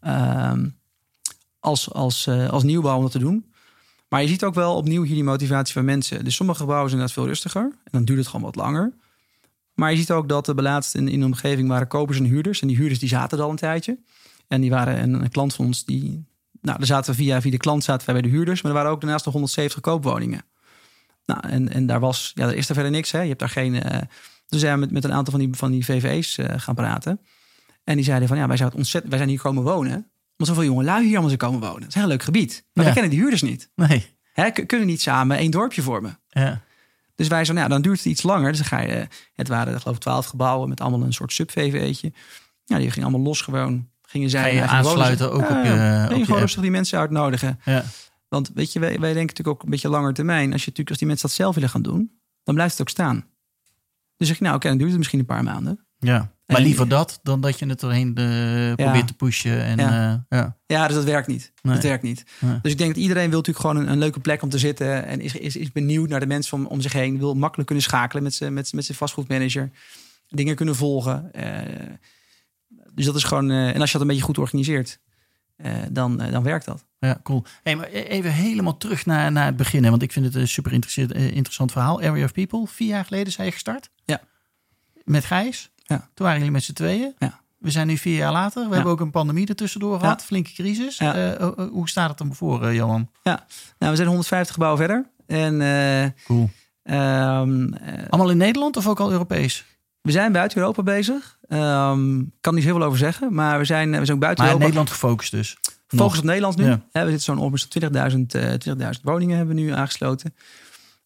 ehm, 0.00 0.68
als, 1.60 1.92
als, 1.92 2.26
eh, 2.26 2.48
als 2.48 2.62
nieuwbouw 2.62 2.96
om 2.96 3.02
dat 3.02 3.12
te 3.12 3.18
doen. 3.18 3.52
Maar 4.08 4.22
je 4.22 4.28
ziet 4.28 4.44
ook 4.44 4.54
wel 4.54 4.76
opnieuw 4.76 5.02
hier 5.02 5.14
die 5.14 5.24
motivatie 5.24 5.74
van 5.74 5.84
mensen. 5.84 6.24
Dus 6.24 6.34
sommige 6.34 6.58
gebouwen 6.58 6.90
zijn 6.90 7.00
inderdaad 7.00 7.24
veel 7.24 7.32
rustiger 7.32 7.62
en 7.62 7.90
dan 7.90 8.04
duurt 8.04 8.18
het 8.18 8.28
gewoon 8.28 8.44
wat 8.44 8.56
langer. 8.56 8.92
Maar 9.74 9.90
je 9.90 9.96
ziet 9.96 10.10
ook 10.10 10.28
dat 10.28 10.46
de 10.46 10.54
laatst 10.54 10.94
in, 10.94 11.08
in 11.08 11.20
de 11.20 11.26
omgeving 11.26 11.68
waren 11.68 11.86
kopers 11.86 12.18
en 12.18 12.24
huurders. 12.24 12.60
En 12.60 12.68
die 12.68 12.76
huurders 12.76 13.00
die 13.00 13.08
zaten 13.08 13.38
er 13.38 13.44
al 13.44 13.50
een 13.50 13.56
tijdje. 13.56 13.98
En 14.48 14.60
die 14.60 14.70
waren 14.70 15.02
een, 15.02 15.14
een 15.14 15.30
klant 15.30 15.54
van 15.54 15.64
ons 15.66 15.84
die. 15.84 16.24
Nou, 16.62 16.78
daar 16.78 16.86
zaten 16.86 17.10
we 17.10 17.16
via, 17.16 17.40
via 17.40 17.50
de 17.50 17.56
klant 17.56 17.84
zaten 17.84 18.06
wij 18.06 18.14
bij 18.20 18.30
de 18.30 18.36
huurders. 18.36 18.62
Maar 18.62 18.70
er 18.72 18.76
waren 18.76 18.92
ook 18.92 19.00
daarnaast 19.00 19.24
nog 19.24 19.34
170 19.34 19.80
koopwoningen. 19.80 20.42
Nou, 21.26 21.40
en, 21.48 21.72
en 21.72 21.86
daar 21.86 22.00
was, 22.00 22.32
ja, 22.34 22.46
er 22.46 22.56
is 22.56 22.68
er 22.68 22.74
verder 22.74 22.92
niks. 22.92 23.10
Hè. 23.10 23.20
Je 23.20 23.28
hebt 23.28 23.40
daar 23.40 23.48
geen. 23.48 23.72
dus 24.48 24.60
zijn 24.60 24.74
we 24.74 24.80
met, 24.80 24.90
met 24.90 25.04
een 25.04 25.12
aantal 25.12 25.32
van 25.32 25.40
die, 25.40 25.54
van 25.54 25.70
die 25.70 25.84
VVE's 25.84 26.38
eh, 26.38 26.58
gaan 26.58 26.74
praten. 26.74 27.20
En 27.84 27.96
die 27.96 28.04
zeiden 28.04 28.28
van 28.28 28.36
ja, 28.36 28.46
wij, 28.46 28.56
zouden 28.56 28.78
ontzettend, 28.78 29.12
wij 29.12 29.22
zijn 29.22 29.32
hier 29.34 29.40
komen 29.42 29.62
wonen. 29.62 29.94
Omdat 30.36 30.56
zoveel 30.56 30.64
jonge 30.64 30.84
lui 30.84 31.00
hier 31.02 31.10
allemaal 31.10 31.28
zijn 31.28 31.38
komen 31.40 31.60
wonen. 31.60 31.78
Het 31.80 31.88
is 31.88 31.94
een 31.94 32.00
heel 32.00 32.10
leuk 32.10 32.22
gebied. 32.22 32.64
Maar 32.72 32.84
Ja. 32.84 32.90
we 32.90 32.94
kennen 32.96 33.10
die 33.10 33.20
huurders 33.20 33.42
niet. 33.42 33.70
Nee. 33.74 34.06
Hè, 34.32 34.50
kunnen 34.50 34.86
niet 34.86 35.00
samen 35.00 35.36
één 35.36 35.50
dorpje 35.50 35.82
vormen. 35.82 36.18
Ja. 36.28 36.62
Dus 37.14 37.28
wij 37.28 37.44
zo, 37.44 37.52
nou, 37.52 37.64
ja, 37.64 37.72
dan 37.72 37.82
duurt 37.82 37.96
het 37.96 38.06
iets 38.06 38.22
langer. 38.22 38.48
Dus 38.48 38.58
dan 38.58 38.66
ga 38.68 38.80
je, 38.80 39.06
het 39.34 39.48
waren 39.48 39.80
geloof 39.80 39.96
ik 39.96 40.02
twaalf 40.02 40.26
gebouwen 40.26 40.68
met 40.68 40.80
allemaal 40.80 41.02
een 41.02 41.12
soort 41.12 41.32
sub-VV'tje. 41.32 42.12
Ja, 42.64 42.78
die 42.78 42.90
gingen 42.90 43.08
allemaal 43.08 43.26
los 43.26 43.40
gewoon. 43.40 43.88
Gingen 44.10 44.30
zij 44.30 44.54
je 44.54 44.62
aansluiten 44.62 45.32
ook 45.32 45.42
op 45.42 45.48
je- 45.64 45.68
Ja, 45.70 46.08
op 46.10 46.16
je 46.16 46.24
gewoon 46.24 46.40
rustig 46.40 46.62
die 46.62 46.70
mensen 46.70 46.98
uitnodigen. 46.98 47.60
Ja. 47.64 47.84
Want 48.28 48.50
weet 48.54 48.72
je, 48.72 48.78
wij, 48.80 48.88
wij 48.88 49.12
denken 49.12 49.20
natuurlijk 49.26 49.48
ook 49.48 49.62
een 49.62 49.70
beetje 49.70 49.88
langer 49.88 50.12
termijn. 50.14 50.52
Als, 50.52 50.60
je 50.64 50.70
natuurlijk, 50.70 50.88
als 50.88 50.98
die 50.98 51.06
mensen 51.06 51.28
dat 51.28 51.36
zelf 51.36 51.54
willen 51.54 51.70
gaan 51.70 51.82
doen, 51.82 52.10
dan 52.44 52.54
blijft 52.54 52.72
het 52.72 52.80
ook 52.80 52.88
staan. 52.88 53.24
Dus 54.16 54.28
zeg 54.28 54.38
je, 54.38 54.44
nou 54.44 54.56
oké, 54.56 54.68
dan 54.68 54.76
duurt 54.76 54.88
het 54.88 54.98
misschien 54.98 55.18
een 55.18 55.24
paar 55.26 55.44
maanden. 55.44 55.86
ja. 55.98 56.32
Maar 56.46 56.58
En- 56.58 56.64
liever 56.64 56.88
dat 56.88 57.20
dan 57.22 57.40
dat 57.40 57.58
je 57.58 57.66
het 57.66 57.82
erheen 57.82 58.14
eh, 58.14 58.74
probeert 58.84 59.06
te 59.06 59.14
pushen. 59.14 59.62
En, 59.64 59.78
Ja. 59.78 59.90
ja. 59.92 60.24
ja. 60.28 60.56
Ja, 60.66 60.86
dus 60.86 60.96
dat 60.96 61.04
werkt 61.04 61.26
niet. 61.26 61.52
Nee. 61.62 61.74
Dat 61.74 61.82
werkt 61.82 62.02
niet. 62.02 62.24
Nee. 62.40 62.58
Dus 62.62 62.72
ik 62.72 62.78
denk 62.78 62.94
dat 62.94 63.02
iedereen 63.02 63.28
wil 63.30 63.38
natuurlijk 63.38 63.66
gewoon 63.66 63.76
een, 63.82 63.92
een 63.92 63.98
leuke 63.98 64.20
plek 64.20 64.42
om 64.42 64.48
te 64.48 64.58
zitten. 64.58 65.04
En 65.06 65.20
is, 65.20 65.34
is, 65.34 65.56
is 65.56 65.72
benieuwd 65.72 66.08
naar 66.08 66.20
de 66.20 66.26
mensen 66.26 66.56
om, 66.58 66.66
om 66.66 66.80
zich 66.80 66.92
heen. 66.92 67.18
Wil 67.18 67.34
makkelijk 67.34 67.66
kunnen 67.66 67.84
schakelen 67.84 68.22
met 68.22 68.34
zijn 68.34 68.52
met, 68.52 68.72
met 68.72 68.84
zijn 68.84 68.98
vastgoedmanager. 68.98 69.70
Dingen 70.28 70.54
kunnen 70.56 70.76
volgen. 70.76 71.32
Eh, 71.32 71.86
dus 73.04 73.12
dat 73.12 73.22
is 73.22 73.28
gewoon... 73.28 73.50
eh, 73.50 73.74
en 73.74 73.80
als 73.80 73.86
je 73.86 73.92
dat 73.92 74.00
een 74.00 74.06
beetje 74.12 74.22
goed 74.22 74.38
organiseert, 74.38 74.98
eh, 75.56 75.72
dan, 75.90 76.20
eh, 76.20 76.32
dan 76.32 76.42
werkt 76.42 76.64
dat. 76.64 76.84
Ja, 76.98 77.20
cool. 77.22 77.44
Hey, 77.62 77.76
maar 77.76 77.86
even 77.88 78.32
helemaal 78.32 78.76
terug 78.76 79.06
naar, 79.06 79.32
naar 79.32 79.46
het 79.46 79.56
begin. 79.56 79.84
Hè, 79.84 79.90
want 79.90 80.02
ik 80.02 80.12
vind 80.12 80.24
het 80.24 80.34
een 80.34 80.48
super 80.48 80.72
interessant, 80.72 81.72
verhaal. 81.72 82.00
Area 82.02 82.24
of 82.24 82.32
People, 82.32 82.66
vier 82.66 82.88
jaar 82.88 83.04
geleden 83.04 83.32
zijn 83.32 83.46
je 83.46 83.52
gestart. 83.52 83.90
Ja. 84.04 84.20
Met 85.04 85.24
Gijs. 85.24 85.70
Ja. 85.76 85.96
Toen 85.98 86.08
waren 86.26 86.36
jullie 86.36 86.52
met 86.52 86.62
z'n 86.62 86.72
tweeën. 86.72 87.14
Ja. 87.18 87.40
We 87.58 87.70
zijn 87.70 87.86
nu 87.86 87.96
vier 87.96 88.16
jaar 88.16 88.32
later. 88.32 88.62
We 88.62 88.68
Ja. 88.68 88.74
hebben 88.74 88.92
ook 88.92 89.00
een 89.00 89.10
pandemie 89.10 89.46
ertussendoor 89.48 90.00
gehad. 90.00 90.20
Ja. 90.20 90.26
Flinke 90.26 90.52
crisis. 90.52 90.98
Ja. 90.98 91.36
Oh, 91.40 91.58
oh, 91.58 91.70
hoe 91.70 91.88
staat 91.88 92.08
het 92.08 92.18
dan 92.18 92.34
voor, 92.34 92.74
Johan? 92.74 93.10
Nou, 93.22 93.38
we 93.78 93.96
zijn 93.96 94.08
150 94.08 94.52
gebouwen 94.54 94.78
verder. 94.80 95.08
En 95.26 96.14
Cool. 96.24 96.50
ehm, 96.82 97.72
eh, 97.72 98.08
Allemaal 98.08 98.30
in 98.30 98.36
Nederland 98.36 98.76
of 98.76 98.86
ook 98.86 99.00
al 99.00 99.10
Europees? 99.10 99.64
We 100.02 100.10
zijn 100.10 100.32
buiten 100.32 100.58
Europa 100.58 100.82
bezig. 100.82 101.38
Ik 101.42 101.56
kan 102.40 102.54
niet 102.54 102.64
heel 102.64 102.74
veel 102.74 102.82
over 102.82 102.98
zeggen. 102.98 103.34
Maar 103.34 103.58
we 103.58 103.64
zijn, 103.64 103.90
we 103.90 104.04
zijn 104.04 104.12
ook 104.12 104.20
buiten 104.22 104.44
Maar 104.44 104.54
Europa. 104.54 104.64
Nederland 104.64 104.90
gefocust 104.90 105.30
dus. 105.30 105.58
Focus 105.86 106.18
op 106.18 106.24
Nederland 106.24 106.56
nu. 106.56 106.64
Ja. 106.64 106.80
We 106.92 107.00
zitten 107.00 107.20
zo'n 107.20 107.38
ongeveer 107.38 107.90
20.000 108.12 108.26
eh, 108.26 108.94
20.000 108.96 109.00
woningen 109.02 109.36
hebben 109.36 109.54
we 109.54 109.60
nu 109.60 109.70
aangesloten. 109.70 110.34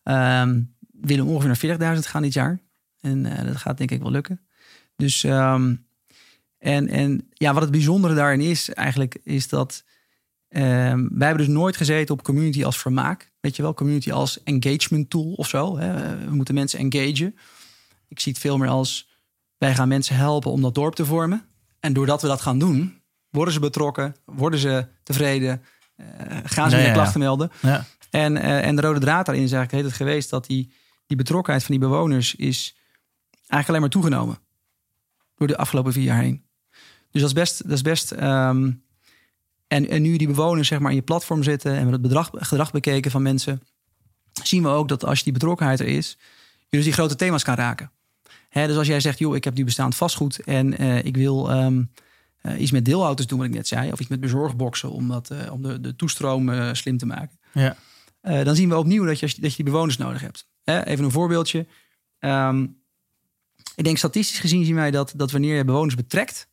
Ehm 0.02 0.60
we 1.00 1.06
willen 1.06 1.26
ongeveer 1.26 1.78
naar 1.78 1.96
40.000 1.96 2.08
gaan 2.08 2.22
dit 2.22 2.32
jaar. 2.32 2.60
En 3.00 3.26
eh, 3.26 3.46
dat 3.46 3.56
gaat 3.56 3.78
denk 3.78 3.90
ik 3.90 4.02
wel 4.02 4.10
lukken. 4.10 4.40
Dus 4.96 5.24
ehm, 5.24 5.74
en, 6.58 6.88
en 6.88 7.28
ja, 7.32 7.52
wat 7.52 7.62
het 7.62 7.70
bijzondere 7.70 8.14
daarin 8.14 8.40
is 8.40 8.68
eigenlijk, 8.68 9.18
is 9.24 9.48
dat 9.48 9.84
ehm, 10.48 11.08
wij 11.10 11.26
hebben 11.26 11.46
dus 11.46 11.54
nooit 11.54 11.76
gezeten 11.76 12.14
op 12.14 12.22
community 12.22 12.64
als 12.64 12.78
vermaak. 12.78 13.32
Weet 13.40 13.56
je 13.56 13.62
wel, 13.62 13.74
community 13.74 14.12
als 14.12 14.42
engagement 14.42 15.10
tool 15.10 15.32
of 15.32 15.48
zo. 15.48 15.78
Hè? 15.78 16.18
We 16.26 16.34
moeten 16.34 16.54
mensen 16.54 16.78
engagen. 16.78 17.36
Ik 18.08 18.20
zie 18.20 18.32
het 18.32 18.40
veel 18.40 18.58
meer 18.58 18.68
als 18.68 19.08
wij 19.58 19.74
gaan 19.74 19.88
mensen 19.88 20.16
helpen 20.16 20.50
om 20.50 20.62
dat 20.62 20.74
dorp 20.74 20.94
te 20.94 21.06
vormen. 21.06 21.44
En 21.80 21.92
doordat 21.92 22.22
we 22.22 22.28
dat 22.28 22.40
gaan 22.40 22.58
doen, 22.58 23.00
worden 23.30 23.54
ze 23.54 23.60
betrokken, 23.60 24.16
worden 24.24 24.58
ze 24.58 24.86
tevreden, 25.02 25.62
eh, 25.96 26.06
gaan 26.44 26.70
ze 26.70 26.76
ja, 26.76 26.82
ja. 26.82 26.92
klachten 26.92 27.20
melden. 27.20 27.50
Ja. 27.60 27.84
En, 28.10 28.36
eh, 28.36 28.66
en 28.66 28.76
de 28.76 28.82
rode 28.82 29.00
draad 29.00 29.26
daarin 29.26 29.44
is 29.44 29.52
eigenlijk 29.52 29.82
heet 29.82 29.92
het 29.92 30.02
geweest 30.02 30.30
dat 30.30 30.46
die, 30.46 30.72
die 31.06 31.16
betrokkenheid 31.16 31.64
van 31.64 31.78
die 31.78 31.88
bewoners 31.88 32.34
is 32.34 32.76
eigenlijk 33.36 33.68
alleen 33.68 33.80
maar 33.80 33.90
toegenomen. 33.90 34.38
Door 35.36 35.46
de 35.46 35.56
afgelopen 35.56 35.92
vier 35.92 36.04
jaar 36.04 36.20
heen. 36.20 36.44
Dus 37.10 37.20
dat 37.20 37.30
is 37.30 37.32
best. 37.32 37.62
Dat 37.62 37.72
is 37.72 37.82
best 37.82 38.12
ehm, 38.12 38.70
en, 39.66 39.88
en 39.88 40.02
nu 40.02 40.16
die 40.16 40.26
bewoners 40.26 40.68
zeg 40.68 40.78
maar 40.78 40.90
in 40.90 40.96
je 40.96 41.02
platform 41.02 41.42
zitten 41.42 41.76
en 41.76 41.86
we 41.86 41.92
het 41.92 42.02
bedrag, 42.02 42.30
gedrag 42.32 42.70
bekeken 42.70 43.10
van 43.10 43.22
mensen, 43.22 43.62
zien 44.42 44.62
we 44.62 44.68
ook 44.68 44.88
dat 44.88 45.04
als 45.04 45.18
je 45.18 45.24
die 45.24 45.32
betrokkenheid 45.32 45.80
er 45.80 45.86
is, 45.86 46.18
je 46.78 46.84
dus 46.84 46.94
die 46.94 47.04
grote 47.04 47.16
thema's 47.16 47.42
kan 47.42 47.54
raken. 47.54 47.90
Hè, 48.48 48.66
dus 48.66 48.76
als 48.76 48.86
jij 48.86 49.00
zegt, 49.00 49.18
joh, 49.18 49.36
ik 49.36 49.44
heb 49.44 49.54
nu 49.54 49.64
bestaand 49.64 49.94
vastgoed 49.94 50.40
en 50.40 50.78
eh, 50.78 51.04
ik 51.04 51.16
wil 51.16 51.50
ehm, 51.50 51.82
eh, 52.40 52.60
iets 52.60 52.70
met 52.70 52.84
deelauto's 52.84 53.26
doen, 53.26 53.38
wat 53.38 53.46
ik 53.46 53.54
net 53.54 53.68
zei. 53.68 53.92
Of 53.92 54.00
iets 54.00 54.08
met 54.08 54.20
bezorgboxen 54.20 54.90
om, 54.90 55.08
dat, 55.08 55.30
eh, 55.30 55.52
om 55.52 55.62
de, 55.62 55.80
de 55.80 55.96
toestroom 55.96 56.74
slim 56.74 56.98
te 56.98 57.06
maken. 57.06 57.38
Ja. 57.52 57.76
Dan 58.44 58.56
zien 58.56 58.68
we 58.68 58.76
opnieuw 58.76 59.04
dat 59.04 59.20
je, 59.20 59.26
dat 59.26 59.50
je 59.50 59.62
die 59.62 59.72
bewoners 59.72 59.96
nodig 59.96 60.20
hebt. 60.20 60.48
Hè, 60.64 60.84
even 60.84 61.04
een 61.04 61.10
voorbeeldje. 61.10 61.66
Ehm, 62.18 62.66
ik 63.74 63.84
denk 63.84 63.98
statistisch 63.98 64.38
gezien 64.38 64.64
zien 64.64 64.74
wij 64.74 64.90
dat, 64.90 65.12
dat 65.16 65.30
wanneer 65.30 65.56
je 65.56 65.64
bewoners 65.64 65.94
betrekt 65.94 66.48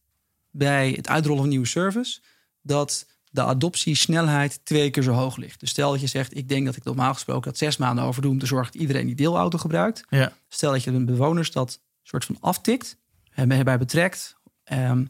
bij 0.50 0.92
het 0.92 1.08
uitrollen 1.08 1.38
van 1.38 1.46
een 1.46 1.52
nieuwe 1.52 1.68
service, 1.68 2.20
dat 2.62 3.08
de 3.34 3.44
adoptiesnelheid 3.44 4.60
twee 4.64 4.90
keer 4.90 5.04
zo 5.04 5.12
hoog 5.12 5.36
ligt. 5.38 5.60
Dus 5.60 5.70
stel 5.70 5.92
dat 5.92 6.02
je 6.02 6.08
zegt, 6.08 6.38
ik 6.38 6.50
denk 6.50 6.66
dat 6.66 6.76
ik 6.76 6.84
normaal 6.84 7.14
gesproken 7.14 7.50
dat 7.50 7.58
zes 7.58 7.78
maanden 7.78 8.04
over 8.04 8.22
doe 8.22 8.32
om 8.32 8.40
te 8.40 8.46
zorgen 8.46 8.72
dat 8.72 8.82
iedereen 8.82 9.06
die 9.06 9.16
deelauto 9.16 9.58
gebruikt. 9.58 10.04
Ja. 10.10 10.34
Stel 10.50 10.72
dat 10.72 10.84
je 10.84 10.92
de 10.92 11.04
bewoners 11.04 11.52
dat 11.52 11.80
soort 12.04 12.26
van 12.26 12.38
aftikt, 12.40 12.98
en 13.32 13.48
bij 13.48 13.78
betrekt, 13.78 14.36
ehm, 14.64 15.06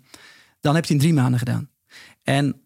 dan 0.59 0.75
heb 0.75 0.85
je 0.85 0.93
het 0.93 1.01
in 1.03 1.09
drie 1.09 1.13
maanden 1.13 1.39
gedaan. 1.39 1.69
En 2.23 2.61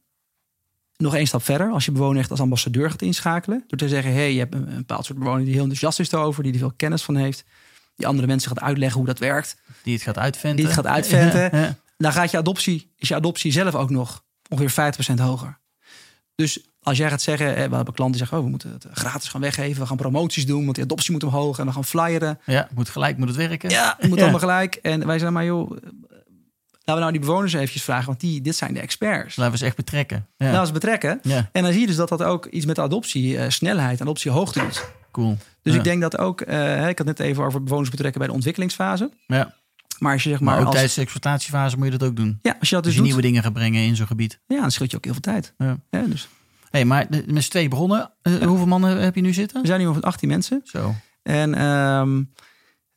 nog 0.98 1.15
één 1.15 1.28
stap 1.28 1.44
verder, 1.44 1.72
als 1.72 1.86
je 1.86 1.91
bewoner 1.91 2.20
echt 2.20 2.32
als 2.32 2.39
ambassadeur 2.39 2.89
gaat 2.91 3.02
inschakelen, 3.02 3.63
door 3.68 3.80
te 3.80 3.88
zeggen, 3.88 4.13
hey, 4.13 4.34
je 4.34 4.39
hebt 4.39 4.54
een, 4.54 4.68
een 4.70 4.76
bepaald 4.78 5.06
soort 5.06 5.20
bewoner 5.20 5.44
die 5.44 5.54
heel 5.54 5.62
enthousiast 5.62 6.00
is 6.00 6.12
erover, 6.12 6.44
die 6.44 6.52
er 6.54 6.60
veel 6.60 6.74
kennis 6.76 7.04
van 7.04 7.15
heeft, 7.15 7.44
die 7.96 8.08
andere 8.08 8.28
mensen 8.28 8.50
gaat 8.50 8.60
uitleggen 8.60 8.98
hoe 8.98 9.08
dat 9.08 9.20
werkt, 9.20 9.58
Die 9.84 9.94
het 9.94 10.04
gaat 10.04 10.18
uitventen. 10.18 10.56
die 10.58 10.65
het 10.65 10.76
gaat 10.76 10.86
uitventen, 10.88 11.41
Ja, 11.41 11.65
ja. 11.65 11.78
dan 11.98 12.12
gaat 12.12 12.32
je 12.32 12.38
adoptie, 12.38 12.91
is 12.98 13.08
je 13.08 13.15
adoptie 13.15 13.52
zelf 13.52 13.76
ook 13.76 13.89
nog 13.89 14.24
ongeveer 14.49 14.93
50% 15.17 15.21
hoger. 15.21 15.58
Dus 16.36 16.60
als 16.81 16.97
jij 16.97 17.10
gaat 17.10 17.21
zeggen, 17.21 17.53
we 17.53 17.60
hebben 17.60 17.93
klanten 17.93 18.08
die 18.08 18.17
zeggen, 18.17 18.38
oh, 18.38 18.43
we 18.43 18.49
moeten 18.49 18.71
het 18.71 18.86
gratis 18.91 19.29
gaan 19.29 19.41
weggeven, 19.41 19.81
we 19.81 19.88
gaan 19.88 19.97
promoties 19.97 20.45
doen, 20.45 20.63
want 20.63 20.75
die 20.75 20.84
adoptie 20.84 21.12
moet 21.12 21.23
omhoog 21.23 21.60
en 21.60 21.65
we 21.65 21.71
gaan 21.71 21.86
flyeren. 21.86 22.39
Ja, 22.45 22.67
moet 22.73 22.89
gelijk 22.89 23.17
moet 23.17 23.27
het 23.27 23.38
werken. 23.38 23.69
Ja, 23.69 23.95
het 23.97 24.10
moet 24.10 24.21
allemaal 24.21 24.39
gelijk. 24.39 24.75
En 24.75 24.99
wij 25.05 25.17
zeggen 25.17 25.34
maar, 25.34 25.45
joh, 25.45 25.71
laten 25.71 26.93
we 26.93 26.99
nou 26.99 27.12
die 27.12 27.19
bewoners 27.19 27.53
eventjes 27.53 27.84
vragen, 27.84 28.05
want 28.05 28.19
die, 28.19 28.41
dit 28.41 28.55
zijn 28.55 28.73
de 28.73 28.79
experts. 28.79 29.36
Laten 29.36 29.53
we 29.53 29.60
ze 29.60 29.65
echt 29.65 29.75
betrekken. 29.75 30.27
Ja. 30.38 30.45
Nou, 30.45 30.60
eens 30.60 30.71
betrekken. 30.71 31.19
ja, 31.23 31.49
En 31.51 31.63
dan 31.63 31.71
zie 31.71 31.81
je 31.81 31.88
dus 31.88 31.95
dat 31.95 32.10
dat 32.10 32.23
ook 32.23 32.45
iets 32.45 32.65
met 32.65 32.75
de 32.75 32.81
adoptie, 32.81 33.38
eh, 33.38 33.49
snelheid, 33.49 34.01
adoptie 34.01 34.31
hoogte 34.31 34.60
doet. 34.60 34.86
cool. 35.12 35.38
Dus 35.62 35.73
ja. 35.73 35.79
ik 35.79 35.86
denk 35.86 36.01
dat 36.01 36.17
ook, 36.17 36.41
eh, 36.41 36.88
ik 36.88 36.97
had 36.97 37.08
net 37.08 37.19
even 37.19 37.43
over 37.43 37.63
bewoners 37.63 37.89
betrekken 37.89 38.19
bij 38.19 38.27
de 38.27 38.36
ontwikkelingsfase. 38.36 39.10
Ja. 39.27 39.53
Maar 39.99 40.13
als 40.13 40.23
je 40.23 40.29
zeg 40.29 40.39
Maar, 40.39 40.47
maar, 40.49 40.58
ook 40.60 40.65
als, 40.65 40.73
tijdens 40.73 40.95
de 40.95 41.01
exploitatiefase 41.01 41.77
moet 41.77 41.86
je 41.86 41.97
dat 41.97 42.10
ook 42.10 42.15
doen. 42.15 42.39
ja, 42.41 42.55
als 42.60 42.69
je 42.69 42.75
dat 42.75 42.84
Dus 42.84 42.93
dus 42.93 42.93
je 42.93 42.97
doet, 42.97 43.08
nieuwe 43.08 43.21
dingen 43.21 43.43
gaat 43.43 43.53
brengen 43.53 43.84
in 43.84 43.95
zo'n 43.95 44.08
gebied. 44.08 44.39
ja, 44.47 44.62
dan 44.62 44.71
scheelt 44.71 44.91
je 44.91 44.97
ook 44.97 45.03
heel 45.03 45.13
veel 45.13 45.21
tijd. 45.21 45.53
Ja. 45.58 45.77
Ja, 45.89 46.01
dus 46.01 46.27
hey, 46.69 46.86
maar 46.86 47.05
met 47.25 47.43
z'n 47.43 47.49
twee 47.49 47.67
bronnen. 47.67 48.12
Eh, 48.21 48.34
Hoeveel 48.34 48.65
mannen 48.67 49.01
heb 49.01 49.15
je 49.15 49.21
nu 49.21 49.34
zitten? 49.34 49.62
we 49.62 49.67
zijn 49.67 49.79
nu 49.79 49.86
ongeveer 49.86 50.03
18 50.08 50.27
mensen. 50.29 50.62
Zo. 50.63 50.95
En 51.23 51.53
ehm, 51.53 52.23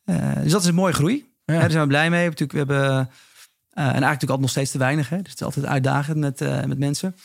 eh, 0.03 0.41
dus 0.41 0.51
dat 0.51 0.61
is 0.61 0.67
een 0.67 0.75
mooie 0.75 0.93
groei. 0.93 1.15
Ja. 1.45 1.53
Ja, 1.53 1.59
daar 1.59 1.69
zijn 1.71 1.81
we 1.83 1.87
blij 1.87 2.09
mee. 2.09 2.23
Natuurlijk, 2.29 2.51
we 2.51 2.57
hebben, 2.57 2.89
eh, 2.89 2.93
en 2.93 3.07
eigenlijk 3.75 4.01
natuurlijk 4.01 4.21
altijd 4.21 4.39
nog 4.39 4.49
steeds 4.49 4.71
te 4.71 4.77
weinig. 4.77 5.09
Hè? 5.09 5.21
Dus 5.21 5.31
het 5.31 5.39
is 5.39 5.45
altijd 5.45 5.65
uitdagend 5.65 6.17
met, 6.17 6.39
met 6.67 6.79
mensen. 6.79 7.15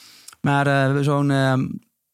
Maar 0.40 0.64
we 0.64 0.70
hebben 0.70 1.04
zo'n 1.04 1.30
ehm, 1.30 1.66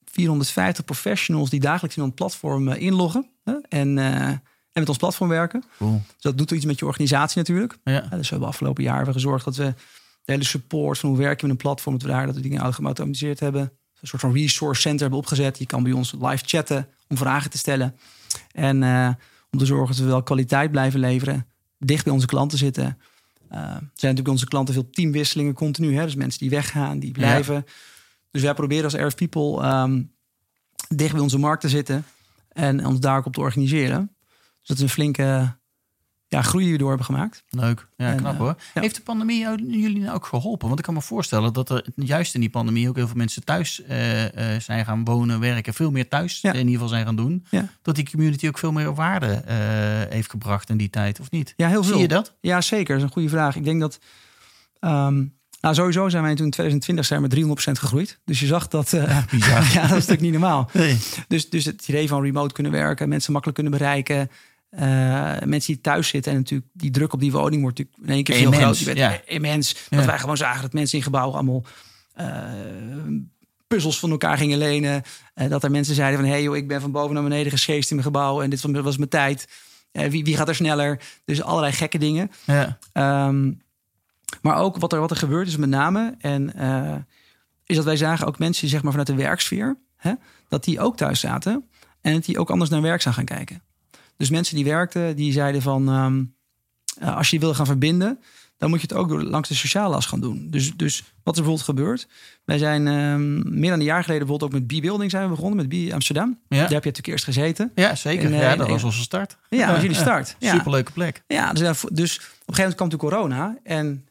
450 0.04 0.84
professionals 0.84 1.50
die 1.50 1.60
dagelijks 1.60 1.96
in 1.96 2.02
ons 2.02 2.14
platform 2.14 2.68
inloggen. 2.68 3.30
Hè? 3.44 3.52
En, 3.68 3.98
en 3.98 4.42
met 4.80 4.88
ons 4.88 4.98
platform 4.98 5.28
werken. 5.28 5.64
Cool. 5.78 6.02
Dus 6.06 6.22
dat 6.22 6.38
doet 6.38 6.50
iets 6.50 6.64
met 6.64 6.78
je 6.78 6.86
organisatie 6.86 7.38
natuurlijk. 7.38 7.78
Ja. 7.84 8.00
Dus 8.00 8.08
we 8.10 8.26
hebben 8.28 8.48
afgelopen 8.48 8.82
jaar 8.82 9.04
weer 9.04 9.12
gezorgd 9.12 9.44
dat 9.44 9.56
we 9.56 9.74
de 10.24 10.32
hele 10.32 10.44
support 10.44 10.98
van 10.98 11.08
hoe 11.08 11.18
werken 11.18 11.40
we 11.40 11.46
met 11.46 11.56
een 11.56 11.62
platform, 11.62 11.94
dat 11.98 12.02
we 12.02 12.12
daar 12.12 12.26
dat 12.26 12.34
we 12.34 12.40
dingen 12.40 12.74
geautomatiseerd 12.74 13.40
hebben. 13.40 13.62
Een 14.00 14.08
soort 14.08 14.22
van 14.22 14.32
resource 14.32 14.80
center 14.80 15.00
hebben 15.00 15.18
opgezet. 15.18 15.58
Je 15.58 15.66
kan 15.66 15.82
bij 15.82 15.92
ons 15.92 16.14
live 16.20 16.44
chatten 16.46 16.88
om 17.08 17.16
vragen 17.16 17.50
te 17.50 17.58
stellen. 17.58 17.96
En 18.52 18.82
eh, 18.82 19.10
om 19.50 19.58
te 19.58 19.66
zorgen 19.66 19.96
dat 19.96 20.04
we 20.04 20.10
wel 20.10 20.22
kwaliteit 20.22 20.70
blijven 20.70 21.00
leveren. 21.00 21.46
Dicht 21.78 22.04
bij 22.04 22.12
onze 22.12 22.26
klanten 22.26 22.58
zitten. 22.58 22.98
Eh, 23.48 23.58
er 23.58 23.68
zijn 23.70 23.86
natuurlijk 24.00 24.28
onze 24.28 24.46
klanten 24.46 24.74
veel 24.74 24.90
teamwisselingen 24.90 25.54
continu. 25.54 25.96
Hè? 25.96 26.04
Dus 26.04 26.14
mensen 26.14 26.40
die 26.40 26.50
weggaan, 26.50 26.98
die 26.98 27.12
blijven. 27.12 27.64
Dus 28.30 28.42
wij 28.42 28.54
proberen 28.54 28.84
als 28.84 28.94
Erf 28.94 29.14
People 29.14 29.62
ehm, 29.62 30.02
dicht 30.88 31.12
bij 31.12 31.22
onze 31.22 31.38
markt 31.38 31.60
te 31.60 31.68
zitten. 31.68 32.04
En 32.48 32.86
ons 32.86 33.00
daar 33.00 33.18
ook 33.18 33.26
op 33.26 33.32
te 33.32 33.40
organiseren. 33.40 34.14
Dus 34.60 34.68
dat 34.68 34.76
is 34.76 34.82
een 34.82 34.88
flinke 34.88 35.58
ja, 36.28 36.42
groei 36.42 36.62
die 36.64 36.72
we 36.72 36.78
door 36.78 36.88
hebben 36.88 37.06
gemaakt. 37.06 37.44
Leuk. 37.48 37.88
Ja, 37.96 38.10
En, 38.10 38.16
knap 38.16 38.32
eh, 38.32 38.38
hoor. 38.38 38.54
ja. 38.74 38.80
Heeft 38.80 38.94
de 38.94 39.02
pandemie 39.02 39.38
jullie 39.80 39.98
nou 40.00 40.14
ook 40.14 40.26
geholpen? 40.26 40.66
Want 40.66 40.78
ik 40.78 40.84
kan 40.84 40.94
me 40.94 41.00
voorstellen 41.02 41.52
dat 41.52 41.70
er 41.70 41.84
juist 41.94 42.34
in 42.34 42.40
die 42.40 42.50
pandemie 42.50 42.88
ook 42.88 42.96
heel 42.96 43.06
veel 43.06 43.16
mensen 43.16 43.44
thuis 43.44 43.82
eh, 43.82 44.54
eh, 44.54 44.60
zijn 44.60 44.84
gaan 44.84 45.04
wonen, 45.04 45.40
werken. 45.40 45.74
Veel 45.74 45.90
meer 45.90 46.08
thuis 46.08 46.40
Ja. 46.40 46.50
in 46.52 46.58
ieder 46.58 46.72
geval 46.72 46.88
zijn 46.88 47.04
gaan 47.04 47.16
doen. 47.16 47.46
Ja. 47.50 47.68
Dat 47.82 47.94
die 47.94 48.10
community 48.10 48.48
ook 48.48 48.58
veel 48.58 48.72
meer 48.72 48.94
waarde 48.94 49.42
heeft 50.10 50.30
gebracht 50.30 50.68
in 50.70 50.76
die 50.76 50.90
tijd, 50.90 51.20
of 51.20 51.30
niet? 51.30 51.54
Ja, 51.56 51.68
heel 51.68 51.82
veel. 51.82 51.92
Zie 51.92 52.02
je 52.02 52.08
dat? 52.08 52.34
Ja, 52.40 52.60
zeker. 52.60 52.86
Dat 52.88 52.96
is 52.96 53.02
een 53.02 53.12
goede 53.12 53.28
vraag. 53.28 53.56
Ik 53.56 53.64
denk 53.64 53.80
dat. 53.80 53.98
ehm, 54.80 55.24
nou, 55.60 55.74
sowieso 55.74 56.08
zijn 56.08 56.22
wij 56.22 56.34
toen 56.34 56.44
in 56.44 56.50
2020 56.50 57.06
zijn 57.06 57.20
we 57.22 57.26
met 57.26 57.36
300% 57.36 57.78
gegroeid. 57.78 58.20
Dus 58.24 58.40
je 58.40 58.46
zag 58.46 58.68
dat. 58.68 58.90
Bizar. 59.30 59.62
ja, 59.74 59.80
dat 59.80 59.82
is 59.82 59.90
natuurlijk 59.90 60.20
niet 60.20 60.32
normaal. 60.32 60.70
Nee. 60.72 60.98
Dus, 61.28 61.50
dus 61.50 61.64
het 61.64 61.88
idee 61.88 62.08
van 62.08 62.22
remote 62.22 62.54
kunnen 62.54 62.72
werken, 62.72 63.08
mensen 63.08 63.32
makkelijk 63.32 63.60
kunnen 63.60 63.78
bereiken. 63.78 64.30
Eh, 64.70 65.38
mensen 65.44 65.72
die 65.72 65.80
thuis 65.80 66.08
zitten 66.08 66.32
en 66.32 66.38
natuurlijk 66.38 66.70
die 66.72 66.90
druk 66.90 67.12
op 67.12 67.20
die 67.20 67.32
woning 67.32 67.62
wordt 67.62 67.78
natuurlijk 67.78 68.08
in 68.08 68.14
één 68.14 68.24
keer. 68.24 68.36
Die 68.36 68.84
werd 68.84 68.98
ja. 68.98 69.20
Immens. 69.24 69.76
Ja. 69.88 69.96
Dat 69.96 70.06
wij 70.06 70.18
gewoon 70.18 70.36
zagen 70.36 70.62
dat 70.62 70.72
mensen 70.72 70.98
in 70.98 71.04
gebouwen 71.04 71.34
allemaal 71.34 71.64
eh, 72.14 72.26
puzzels 73.66 73.98
van 73.98 74.10
elkaar 74.10 74.36
gingen 74.36 74.58
lenen. 74.58 75.02
Eh, 75.34 75.48
dat 75.48 75.64
er 75.64 75.70
mensen 75.70 75.94
zeiden 75.94 76.18
van, 76.18 76.28
hé 76.28 76.34
hey 76.34 76.42
joh, 76.42 76.56
ik 76.56 76.68
ben 76.68 76.80
van 76.80 76.92
boven 76.92 77.14
naar 77.14 77.22
beneden 77.22 77.52
gescheest 77.52 77.90
in 77.90 77.96
mijn 77.96 78.08
gebouw 78.08 78.42
en 78.42 78.50
dit 78.50 78.62
was, 78.62 78.96
mijn 78.96 79.08
tijd. 79.08 79.48
Wie, 79.92 80.24
wie 80.24 80.36
gaat 80.36 80.48
er 80.48 80.54
sneller? 80.54 81.00
Dus 81.24 81.42
allerlei 81.42 81.72
gekke 81.72 81.98
dingen. 81.98 82.30
Ja. 82.44 82.78
Ehm, 82.92 83.52
maar 84.42 84.56
ook 84.56 84.76
wat 84.76 84.92
er, 84.92 85.00
wat 85.00 85.10
er 85.10 85.16
gebeurd 85.16 85.48
is 85.48 85.56
met 85.56 85.68
name. 85.68 86.14
En 86.18 86.54
is 87.64 87.76
dat 87.76 87.84
wij 87.84 87.96
zagen 87.96 88.26
ook 88.26 88.38
mensen 88.38 88.68
zeg 88.68 88.82
maar 88.82 88.90
vanuit 88.90 89.08
de 89.08 89.14
werksfeer. 89.14 89.78
Hè, 89.96 90.12
dat 90.48 90.64
die 90.64 90.80
ook 90.80 90.96
thuis 90.96 91.20
zaten. 91.20 91.68
En 92.00 92.12
dat 92.12 92.24
die 92.24 92.38
ook 92.38 92.50
anders 92.50 92.70
naar 92.70 92.82
werk 92.82 93.02
zijn 93.02 93.14
gaan 93.14 93.24
kijken. 93.24 93.62
Dus 94.20 94.30
mensen 94.30 94.54
die 94.56 94.64
werkten, 94.64 95.16
die 95.16 95.32
zeiden 95.32 95.62
van... 95.62 95.88
ehm, 95.88 96.24
eh, 96.98 97.16
als 97.16 97.30
je 97.30 97.36
je 97.36 97.42
wil 97.42 97.54
gaan 97.54 97.66
verbinden... 97.66 98.18
dan 98.56 98.70
moet 98.70 98.80
je 98.80 98.86
het 98.88 98.96
ook 98.96 99.08
door, 99.08 99.22
langs 99.22 99.48
de 99.48 99.54
sociale 99.54 99.96
as 99.96 100.06
gaan 100.06 100.20
doen. 100.20 100.46
Dus, 100.50 100.76
dus 100.76 100.98
wat 100.98 101.36
er 101.36 101.42
bijvoorbeeld 101.42 101.62
gebeurt... 101.62 102.08
Wij 102.44 102.58
zijn 102.58 102.86
ehm, 102.86 103.58
meer 103.58 103.70
dan 103.70 103.78
een 103.78 103.84
jaar 103.84 104.02
geleden 104.04 104.26
bijvoorbeeld 104.26 104.54
ook 104.54 104.60
met 104.60 104.80
B-Building 104.80 105.10
zijn 105.10 105.22
we 105.22 105.28
begonnen. 105.34 105.68
Met 105.68 105.88
B 105.88 105.92
Amsterdam. 105.92 106.28
Ja. 106.28 106.56
Daar 106.56 106.58
heb 106.58 106.70
je 106.70 106.74
natuurlijk 106.74 107.06
eerst 107.06 107.24
gezeten. 107.24 107.72
ja, 107.74 107.94
zeker. 107.94 108.24
En, 108.24 108.32
eh, 108.32 108.40
ja, 108.40 108.56
dat 108.56 108.66
en- 108.66 108.72
was 108.72 108.84
onze 108.84 109.00
start. 109.00 109.36
Ja, 109.48 109.58
dat 109.58 109.70
was 109.70 109.80
jullie 109.80 109.96
start. 109.96 110.36
Ja. 110.38 110.54
Superleuke 110.54 110.92
plek. 110.92 111.22
Ja, 111.26 111.52
dus, 111.52 111.60
dus 111.60 111.70
op 111.70 111.82
een 111.82 111.90
gegeven 111.90 112.22
moment 112.46 112.74
kwam 112.74 112.88
natuurlijk 112.88 113.00
corona. 113.00 113.58
En 113.62 114.06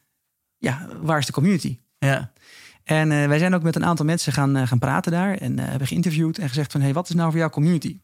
ja, 0.58 0.88
waar 1.02 1.18
is 1.18 1.26
de 1.26 1.32
community? 1.32 1.78
Ja. 1.98 2.32
En 2.84 3.12
eh, 3.12 3.26
wij 3.26 3.38
zijn 3.38 3.54
ook 3.54 3.62
met 3.62 3.76
een 3.76 3.84
aantal 3.84 4.04
mensen 4.06 4.32
gaan, 4.32 4.66
gaan 4.68 4.78
praten 4.78 5.12
daar. 5.12 5.34
En 5.34 5.58
hebben 5.58 5.88
geïnterviewd 5.88 6.38
en 6.38 6.48
gezegd 6.48 6.72
van... 6.72 6.80
Hey, 6.80 6.92
wat 6.92 7.08
is 7.08 7.14
nou 7.14 7.30
voor 7.30 7.40
jouw 7.40 7.50
community? 7.50 7.98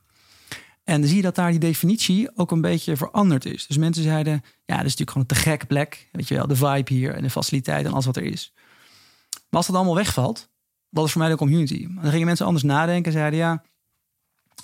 En 0.87 0.99
dan 1.01 1.07
zie 1.09 1.17
je 1.17 1.23
dat 1.23 1.35
daar 1.35 1.51
die 1.51 1.59
definitie 1.59 2.37
ook 2.37 2.51
een 2.51 2.61
beetje 2.61 2.97
veranderd 2.97 3.45
is. 3.45 3.67
Dus 3.67 3.77
mensen 3.77 4.03
zeiden... 4.03 4.33
Ja, 4.65 4.77
dat 4.77 4.85
is 4.85 4.97
natuurlijk 4.97 5.11
gewoon 5.11 5.27
een 5.29 5.37
te 5.37 5.43
gekke 5.43 5.67
plek. 5.67 6.09
Weet 6.13 6.29
je 6.29 6.35
wel, 6.35 6.47
de 6.47 6.57
vibe 6.57 6.95
hier 6.95 7.15
en 7.15 7.23
de 7.23 7.31
faciliteit 7.31 7.87
en 7.87 7.93
alles 7.93 8.07
wat 8.07 8.17
er 8.17 8.23
is. 8.23 8.53
Maar 9.31 9.45
als 9.51 9.67
dat 9.67 9.77
allemaal 9.77 9.95
wegvalt... 9.95 10.49
Wat 10.89 11.05
is 11.05 11.13
voor 11.13 11.21
mij 11.21 11.31
de 11.31 11.37
community? 11.37 11.87
Dan 11.95 12.11
gingen 12.11 12.27
mensen 12.27 12.47
anders 12.47 12.65
nadenken 12.65 13.05
en 13.13 13.19
zeiden... 13.19 13.39
Ja, 13.39 13.63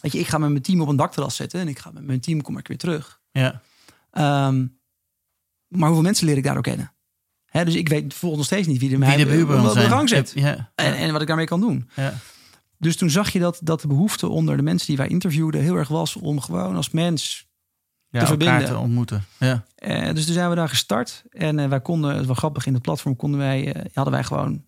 weet 0.00 0.12
je, 0.12 0.18
ik 0.18 0.26
ga 0.26 0.38
met 0.38 0.50
mijn 0.50 0.62
team 0.62 0.80
op 0.80 0.88
een 0.88 0.96
dakterras 0.96 1.36
zetten... 1.36 1.60
en 1.60 1.68
ik 1.68 1.78
ga 1.78 1.90
met 1.90 2.04
mijn 2.04 2.20
team 2.20 2.42
kom 2.42 2.58
ik 2.58 2.68
weer 2.68 2.78
terug. 2.78 3.20
Ja. 3.30 3.60
Ehm, 4.10 4.66
maar 5.68 5.86
hoeveel 5.86 6.02
mensen 6.02 6.26
leer 6.26 6.36
ik 6.36 6.44
daar 6.44 6.56
ook 6.56 6.62
kennen? 6.62 6.92
Hè, 7.44 7.64
dus 7.64 7.74
ik 7.74 7.88
weet 7.88 8.08
bijvoorbeeld 8.08 8.36
nog 8.36 8.46
steeds 8.46 8.66
niet 8.66 8.80
wie 8.80 8.92
er 8.92 8.98
mij 8.98 9.16
Wie 9.16 9.24
de 9.24 9.30
buurman 9.30 9.60
op 9.60 9.64
de 9.66 9.72
zijn. 9.72 9.90
gang 9.90 10.08
zit. 10.08 10.32
Ja. 10.34 10.72
En, 10.74 10.94
en 10.94 11.12
wat 11.12 11.20
ik 11.20 11.26
daarmee 11.26 11.46
kan 11.46 11.60
doen. 11.60 11.88
ja. 11.94 12.14
Dus 12.82 12.96
toen 12.96 13.10
zag 13.10 13.30
je 13.30 13.38
dat, 13.38 13.60
dat 13.62 13.80
de 13.80 13.86
behoefte 13.86 14.28
onder 14.28 14.56
de 14.56 14.62
mensen 14.62 14.86
die 14.86 14.96
wij 14.96 15.08
interviewden 15.08 15.60
heel 15.60 15.76
erg 15.76 15.88
was 15.88 16.16
om 16.16 16.40
gewoon 16.40 16.76
als 16.76 16.90
mens. 16.90 17.46
ja, 18.08 18.24
te 18.24 18.26
elkaar 18.26 18.26
verbinden. 18.26 18.66
te 18.66 18.78
ontmoeten. 18.78 19.24
Ja. 19.38 19.64
Eh, 19.74 20.14
dus 20.14 20.24
toen 20.24 20.34
zijn 20.34 20.48
we 20.48 20.54
daar 20.54 20.68
gestart. 20.68 21.22
En 21.30 21.58
eh, 21.58 21.68
wij 21.68 21.80
konden, 21.80 22.16
het 22.16 22.26
was 22.26 22.38
grappig, 22.38 22.66
in 22.66 22.72
het 22.72 22.82
platform 22.82 23.16
konden 23.16 23.40
wij, 23.40 23.72
eh, 23.72 23.84
hadden 23.94 24.12
wij 24.12 24.24
gewoon, 24.24 24.64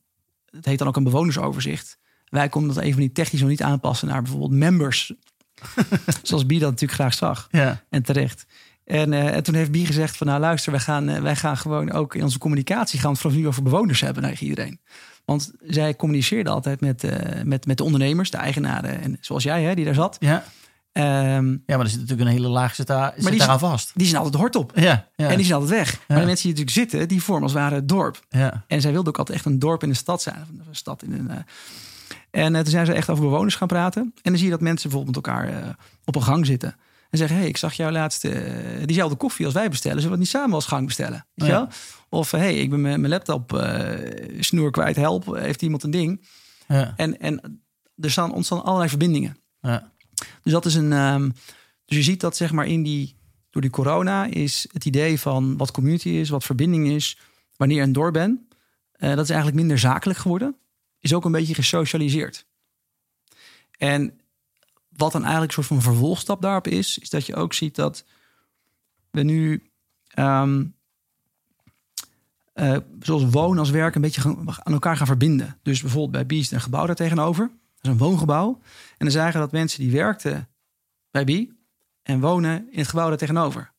het 0.50 0.64
heet 0.64 0.78
dan 0.78 0.88
ook 0.88 0.96
een 0.96 1.04
bewonersoverzicht. 1.04 1.98
Wij 2.24 2.48
konden 2.48 2.74
dat 2.74 2.84
even 2.84 3.00
niet 3.00 3.14
technisch 3.14 3.40
nog 3.40 3.50
niet 3.50 3.62
aanpassen 3.62 4.08
naar 4.08 4.22
bijvoorbeeld 4.22 4.52
members. 4.52 5.12
Zoals 6.22 6.46
Bie 6.46 6.58
dat 6.58 6.70
natuurlijk 6.70 7.00
graag 7.00 7.14
zag. 7.14 7.48
Ja. 7.50 7.84
En 7.88 8.02
terecht. 8.02 8.46
En, 8.84 9.12
eh, 9.12 9.34
en 9.34 9.42
toen 9.42 9.54
heeft 9.54 9.70
Bie 9.70 9.86
gezegd 9.86 10.16
van 10.16 10.26
nou 10.26 10.40
luister, 10.40 10.72
wij 10.72 10.80
gaan, 10.80 11.08
eh, 11.08 11.20
wij 11.22 11.36
gaan 11.36 11.56
gewoon 11.56 11.92
ook 11.92 12.14
in 12.14 12.22
onze 12.22 12.38
communicatie 12.38 12.98
gaan 12.98 13.08
we 13.08 13.12
het 13.14 13.20
vanaf 13.26 13.36
nu 13.36 13.46
over 13.46 13.62
bewoners 13.62 14.00
hebben 14.00 14.22
naar 14.22 14.38
iedereen. 14.40 14.80
Want 15.24 15.52
zij 15.66 15.96
communiceerde 15.96 16.50
altijd 16.50 16.80
met, 16.80 17.04
eh, 17.04 17.42
met, 17.42 17.66
met 17.66 17.76
de 17.76 17.84
ondernemers, 17.84 18.30
de 18.30 18.36
eigenaren. 18.36 19.00
En 19.02 19.16
zoals 19.20 19.42
jij 19.42 19.62
hè, 19.62 19.74
die 19.74 19.84
daar 19.84 19.94
zat. 19.94 20.16
Ja. 20.20 20.44
Ehm, 20.92 21.50
ja, 21.50 21.58
maar 21.66 21.80
er 21.80 21.88
zit 21.88 22.00
natuurlijk 22.00 22.28
een 22.28 22.34
hele 22.34 22.48
laag 22.48 22.74
zit 22.74 22.86
daar, 22.86 23.12
zit 23.16 23.28
die- 23.30 23.38
daaraan 23.38 23.58
vast. 23.58 23.90
die 23.94 24.06
zijn 24.06 24.22
altijd 24.22 24.40
hard 24.40 24.56
op. 24.56 24.72
Ja. 24.74 25.08
ja. 25.16 25.28
En 25.28 25.36
die 25.36 25.46
zijn 25.46 25.60
altijd 25.60 25.78
weg. 25.78 25.98
Maar 26.08 26.18
de 26.20 26.24
mensen 26.26 26.48
die 26.48 26.58
natuurlijk 26.58 26.90
zitten, 26.90 27.08
die 27.08 27.22
vormen 27.22 27.42
als 27.42 27.52
het 27.52 27.60
ware 27.60 27.74
het 27.74 27.88
dorp. 27.88 28.20
ja. 28.28 28.64
En 28.66 28.80
zij 28.80 28.92
wilde 28.92 29.08
ook 29.08 29.18
altijd 29.18 29.36
echt 29.36 29.46
een 29.46 29.58
dorp 29.58 29.82
in 29.82 29.88
de 29.88 29.94
stad 29.94 30.22
zijn. 30.22 30.46
Of 30.60 30.66
een 30.68 30.74
stad 30.76 31.02
in 31.02 31.12
een. 31.12 31.30
En 32.30 32.52
toen 32.52 32.66
zijn 32.66 32.86
ze 32.86 32.92
echt 32.92 33.10
over 33.10 33.24
bewoners 33.24 33.54
gaan 33.54 33.68
praten. 33.68 34.02
En 34.02 34.12
dan 34.22 34.36
zie 34.36 34.44
je 34.44 34.50
dat 34.50 34.60
mensen 34.60 34.90
bijvoorbeeld 34.90 35.16
met 35.16 35.26
elkaar 35.26 35.76
op 36.04 36.14
een 36.16 36.22
gang 36.22 36.46
zitten. 36.46 36.76
En 37.14 37.20
zeggen, 37.20 37.38
hey, 37.38 37.48
ik 37.48 37.56
zag 37.56 37.74
jou 37.74 37.92
laatst 37.92 38.24
eh, 38.24 38.42
diezelfde 38.84 39.16
koffie 39.16 39.44
als 39.44 39.54
wij 39.54 39.68
bestellen. 39.68 40.00
Zullen 40.00 40.16
we 40.18 40.22
het 40.22 40.32
niet 40.32 40.40
samen 40.40 40.54
als 40.54 40.66
gang 40.66 40.86
bestellen? 40.86 41.26
Weet 41.34 41.48
Ja. 41.48 41.68
Of, 42.08 42.32
eh, 42.32 42.40
hey, 42.40 42.56
ik 42.58 42.70
ben 42.70 42.80
mijn 42.80 43.08
laptop 43.08 43.52
eh, 43.52 44.40
snoer 44.40 44.70
kwijt, 44.70 44.96
help. 44.96 45.34
Heeft 45.36 45.62
iemand 45.62 45.82
een 45.82 45.90
ding? 45.90 46.26
Ja, 46.68 46.94
En, 46.96 47.20
en 47.20 47.62
er 47.96 48.10
staan, 48.10 48.32
ontstaan 48.32 48.62
allerlei 48.64 48.88
verbindingen. 48.88 49.36
ja, 49.60 49.92
Dus 50.42 50.52
dat 50.52 50.64
is 50.66 50.74
een. 50.74 50.92
ehm, 50.92 51.30
dus 51.84 51.96
je 51.96 52.02
ziet 52.02 52.20
dat 52.20 52.36
zeg 52.36 52.52
maar 52.52 52.66
in 52.66 52.82
die. 52.82 53.16
Door 53.50 53.62
die 53.62 53.70
corona 53.70 54.24
is 54.24 54.68
het 54.72 54.84
idee 54.84 55.20
van 55.20 55.56
wat 55.56 55.70
community 55.70 56.08
is, 56.08 56.28
wat 56.28 56.44
verbinding 56.44 56.88
is, 56.88 57.18
wanneer 57.56 57.82
een 57.82 57.92
door 57.92 58.10
bent. 58.10 58.40
eh, 58.92 59.08
dat 59.14 59.24
is 59.24 59.28
eigenlijk 59.30 59.58
minder 59.60 59.78
zakelijk 59.78 60.18
geworden. 60.18 60.56
Is 61.00 61.14
ook 61.14 61.24
een 61.24 61.32
beetje 61.32 61.54
gesocialiseerd. 61.54 62.46
En 63.78 64.20
wat 64.96 65.12
dan 65.12 65.22
eigenlijk 65.22 65.56
een 65.56 65.64
soort 65.64 65.82
van 65.82 65.92
vervolgstap 65.92 66.42
daarop 66.42 66.66
is, 66.66 66.98
is 66.98 67.10
dat 67.10 67.26
je 67.26 67.34
ook 67.34 67.52
ziet 67.54 67.74
dat 67.74 68.04
we 69.10 69.22
nu. 69.22 69.68
ehm, 70.08 70.64
eh, 72.52 72.76
zoals 73.00 73.24
wonen 73.30 73.58
als 73.58 73.70
werk 73.70 73.94
een 73.94 74.00
beetje 74.00 74.20
gaan- 74.20 74.48
aan 74.64 74.72
elkaar 74.72 74.96
gaan 74.96 75.06
verbinden. 75.06 75.58
Dus 75.62 75.80
bijvoorbeeld 75.80 76.12
bij 76.12 76.26
Beast 76.26 76.52
een 76.52 76.60
gebouw 76.60 76.86
daar 76.86 76.94
tegenover. 76.94 77.46
Dat 77.46 77.84
is 77.84 77.90
een 77.90 77.98
woongebouw. 77.98 78.60
En 78.90 78.96
dan 78.98 79.10
zagen 79.10 79.40
dat 79.40 79.52
mensen 79.52 79.80
die 79.80 79.90
werkten 79.92 80.48
bij 81.10 81.24
Bee 81.24 81.52
en 82.02 82.20
wonen 82.20 82.66
in 82.72 82.78
het 82.78 82.88
gebouw 82.88 83.08
daar 83.08 83.16
tegenover. 83.18 83.72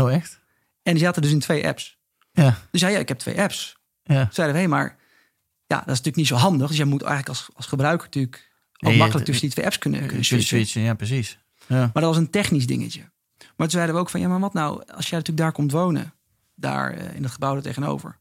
Oh, 0.00 0.12
echt? 0.12 0.40
En 0.82 0.92
die 0.94 1.02
zaten 1.02 1.22
dus 1.22 1.30
in 1.30 1.38
twee 1.40 1.66
apps. 1.66 1.98
Ja, 2.32 2.58
Dus 2.70 2.80
ja, 2.80 2.88
ja 2.88 2.98
ik 2.98 3.08
heb 3.08 3.18
twee 3.18 3.40
apps. 3.40 3.76
ja. 4.02 4.28
Zeiden 4.30 4.56
we, 4.56 4.62
hé, 4.62 4.68
maar 4.68 4.96
ja, 5.66 5.76
dat 5.76 5.80
is 5.80 5.86
natuurlijk 5.86 6.16
niet 6.16 6.26
zo 6.26 6.34
handig. 6.34 6.68
Dus 6.68 6.76
jij 6.76 6.86
moet 6.86 7.02
eigenlijk 7.02 7.28
als, 7.38 7.48
als 7.56 7.66
gebruiker 7.66 8.04
natuurlijk 8.04 8.47
ook 8.78 8.88
Nee, 8.90 8.98
makkelijk 8.98 9.26
tussen 9.26 9.44
die 9.44 9.52
twee 9.54 9.64
apps 9.64 9.78
kunnen, 9.78 10.06
kunnen 10.06 10.24
Switchen, 10.24 10.48
switchen. 10.58 10.82
ja, 10.82 10.94
precies. 10.94 11.38
Ja. 11.66 11.76
Maar 11.78 11.90
dat 12.02 12.04
was 12.04 12.16
een 12.16 12.30
technisch 12.30 12.66
dingetje. 12.66 13.00
Maar 13.38 13.66
toen 13.66 13.70
zeiden 13.70 13.94
we 13.94 14.00
ook 14.00 14.10
van, 14.10 14.20
ja, 14.20 14.28
maar 14.28 14.40
wat 14.40 14.52
nou 14.52 14.70
als 14.94 15.08
jij 15.08 15.18
natuurlijk 15.18 15.36
daar 15.38 15.52
komt 15.52 15.72
wonen, 15.72 16.12
daar 16.54 16.92
eh, 16.92 17.14
in 17.16 17.22
het 17.22 17.32
gebouw 17.32 17.56
er 17.56 17.62
tegenover. 17.62 18.18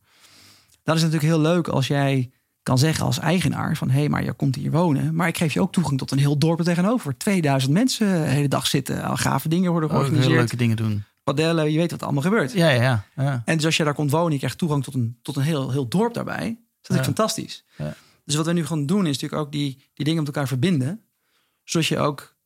Dan 0.83 0.95
is 0.95 1.01
natuurlijk 1.01 1.31
heel 1.31 1.41
leuk 1.41 1.67
als 1.67 1.87
jij 1.87 2.31
kan 2.63 2.77
zeggen 2.77 3.05
als 3.05 3.19
eigenaar 3.19 3.77
van, 3.77 3.89
hé, 3.89 3.99
hey, 3.99 4.09
maar 4.09 4.23
je 4.23 4.33
komt 4.33 4.55
hier 4.55 4.71
wonen, 4.71 5.15
maar 5.15 5.27
ik 5.27 5.37
geef 5.37 5.53
je 5.53 5.61
ook 5.61 5.71
toegang 5.71 5.97
tot 5.97 6.11
een 6.11 6.17
heel 6.17 6.37
dorp 6.37 6.59
er 6.59 6.65
tegenover. 6.65 7.17
2000 7.17 7.73
mensen 7.73 8.07
de 8.07 8.27
hele 8.29 8.47
dag 8.47 8.67
zitten, 8.67 9.03
al 9.03 9.15
gave 9.17 9.49
dingen 9.49 9.71
worden 9.71 9.89
hele 9.89 10.01
georganiseerd, 10.01 10.39
leuke 10.39 10.55
dingen 10.55 10.75
doen. 10.77 11.03
padellen, 11.23 11.71
je 11.71 11.77
weet 11.77 11.91
wat 11.91 11.99
er 11.99 12.05
allemaal 12.05 12.23
gebeurt. 12.23 12.51
Ja, 12.51 12.69
ja, 12.69 13.05
ja. 13.15 13.41
En 13.45 13.55
dus 13.55 13.65
als 13.65 13.77
je 13.77 13.83
daar 13.83 13.93
komt 13.93 14.11
wonen, 14.11 14.31
je 14.31 14.37
krijgt 14.37 14.57
toegang 14.57 14.83
tot 14.83 14.93
een, 14.93 15.17
tot 15.21 15.35
een 15.35 15.41
heel, 15.43 15.71
heel 15.71 15.87
dorp 15.87 16.13
daarbij. 16.13 16.37
Dat 16.37 16.47
is 16.47 16.57
natuurlijk 16.89 16.97
Ja. 16.97 17.03
fantastisch. 17.03 17.63
Ja. 17.77 17.93
Dus 18.28 18.36
wat 18.36 18.45
we 18.45 18.53
nu 18.53 18.65
gaan 18.65 18.86
doen, 18.86 19.05
is 19.05 19.19
natuurlijk 19.19 19.41
ook 19.41 19.51
die, 19.51 19.84
die 19.93 20.05
dingen 20.05 20.23
met 20.23 20.28
elkaar 20.28 20.47
verbinden. 20.47 21.03
Zodat 21.63 21.88
je 21.88 21.97
ook, 21.97 22.36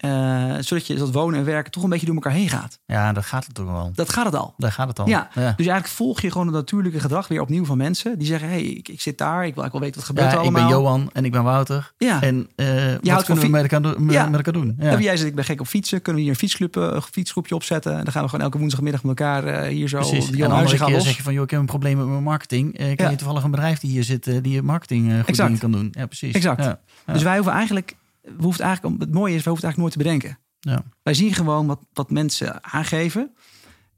eh, 0.00 0.54
zodat 0.60 0.86
je 0.86 0.94
dat 0.94 1.10
wonen 1.12 1.38
en 1.38 1.44
werken 1.44 1.72
toch 1.72 1.82
een 1.82 1.88
beetje 1.88 2.06
door 2.06 2.14
elkaar 2.14 2.32
heen 2.32 2.48
gaat. 2.48 2.78
Ja, 2.86 3.12
dat 3.12 3.24
gaat 3.24 3.44
het 3.46 3.54
toch 3.54 3.66
wel. 3.66 3.90
Dat 3.94 4.08
gaat 4.12 4.24
het 4.24 4.34
al. 4.34 4.54
Daar 4.56 4.72
gaat 4.72 4.88
het 4.88 4.98
al. 4.98 5.06
Ja. 5.08 5.28
ja. 5.34 5.40
Dus 5.56 5.66
eigenlijk 5.66 5.86
volg 5.88 6.20
je 6.20 6.30
gewoon 6.30 6.46
het 6.46 6.56
natuurlijke 6.56 7.00
gedrag 7.00 7.28
weer 7.28 7.40
opnieuw 7.40 7.64
van 7.64 7.76
mensen. 7.76 8.18
Die 8.18 8.26
zeggen, 8.26 8.48
hey, 8.48 8.62
ik, 8.62 8.88
ik 8.88 9.00
zit 9.00 9.18
daar, 9.18 9.46
ik 9.46 9.54
wil, 9.54 9.64
ik 9.64 9.70
wil 9.70 9.80
weten 9.80 9.96
wat 9.96 10.04
gebeurt 10.04 10.26
Ja, 10.26 10.32
er 10.32 10.38
ik 10.38 10.44
allemaal. 10.48 10.68
ben 10.68 10.78
Johan 10.78 11.10
en 11.12 11.24
ik 11.24 11.32
ben 11.32 11.42
Wouter. 11.42 11.92
Ja. 11.98 12.22
En 12.22 12.48
eh 12.56 12.66
wat 13.02 13.24
kunnen 13.24 13.44
we 13.44 13.50
met 13.50 13.62
elkaar, 13.62 13.82
doen- 13.82 14.10
Ja. 14.10 14.24
met 14.26 14.34
elkaar 14.36 14.52
doen? 14.52 14.76
Ja. 14.78 14.90
En 14.90 15.02
jij 15.02 15.16
zegt, 15.16 15.28
ik 15.28 15.34
ben 15.34 15.44
gek 15.44 15.60
op 15.60 15.66
fietsen. 15.66 16.02
Kunnen 16.02 16.14
we 16.14 16.20
hier 16.28 16.30
een 16.30 16.40
fietsclub, 16.40 16.76
eh, 16.76 16.82
een 16.82 17.02
fietsgroepje 17.02 17.54
opzetten? 17.54 17.96
En 17.96 18.04
dan 18.04 18.12
gaan 18.12 18.22
we 18.22 18.28
gewoon 18.28 18.44
elke 18.44 18.58
woensdagmiddag 18.58 19.02
met 19.02 19.18
elkaar 19.20 19.64
hier 19.66 19.88
zo. 19.88 19.98
Precies. 19.98 20.26
die 20.30 20.44
En 20.44 20.50
andere 20.50 20.76
gaan 20.76 20.86
keer 20.86 20.96
los. 20.96 21.04
zeg 21.04 21.16
je 21.16 21.22
van, 21.22 21.32
joh, 21.32 21.42
ik 21.42 21.50
heb 21.50 21.60
een 21.60 21.66
probleem 21.66 21.96
met 21.96 22.06
mijn 22.06 22.22
marketing. 22.22 22.78
Ja. 22.78 23.10
je 23.10 23.16
toevallig 23.16 23.42
een 23.42 23.50
bedrijf 23.50 23.78
die 23.78 23.90
hier 23.90 24.04
zit, 24.04 24.24
die 24.24 24.48
je 24.52 24.62
marketing 24.62 25.12
goed 25.24 25.36
dingen 25.36 25.58
kan 25.58 25.72
doen? 25.72 25.88
Ja, 25.92 26.06
precies. 26.06 26.34
Exact. 26.34 26.76
Dus 27.12 27.22
wij 27.22 27.34
hoeven 27.34 27.52
eigenlijk, 27.52 27.94
we 28.36 28.42
hoeven 28.42 28.64
eigenlijk, 28.64 29.00
het 29.00 29.12
mooie 29.12 29.34
is, 29.34 29.42
we 29.42 29.50
hoeven 29.50 29.68
het 29.68 29.76
eigenlijk 29.76 29.78
nooit 29.78 29.92
te 29.92 30.18
bedenken. 30.20 30.38
Ja. 30.60 30.84
Wij 31.02 31.14
zien 31.14 31.34
gewoon 31.34 31.66
wat, 31.66 31.80
wat 31.92 32.10
mensen 32.10 32.64
aangeven. 32.64 33.34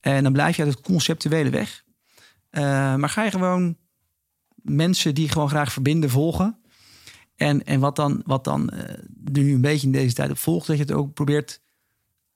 En 0.00 0.22
dan 0.22 0.32
blijf 0.32 0.56
je 0.56 0.62
uit 0.62 0.74
het 0.74 0.82
conceptuele 0.82 1.50
weg. 1.50 1.84
Eh, 2.50 2.62
maar 2.94 3.08
ga 3.08 3.22
je 3.22 3.30
gewoon 3.30 3.76
mensen 4.54 5.14
die 5.14 5.28
gewoon 5.28 5.48
graag 5.48 5.72
verbinden 5.72 6.10
volgen. 6.10 6.56
En, 7.36 7.64
en 7.64 7.80
wat 7.80 7.96
dan, 7.96 8.22
wat 8.26 8.44
dan 8.44 8.70
er 8.70 8.98
nu 9.24 9.54
een 9.54 9.60
beetje 9.60 9.86
in 9.86 9.92
deze 9.92 10.14
tijd 10.14 10.30
op 10.30 10.38
volgt, 10.38 10.66
dat 10.66 10.76
je 10.76 10.82
het 10.82 10.92
ook 10.92 11.14
probeert 11.14 11.60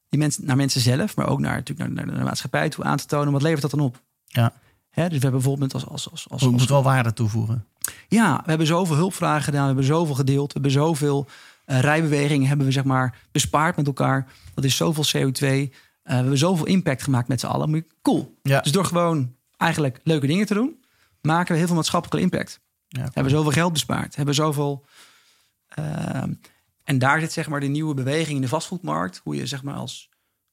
die 0.08 0.18
mensen, 0.18 0.46
naar 0.46 0.56
mensen 0.56 0.80
zelf, 0.80 1.16
maar 1.16 1.28
ook 1.28 1.40
naar, 1.40 1.56
natuurlijk 1.56 1.94
naar, 1.94 2.06
naar 2.06 2.16
de 2.16 2.22
maatschappij 2.24 2.68
toe 2.68 2.84
aan 2.84 2.96
te 2.96 3.06
tonen. 3.06 3.32
Wat 3.32 3.42
levert 3.42 3.62
dat 3.62 3.70
dan 3.70 3.80
op? 3.80 4.02
Ja. 4.24 4.52
Hè, 4.90 5.02
dus 5.02 5.16
we 5.16 5.22
hebben 5.22 5.40
bijvoorbeeld 5.40 5.74
als, 5.74 5.86
als, 5.86 6.10
als, 6.10 6.28
als, 6.30 6.40
Je 6.40 6.46
als 6.46 6.56
moet 6.56 6.68
wel 6.68 6.82
waarde 6.82 7.12
toevoegen. 7.12 7.66
ja, 8.08 8.36
we 8.36 8.48
hebben 8.48 8.66
zoveel 8.66 8.96
hulpvragen 8.96 9.42
gedaan, 9.42 9.60
we 9.60 9.66
hebben 9.66 9.84
zoveel 9.84 10.14
gedeeld, 10.14 10.46
we 10.46 10.52
hebben 10.52 10.70
zoveel 10.70 11.28
eh, 11.66 11.80
rijbewegingen 11.80 12.48
hebben 12.48 12.66
we 12.66 12.72
zeg 12.72 12.84
maar 12.84 13.18
bespaard 13.32 13.76
met 13.76 13.86
elkaar. 13.86 14.26
Dat 14.54 14.64
is 14.64 14.76
zoveel 14.76 15.04
CO2. 15.04 15.42
Eh, 15.42 15.68
we 16.02 16.12
hebben 16.14 16.38
zoveel 16.38 16.66
impact 16.66 17.02
gemaakt 17.02 17.28
met 17.28 17.40
z'n 17.40 17.46
allen. 17.46 17.86
Cool. 18.02 18.38
Ja. 18.42 18.60
Dus 18.60 18.72
door 18.72 18.84
gewoon 18.84 19.34
eigenlijk 19.56 20.00
leuke 20.04 20.26
dingen 20.26 20.46
te 20.46 20.54
doen, 20.54 20.84
maken 21.20 21.52
we 21.52 21.58
heel 21.58 21.66
veel 21.66 21.76
maatschappelijke 21.76 22.22
impact. 22.24 22.60
Ja, 22.88 23.00
Hebben 23.02 23.22
we 23.24 23.28
zoveel 23.30 23.50
geld 23.50 23.72
bespaard, 23.72 24.16
hebben 24.16 24.34
we 24.34 24.40
zoveel. 24.40 24.84
ehm, 25.68 26.32
en 26.84 26.98
daar 26.98 27.20
zit 27.20 27.32
zeg 27.32 27.48
maar 27.48 27.60
de 27.60 27.66
nieuwe 27.66 27.94
beweging 27.94 28.36
in 28.36 28.40
de 28.42 28.48
vastgoedmarkt, 28.48 29.20
hoe 29.24 29.36
je 29.36 29.46
zeg 29.46 29.62
maar 29.62 29.74
als, 29.74 30.08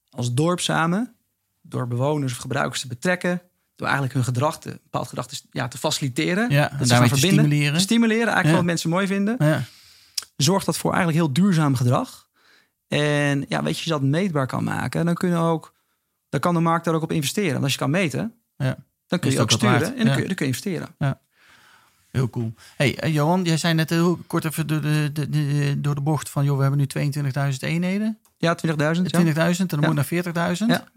als 0.09 0.33
dorp 0.33 0.59
samen, 0.59 1.15
door 1.61 1.87
bewoners 1.87 2.31
of 2.31 2.37
gebruikers 2.37 2.81
te 2.81 2.87
betrekken, 2.87 3.41
door 3.75 3.85
eigenlijk 3.87 4.15
hun 4.15 4.23
gedrag, 4.23 4.59
te, 4.59 4.69
een 4.69 4.79
bepaald 4.83 5.07
gedrag 5.07 5.27
te, 5.27 5.41
ja, 5.51 5.67
te 5.67 5.77
faciliteren. 5.77 6.49
Ja, 6.49 6.71
en 6.79 6.87
daarmee 6.87 7.09
te 7.09 7.15
verbinden, 7.17 7.45
stimuleren. 7.45 7.79
Stimuleren, 7.81 8.23
eigenlijk 8.27 8.47
Ja. 8.49 8.55
wat 8.55 8.63
mensen 8.65 8.89
mooi 8.89 9.07
vinden. 9.07 9.35
Ja. 9.39 9.63
Zorgt 10.43 10.65
dat 10.65 10.77
voor 10.77 10.93
eigenlijk 10.93 11.23
heel 11.25 11.33
duurzaam 11.33 11.75
gedrag. 11.75 12.27
En 12.87 13.45
ja, 13.47 13.63
weet 13.63 13.63
je, 13.63 13.67
als 13.67 13.83
je 13.83 13.89
dat 13.89 14.01
meetbaar 14.01 14.47
kan 14.47 14.63
maken, 14.63 15.05
dan 15.05 15.13
kunnen 15.13 15.39
ook, 15.39 15.73
dan 16.29 16.39
kan 16.39 16.53
de 16.53 16.59
markt 16.59 16.85
daar 16.85 16.93
ook 16.93 17.01
op 17.01 17.11
investeren. 17.11 17.51
Want 17.51 17.63
als 17.63 17.71
je 17.73 17.77
kan 17.79 17.89
meten, 17.89 18.33
Ja. 18.57 18.77
dan 19.07 19.19
kun 19.19 19.31
je 19.31 19.39
ook 19.39 19.51
sturen 19.51 19.79
waard. 19.79 19.91
en 19.91 19.97
dan, 19.97 20.05
Ja. 20.05 20.11
kun 20.13 20.21
je, 20.21 20.27
dan 20.27 20.35
kun 20.35 20.45
je 20.45 20.51
investeren. 20.51 20.95
Heel 22.11 22.29
cool. 22.29 22.53
Hey, 22.75 22.97
eh, 22.99 23.13
Johan, 23.13 23.43
jij 23.43 23.57
zei 23.57 23.73
net 23.73 23.89
heel 23.89 24.19
kort 24.27 24.45
even 24.45 24.67
door 24.67 24.81
de, 24.81 25.09
de, 25.13 25.29
de- 25.29 25.75
door 25.81 25.95
de 25.95 26.01
bocht 26.01 26.29
van... 26.29 26.43
joh, 26.45 26.55
we 26.55 26.61
hebben 26.61 26.79
nu 26.79 26.85
22.000 27.51 27.57
eenheden. 27.59 28.17
Ja, 28.37 28.55
20.000. 28.55 29.09
Ja. 29.11 29.19
20.000 29.19 29.59
en 29.59 29.67
dan 29.67 29.79
Ja. 29.79 29.85
moet 29.87 29.95
naar 29.95 30.05
40.000. 30.05 30.65
Ja. 30.69 30.87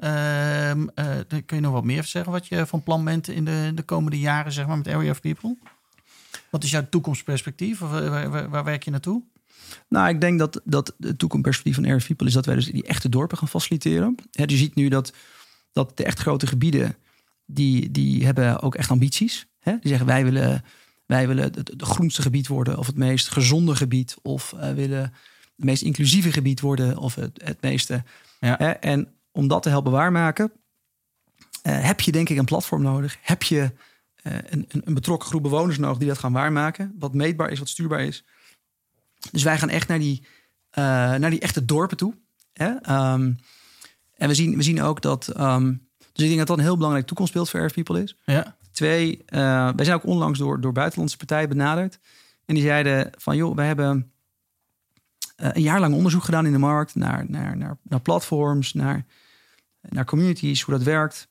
Ehm, 0.70 0.86
eh, 0.94 1.06
dan 1.28 1.44
kun 1.44 1.56
je 1.56 1.62
nog 1.62 1.72
wat 1.72 1.84
meer 1.84 2.04
zeggen 2.04 2.32
wat 2.32 2.46
je 2.46 2.66
van 2.66 2.82
plan 2.82 3.04
bent... 3.04 3.28
in 3.28 3.44
de, 3.44 3.72
de 3.74 3.82
komende 3.82 4.18
jaren, 4.18 4.52
zeg 4.52 4.66
maar, 4.66 4.76
met 4.76 4.88
Area 4.88 5.10
of 5.10 5.20
People? 5.20 5.56
Wat 6.50 6.64
is 6.64 6.70
jouw 6.70 6.86
toekomstperspectief? 6.90 7.82
Of, 7.82 8.00
eh, 8.00 8.08
waar, 8.08 8.30
waar, 8.30 8.50
waar 8.50 8.64
werk 8.64 8.82
je 8.84 8.90
naartoe? 8.90 9.22
Nou, 9.88 10.08
ik 10.08 10.20
denk 10.20 10.38
dat, 10.38 10.60
dat 10.64 10.94
de 10.98 11.16
toekomstperspectief 11.16 11.74
van 11.74 11.84
Air 11.84 12.04
People 12.06 12.26
is 12.26 12.32
dat 12.32 12.46
wij 12.46 12.54
dus 12.54 12.66
die 12.66 12.86
echte 12.86 13.08
dorpen 13.08 13.38
gaan 13.38 13.48
faciliteren. 13.48 14.14
Hè, 14.30 14.42
je 14.46 14.56
ziet 14.56 14.74
nu 14.74 14.88
dat, 14.88 15.12
dat 15.72 15.96
de 15.96 16.04
echt 16.04 16.18
grote 16.18 16.46
gebieden, 16.46 16.96
die, 17.46 17.90
die 17.90 18.24
hebben 18.24 18.60
ook 18.60 18.74
echt 18.74 18.90
ambities. 18.90 19.46
Hè? 19.58 19.72
Die 19.72 19.88
zeggen 19.88 20.06
wij 20.06 20.24
willen, 20.24 20.64
wij 21.06 21.28
willen 21.28 21.44
het, 21.44 21.56
het 21.56 21.82
groenste 21.82 22.22
gebied 22.22 22.46
worden 22.46 22.78
of 22.78 22.86
het 22.86 22.96
meest 22.96 23.28
gezonde 23.28 23.76
gebied. 23.76 24.16
Of 24.22 24.52
eh, 24.52 24.72
willen 24.72 25.00
het 25.56 25.64
meest 25.64 25.82
inclusieve 25.82 26.32
gebied 26.32 26.60
worden 26.60 26.98
of 26.98 27.14
het, 27.14 27.40
het 27.44 27.60
meeste. 27.60 28.04
Ja. 28.40 28.80
En 28.80 29.08
om 29.32 29.48
dat 29.48 29.62
te 29.62 29.68
helpen 29.68 29.92
waarmaken, 29.92 30.52
eh, 31.62 31.84
heb 31.84 32.00
je 32.00 32.12
denk 32.12 32.28
ik 32.28 32.36
een 32.36 32.44
platform 32.44 32.82
nodig. 32.82 33.18
Heb 33.20 33.42
je 33.42 33.72
eh, 34.22 34.32
een, 34.46 34.66
een 34.68 34.94
betrokken 34.94 35.28
groep 35.28 35.42
bewoners 35.42 35.78
nodig 35.78 35.98
die 35.98 36.08
dat 36.08 36.18
gaan 36.18 36.32
waarmaken. 36.32 36.94
Wat 36.98 37.14
meetbaar 37.14 37.50
is, 37.50 37.58
wat 37.58 37.68
stuurbaar 37.68 38.00
is. 38.00 38.24
Dus 39.32 39.42
wij 39.42 39.58
gaan 39.58 39.68
echt 39.68 39.88
naar 39.88 39.98
die, 39.98 40.26
eh, 40.70 40.84
naar 41.14 41.30
die 41.30 41.40
echte 41.40 41.64
dorpen 41.64 41.96
toe. 41.96 42.14
Hè? 42.52 42.74
Ehm, 42.74 43.32
en 44.14 44.28
we 44.28 44.34
zien, 44.34 44.56
we 44.56 44.62
zien 44.62 44.82
ook 44.82 45.02
dat. 45.02 45.28
ehm, 45.28 45.74
dus 46.12 46.24
ik 46.24 46.26
denk 46.26 46.38
dat 46.38 46.46
dat 46.46 46.58
een 46.58 46.64
heel 46.64 46.76
belangrijk 46.76 47.06
toekomstbeeld 47.06 47.50
voor 47.50 47.60
Air 47.60 47.72
People 47.72 48.02
is. 48.02 48.16
Ja, 48.24 48.56
Twee, 48.76 49.22
eh, 49.26 49.70
wij 49.76 49.84
zijn 49.84 49.96
ook 49.96 50.06
onlangs 50.06 50.38
door, 50.38 50.60
door 50.60 50.72
buitenlandse 50.72 51.16
partijen 51.16 51.48
benaderd. 51.48 51.98
En 52.44 52.54
die 52.54 52.64
zeiden 52.64 53.10
van 53.18 53.36
joh, 53.36 53.56
wij 53.56 53.66
hebben 53.66 54.12
eh, 55.36 55.48
een 55.52 55.62
jaar 55.62 55.80
lang 55.80 55.94
onderzoek 55.94 56.24
gedaan 56.24 56.46
in 56.46 56.52
de 56.52 56.58
markt 56.58 56.94
naar, 56.94 57.24
naar, 57.28 57.56
naar, 57.56 57.78
naar 57.82 58.00
platforms, 58.00 58.72
naar, 58.72 59.06
naar 59.80 60.04
communities, 60.04 60.62
hoe 60.62 60.74
dat 60.74 60.82
werkt. 60.82 61.28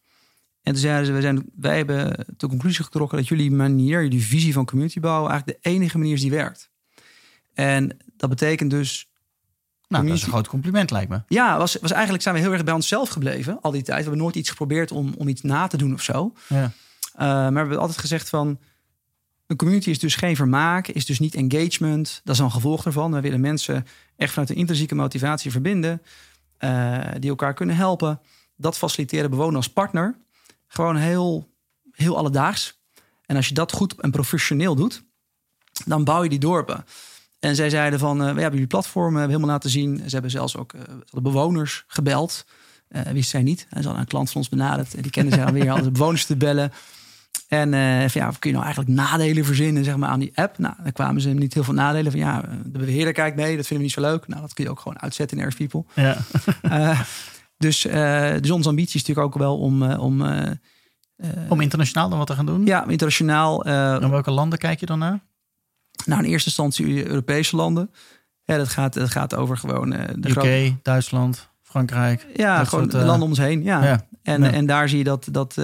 En 0.61 0.71
toen 0.71 0.81
zeiden 0.81 1.05
ze, 1.05 1.11
wij, 1.11 1.21
zijn, 1.21 1.45
wij 1.55 1.77
hebben 1.77 2.25
de 2.37 2.47
conclusie 2.47 2.83
getrokken 2.83 3.17
dat 3.17 3.27
jullie 3.27 3.51
manier, 3.51 4.01
jullie 4.01 4.23
visie 4.23 4.53
van 4.53 4.65
community 4.65 4.99
bouwen, 4.99 5.31
eigenlijk 5.31 5.63
de 5.63 5.69
enige 5.69 5.97
manier 5.97 6.13
is 6.13 6.21
die 6.21 6.31
werkt. 6.31 6.71
En 7.55 7.97
dat 8.17 8.29
betekent 8.29 8.69
dus 8.69 9.09
nou, 9.87 10.07
dat 10.07 10.15
is 10.15 10.23
een 10.23 10.29
groot 10.29 10.47
compliment, 10.47 10.91
lijkt 10.91 11.09
me. 11.09 11.21
ja, 11.27 11.57
was, 11.57 11.77
was 11.81 11.91
eigenlijk 11.91 12.23
zijn 12.23 12.35
we 12.35 12.41
heel 12.41 12.51
erg 12.51 12.63
bij 12.63 12.73
onszelf 12.73 13.09
gebleven 13.09 13.61
al 13.61 13.71
die 13.71 13.81
tijd. 13.81 13.97
We 13.97 14.03
hebben 14.03 14.21
nooit 14.21 14.35
iets 14.35 14.49
geprobeerd 14.49 14.91
om, 14.91 15.13
om 15.17 15.27
iets 15.27 15.41
na 15.41 15.67
te 15.67 15.77
doen 15.77 15.93
of 15.93 16.01
zo. 16.01 16.33
Ja. 16.47 16.63
Uh, 16.63 16.71
maar 17.19 17.51
we 17.51 17.57
hebben 17.57 17.79
altijd 17.79 17.97
gezegd 17.99 18.29
van... 18.29 18.59
een 19.47 19.55
community 19.55 19.89
is 19.89 19.99
dus 19.99 20.15
geen 20.15 20.35
vermaak, 20.35 20.87
is 20.87 21.05
dus 21.05 21.19
niet 21.19 21.35
engagement. 21.35 22.21
Dat 22.23 22.35
is 22.35 22.41
een 22.41 22.51
gevolg 22.51 22.83
daarvan. 22.83 23.11
We 23.11 23.21
willen 23.21 23.39
mensen 23.39 23.85
echt 24.15 24.31
vanuit 24.31 24.49
een 24.49 24.55
intrinsieke 24.55 24.95
motivatie 24.95 25.51
verbinden. 25.51 26.01
uh, 26.59 26.99
die 27.19 27.29
elkaar 27.29 27.53
kunnen 27.53 27.75
helpen. 27.75 28.19
Dat 28.55 28.77
faciliteren 28.77 29.29
bewonen 29.29 29.55
als 29.55 29.69
partner. 29.69 30.15
Gewoon 30.67 30.95
heel, 30.95 31.53
heel 31.91 32.17
alledaags. 32.17 32.79
En 33.25 33.35
als 33.35 33.47
je 33.47 33.53
dat 33.53 33.71
goed 33.71 34.01
en 34.01 34.11
professioneel 34.11 34.75
doet... 34.75 35.03
dan 35.85 36.03
bouw 36.03 36.23
je 36.23 36.29
die 36.29 36.39
dorpen. 36.39 36.85
En 37.45 37.55
zij 37.55 37.69
zeiden 37.69 37.99
van, 37.99 38.17
we 38.17 38.23
hebben 38.23 38.51
jullie 38.51 38.67
platform 38.67 39.13
hebben 39.13 39.29
helemaal 39.29 39.49
laten 39.49 39.69
zien. 39.69 39.97
Ze 39.97 40.13
hebben 40.13 40.31
zelfs 40.31 40.57
ook 40.57 40.73
de 41.09 41.21
bewoners 41.21 41.83
gebeld. 41.87 42.45
Wist 43.11 43.29
zij 43.29 43.43
niet. 43.43 43.59
Ze 43.69 43.75
hadden 43.75 43.97
een 43.97 44.07
klant 44.07 44.31
van 44.31 44.37
ons 44.37 44.49
benaderd. 44.49 44.95
En 44.95 45.01
die 45.01 45.11
kenden 45.11 45.33
zij 45.33 45.45
alweer. 45.45 45.67
Hadden 45.75 45.85
de 45.85 45.99
bewoners 45.99 46.25
te 46.25 46.35
bellen. 46.35 46.71
En 47.47 47.73
uh, 47.73 48.09
van, 48.09 48.21
ja, 48.21 48.31
kun 48.39 48.49
je 48.49 48.51
nou 48.51 48.63
eigenlijk 48.63 48.95
nadelen 48.95 49.45
verzinnen 49.45 49.83
zeg 49.83 49.95
maar, 49.95 50.09
aan 50.09 50.19
die 50.19 50.31
app? 50.35 50.57
Nou, 50.57 50.73
dan 50.83 50.91
kwamen 50.91 51.21
ze 51.21 51.29
niet 51.29 51.53
heel 51.53 51.63
veel 51.63 51.73
nadelen 51.73 52.11
van 52.11 52.19
ja, 52.19 52.43
de 52.65 52.79
beheerder 52.79 53.13
kijkt 53.13 53.35
mee, 53.35 53.55
dat 53.55 53.67
vinden 53.67 53.77
we 53.77 53.83
niet 53.83 53.91
zo 53.91 54.01
leuk. 54.01 54.27
Nou, 54.27 54.41
dat 54.41 54.53
kun 54.53 54.63
je 54.63 54.69
ook 54.69 54.79
gewoon 54.79 55.01
uitzetten 55.01 55.37
in 55.37 55.43
Air 55.43 55.55
People. 55.55 55.83
Ja. 55.93 56.17
uh, 56.63 57.01
dus, 57.57 57.85
uh, 57.85 58.33
dus 58.41 58.51
onze 58.51 58.69
ambitie 58.69 58.95
is 58.95 59.05
natuurlijk 59.05 59.35
ook 59.35 59.41
wel 59.41 59.57
om. 59.57 59.83
om, 59.91 60.21
om 61.49 61.61
internationaal 61.61 62.09
dan 62.09 62.17
wat 62.17 62.27
te 62.27 62.33
gaan 62.33 62.45
doen? 62.45 62.65
Ja, 62.65 62.87
internationaal. 62.87 63.65
en 63.65 64.09
welke 64.09 64.31
landen 64.31 64.59
kijk 64.59 64.79
je 64.79 64.85
dan 64.85 64.99
naar? 64.99 65.19
Nou, 66.05 66.23
in 66.23 66.29
eerste 66.29 66.47
instantie 66.47 67.07
Europese 67.07 67.55
landen. 67.55 67.91
Ja, 68.43 68.57
dat 68.57 68.69
gaat, 68.69 68.93
dat 68.93 69.09
gaat 69.09 69.35
over 69.35 69.57
gewoon. 69.57 69.89
de 69.89 70.29
UK, 70.29 70.31
grote... 70.31 70.75
Duitsland, 70.81 71.49
Frankrijk. 71.61 72.27
Ja, 72.35 72.63
gewoon 72.63 72.87
de 72.87 72.97
landen 72.97 73.21
om 73.21 73.29
ons 73.29 73.37
heen. 73.37 73.63
Ja. 73.63 73.83
ja. 73.83 74.07
En, 74.23 74.43
ja. 74.43 74.51
en 74.51 74.65
daar 74.65 74.89
zie 74.89 74.97
je 74.97 75.03
dat. 75.03 75.27
dat 75.31 75.57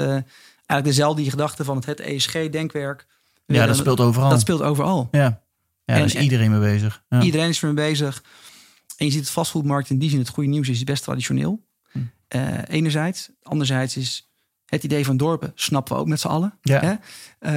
eigenlijk 0.72 0.84
dezelfde 0.84 1.30
gedachte 1.30 1.64
van 1.64 1.76
het, 1.76 1.86
het 1.86 2.00
ESG-denkwerk. 2.00 3.06
Ja, 3.46 3.66
dat 3.66 3.78
speelt 3.78 4.00
overal. 4.00 4.30
Dat 4.30 4.40
speelt 4.40 4.62
overal. 4.62 5.08
Ja, 5.12 5.42
ja 5.86 5.96
daar 5.96 6.06
is 6.06 6.16
iedereen 6.16 6.52
mee 6.52 6.60
bezig. 6.60 7.04
Ja. 7.10 7.22
Iedereen 7.22 7.50
is 7.50 7.62
ermee 7.62 7.90
bezig. 7.90 8.24
En 8.98 9.06
je 9.06 9.12
ziet 9.12 9.22
het 9.22 9.30
vastgoedmarkt 9.30 9.90
in 9.90 10.00
die 10.00 10.10
zin, 10.10 10.20
het 10.20 10.30
goede 10.30 10.50
nieuws 10.50 10.70
is 10.70 10.84
best 10.84 11.04
traditioneel. 11.04 11.66
Hm. 11.92 12.00
Uh, 12.36 12.58
enerzijds. 12.68 13.30
Anderzijds 13.42 13.98
is 13.98 14.32
het 14.66 14.84
idee 14.84 15.06
van 15.06 15.18
dorpen, 15.18 15.52
snappen 15.56 15.96
we 15.96 16.02
ook 16.02 16.08
met 16.08 16.20
z'n 16.20 16.28
allen. 16.28 16.58
Ja. 16.62 16.80
Hè? 16.80 16.94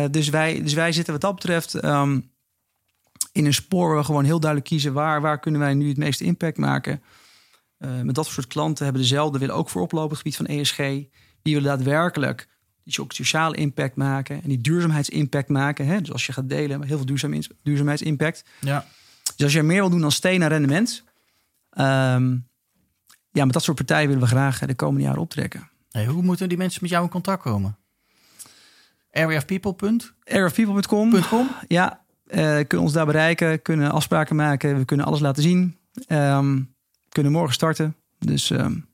Uh, 0.02 0.10
dus, 0.10 0.28
wij, 0.28 0.62
dus 0.62 0.72
wij 0.72 0.92
zitten 0.92 1.12
wat 1.12 1.22
dat 1.22 1.34
betreft 1.34 1.84
um, 1.84 2.30
in 3.34 3.46
een 3.46 3.54
spoor 3.54 3.88
waar 3.88 3.98
we 3.98 4.04
gewoon 4.04 4.24
heel 4.24 4.40
duidelijk 4.40 4.70
kiezen... 4.70 4.92
waar, 4.92 5.20
waar 5.20 5.40
kunnen 5.40 5.60
wij 5.60 5.74
nu 5.74 5.88
het 5.88 5.96
meeste 5.96 6.24
impact 6.24 6.58
maken. 6.58 7.02
Uh, 7.78 8.00
met 8.00 8.14
dat 8.14 8.26
soort 8.26 8.46
klanten 8.46 8.84
hebben 8.84 9.02
dezelfde, 9.02 9.38
willen 9.38 9.54
ook 9.54 9.68
voorop 9.68 9.92
lopen 9.92 10.04
op 10.04 10.10
het 10.10 10.18
gebied 10.18 10.36
van 10.36 10.46
ESG. 10.46 10.76
Die 11.42 11.54
willen 11.54 11.62
daadwerkelijk 11.62 12.48
die 12.84 13.00
ook 13.00 13.12
sociale 13.12 13.56
impact 13.56 13.96
maken 13.96 14.42
en 14.42 14.48
die 14.48 14.60
duurzaamheidsimpact 14.60 15.48
maken. 15.48 15.86
Hè? 15.86 16.00
Dus 16.00 16.12
als 16.12 16.26
je 16.26 16.32
gaat 16.32 16.48
delen, 16.48 16.82
heel 16.82 16.96
veel 16.96 17.06
duurzaam, 17.06 17.40
duurzaamheidsimpact. 17.62 18.44
Ja. 18.60 18.86
Dus 19.22 19.44
als 19.44 19.52
je 19.52 19.62
meer 19.62 19.80
wil 19.80 19.90
doen 19.90 20.00
dan 20.00 20.12
stenen 20.12 20.48
rendement, 20.48 21.04
um, 21.70 22.48
ja, 23.30 23.44
met 23.44 23.52
dat 23.52 23.62
soort 23.62 23.76
partijen 23.76 24.06
willen 24.06 24.22
we 24.22 24.28
graag 24.28 24.58
de 24.58 24.74
komende 24.74 25.06
jaren 25.06 25.20
optrekken. 25.20 25.70
Hey, 25.90 26.06
hoe 26.06 26.22
moeten 26.22 26.48
die 26.48 26.58
mensen 26.58 26.78
met 26.82 26.90
jou 26.90 27.04
in 27.04 27.10
contact 27.10 27.42
komen? 27.42 27.78
areaofpeople. 29.12 29.96
areaofpeople.com. 30.24 31.48
Ja, 31.68 32.03
kunnen 32.26 32.80
ons 32.80 32.92
daar 32.92 33.06
bereiken, 33.06 33.62
kunnen 33.62 33.90
afspraken 33.90 34.36
maken, 34.36 34.78
we 34.78 34.84
kunnen 34.84 35.06
alles 35.06 35.20
laten 35.20 35.42
zien. 35.42 35.76
Um, 36.08 36.74
kunnen 37.08 37.32
morgen 37.32 37.54
starten. 37.54 37.96
Dus 38.18 38.50
um, 38.50 38.86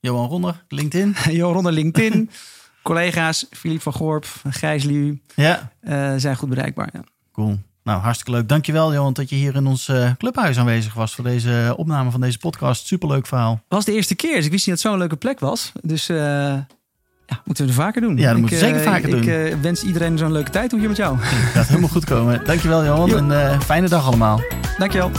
Johan 0.00 0.28
Ronder, 0.28 0.64
LinkedIn. 0.68 1.14
Johan 1.36 1.54
Ronder, 1.54 1.72
LinkedIn. 1.72 2.30
collega's, 2.82 3.46
Filip 3.50 3.82
van 3.82 3.92
Gorp, 3.92 4.26
Gijs 4.48 4.84
Liu, 4.84 5.20
ja. 5.34 5.72
Uh, 5.82 6.14
zijn 6.16 6.36
goed 6.36 6.48
bereikbaar. 6.48 6.88
Ja. 6.92 7.04
Cool. 7.32 7.58
Nou, 7.82 8.00
hartstikke 8.00 8.32
leuk. 8.32 8.48
Dankjewel, 8.48 8.92
Johan, 8.92 9.12
dat 9.12 9.28
je 9.28 9.36
hier 9.36 9.54
in 9.54 9.66
ons 9.66 9.88
uh, 9.88 10.10
clubhuis 10.18 10.58
aanwezig 10.58 10.94
was 10.94 11.14
voor 11.14 11.24
deze 11.24 11.74
opname 11.76 12.10
van 12.10 12.20
deze 12.20 12.38
podcast. 12.38 12.86
Superleuk 12.86 13.26
verhaal. 13.26 13.52
Het 13.52 13.62
was 13.68 13.84
de 13.84 13.92
eerste 13.92 14.14
keer, 14.14 14.34
dus 14.34 14.44
ik 14.44 14.50
wist 14.50 14.66
niet 14.66 14.74
dat 14.74 14.84
het 14.84 14.92
zo'n 14.92 14.98
leuke 14.98 15.16
plek 15.16 15.40
was. 15.40 15.72
Dus 15.82 16.10
uh, 16.10 16.58
ja, 17.26 17.40
moeten 17.44 17.64
we 17.64 17.70
het 17.70 17.80
vaker 17.80 18.00
doen. 18.00 18.16
Ja, 18.16 18.30
dat 18.30 18.40
moeten 18.40 18.58
we 18.58 18.64
zeker 18.64 18.80
vaker 18.80 19.10
doen. 19.10 19.22
Ik 19.22 19.56
wens 19.62 19.82
iedereen 19.82 20.18
zo'n 20.18 20.32
leuke 20.32 20.50
tijd 20.50 20.72
hier 20.72 20.88
met 20.88 20.96
jou. 20.96 21.18
Gaat 21.18 21.66
helemaal 21.66 21.88
goed 21.88 22.04
komen. 22.04 22.40
Dankjewel, 22.44 22.84
Johan. 22.84 23.32
En 23.32 23.62
fijne 23.62 23.88
dag 23.88 24.06
allemaal. 24.06 24.40
Dankjewel. 24.78 25.10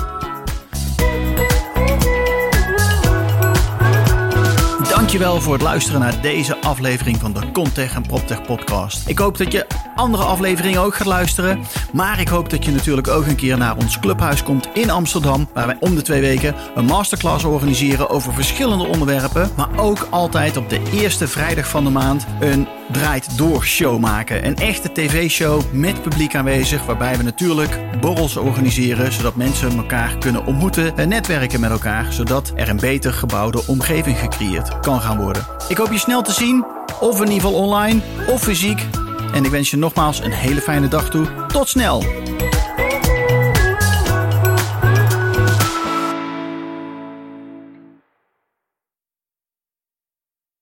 Dankjewel 5.08 5.42
voor 5.42 5.54
het 5.54 5.62
luisteren 5.62 6.00
naar 6.00 6.22
deze 6.22 6.62
aflevering 6.62 7.18
van 7.18 7.34
de 7.34 7.52
Contech 7.52 7.96
en 7.96 8.02
PropTech 8.02 8.42
podcast. 8.42 9.08
Ik 9.08 9.18
hoop 9.18 9.38
dat 9.38 9.52
je 9.52 9.68
andere 9.96 10.24
afleveringen 10.24 10.82
ook 10.82 10.96
gaat 10.96 11.08
luisteren. 11.08 11.60
Maar 11.94 12.20
ik 12.20 12.28
hoop 12.28 12.50
dat 12.50 12.66
je 12.66 12.72
natuurlijk 12.72 13.08
ook 13.08 13.26
een 13.26 13.36
keer 13.36 13.58
naar 13.58 13.78
ons 13.78 14.00
clubhuis 14.00 14.44
komt 14.44 14.70
in 14.74 14.90
Amsterdam. 14.90 15.50
Waar 15.54 15.68
wij 15.68 15.78
om 15.80 15.96
de 15.96 16.02
twee 16.02 16.22
weken 16.22 16.56
een 16.76 16.86
masterclass 16.86 17.44
organiseren 17.44 18.10
over 18.10 18.34
verschillende 18.34 18.84
onderwerpen. 18.84 19.50
Maar 19.56 19.80
ook 19.80 20.08
altijd 20.10 20.58
op 20.58 20.70
de 20.70 20.82
eerste 20.94 21.28
vrijdag 21.28 21.68
van 21.68 21.84
de 21.84 21.90
maand 21.90 22.26
een 22.40 22.68
draait 22.92 23.38
door 23.38 23.66
show 23.66 24.00
maken. 24.00 24.46
Een 24.46 24.56
echte 24.56 24.92
tv-show 24.92 25.62
met 25.72 26.02
publiek 26.02 26.36
aanwezig. 26.36 26.86
Waarbij 26.86 27.18
we 27.18 27.24
natuurlijk 27.24 27.80
borrels 28.00 28.38
organiseren. 28.38 29.14
Zodat 29.14 29.36
mensen 29.36 29.78
elkaar 29.78 30.18
kunnen 30.18 30.46
ontmoeten 30.46 30.98
en 30.98 31.10
netwerken 31.10 31.60
met 31.60 31.72
elkaar. 31.72 32.14
Zodat 32.14 32.54
er 32.56 32.70
een 32.70 32.80
beter 32.80 33.14
gebouwde 33.14 33.64
omgeving 33.68 34.18
gecreëerd 34.18 34.80
kan 34.80 34.97
gaan 35.02 35.18
worden. 35.18 35.46
Ik 35.68 35.78
hoop 35.78 35.92
je 35.92 35.98
snel 35.98 36.22
te 36.22 36.32
zien. 36.32 36.66
Of 37.00 37.22
in 37.22 37.32
ieder 37.32 37.48
geval 37.48 37.54
online 37.54 38.02
of 38.28 38.42
fysiek. 38.42 38.86
En 39.34 39.46
ik 39.46 39.52
wens 39.52 39.70
je 39.70 39.78
nogmaals 39.78 40.20
een 40.20 40.32
hele 40.32 40.62
fijne 40.62 40.88
dag 40.88 41.10
toe. 41.10 41.28
Tot 41.48 41.70
snel! 41.70 42.04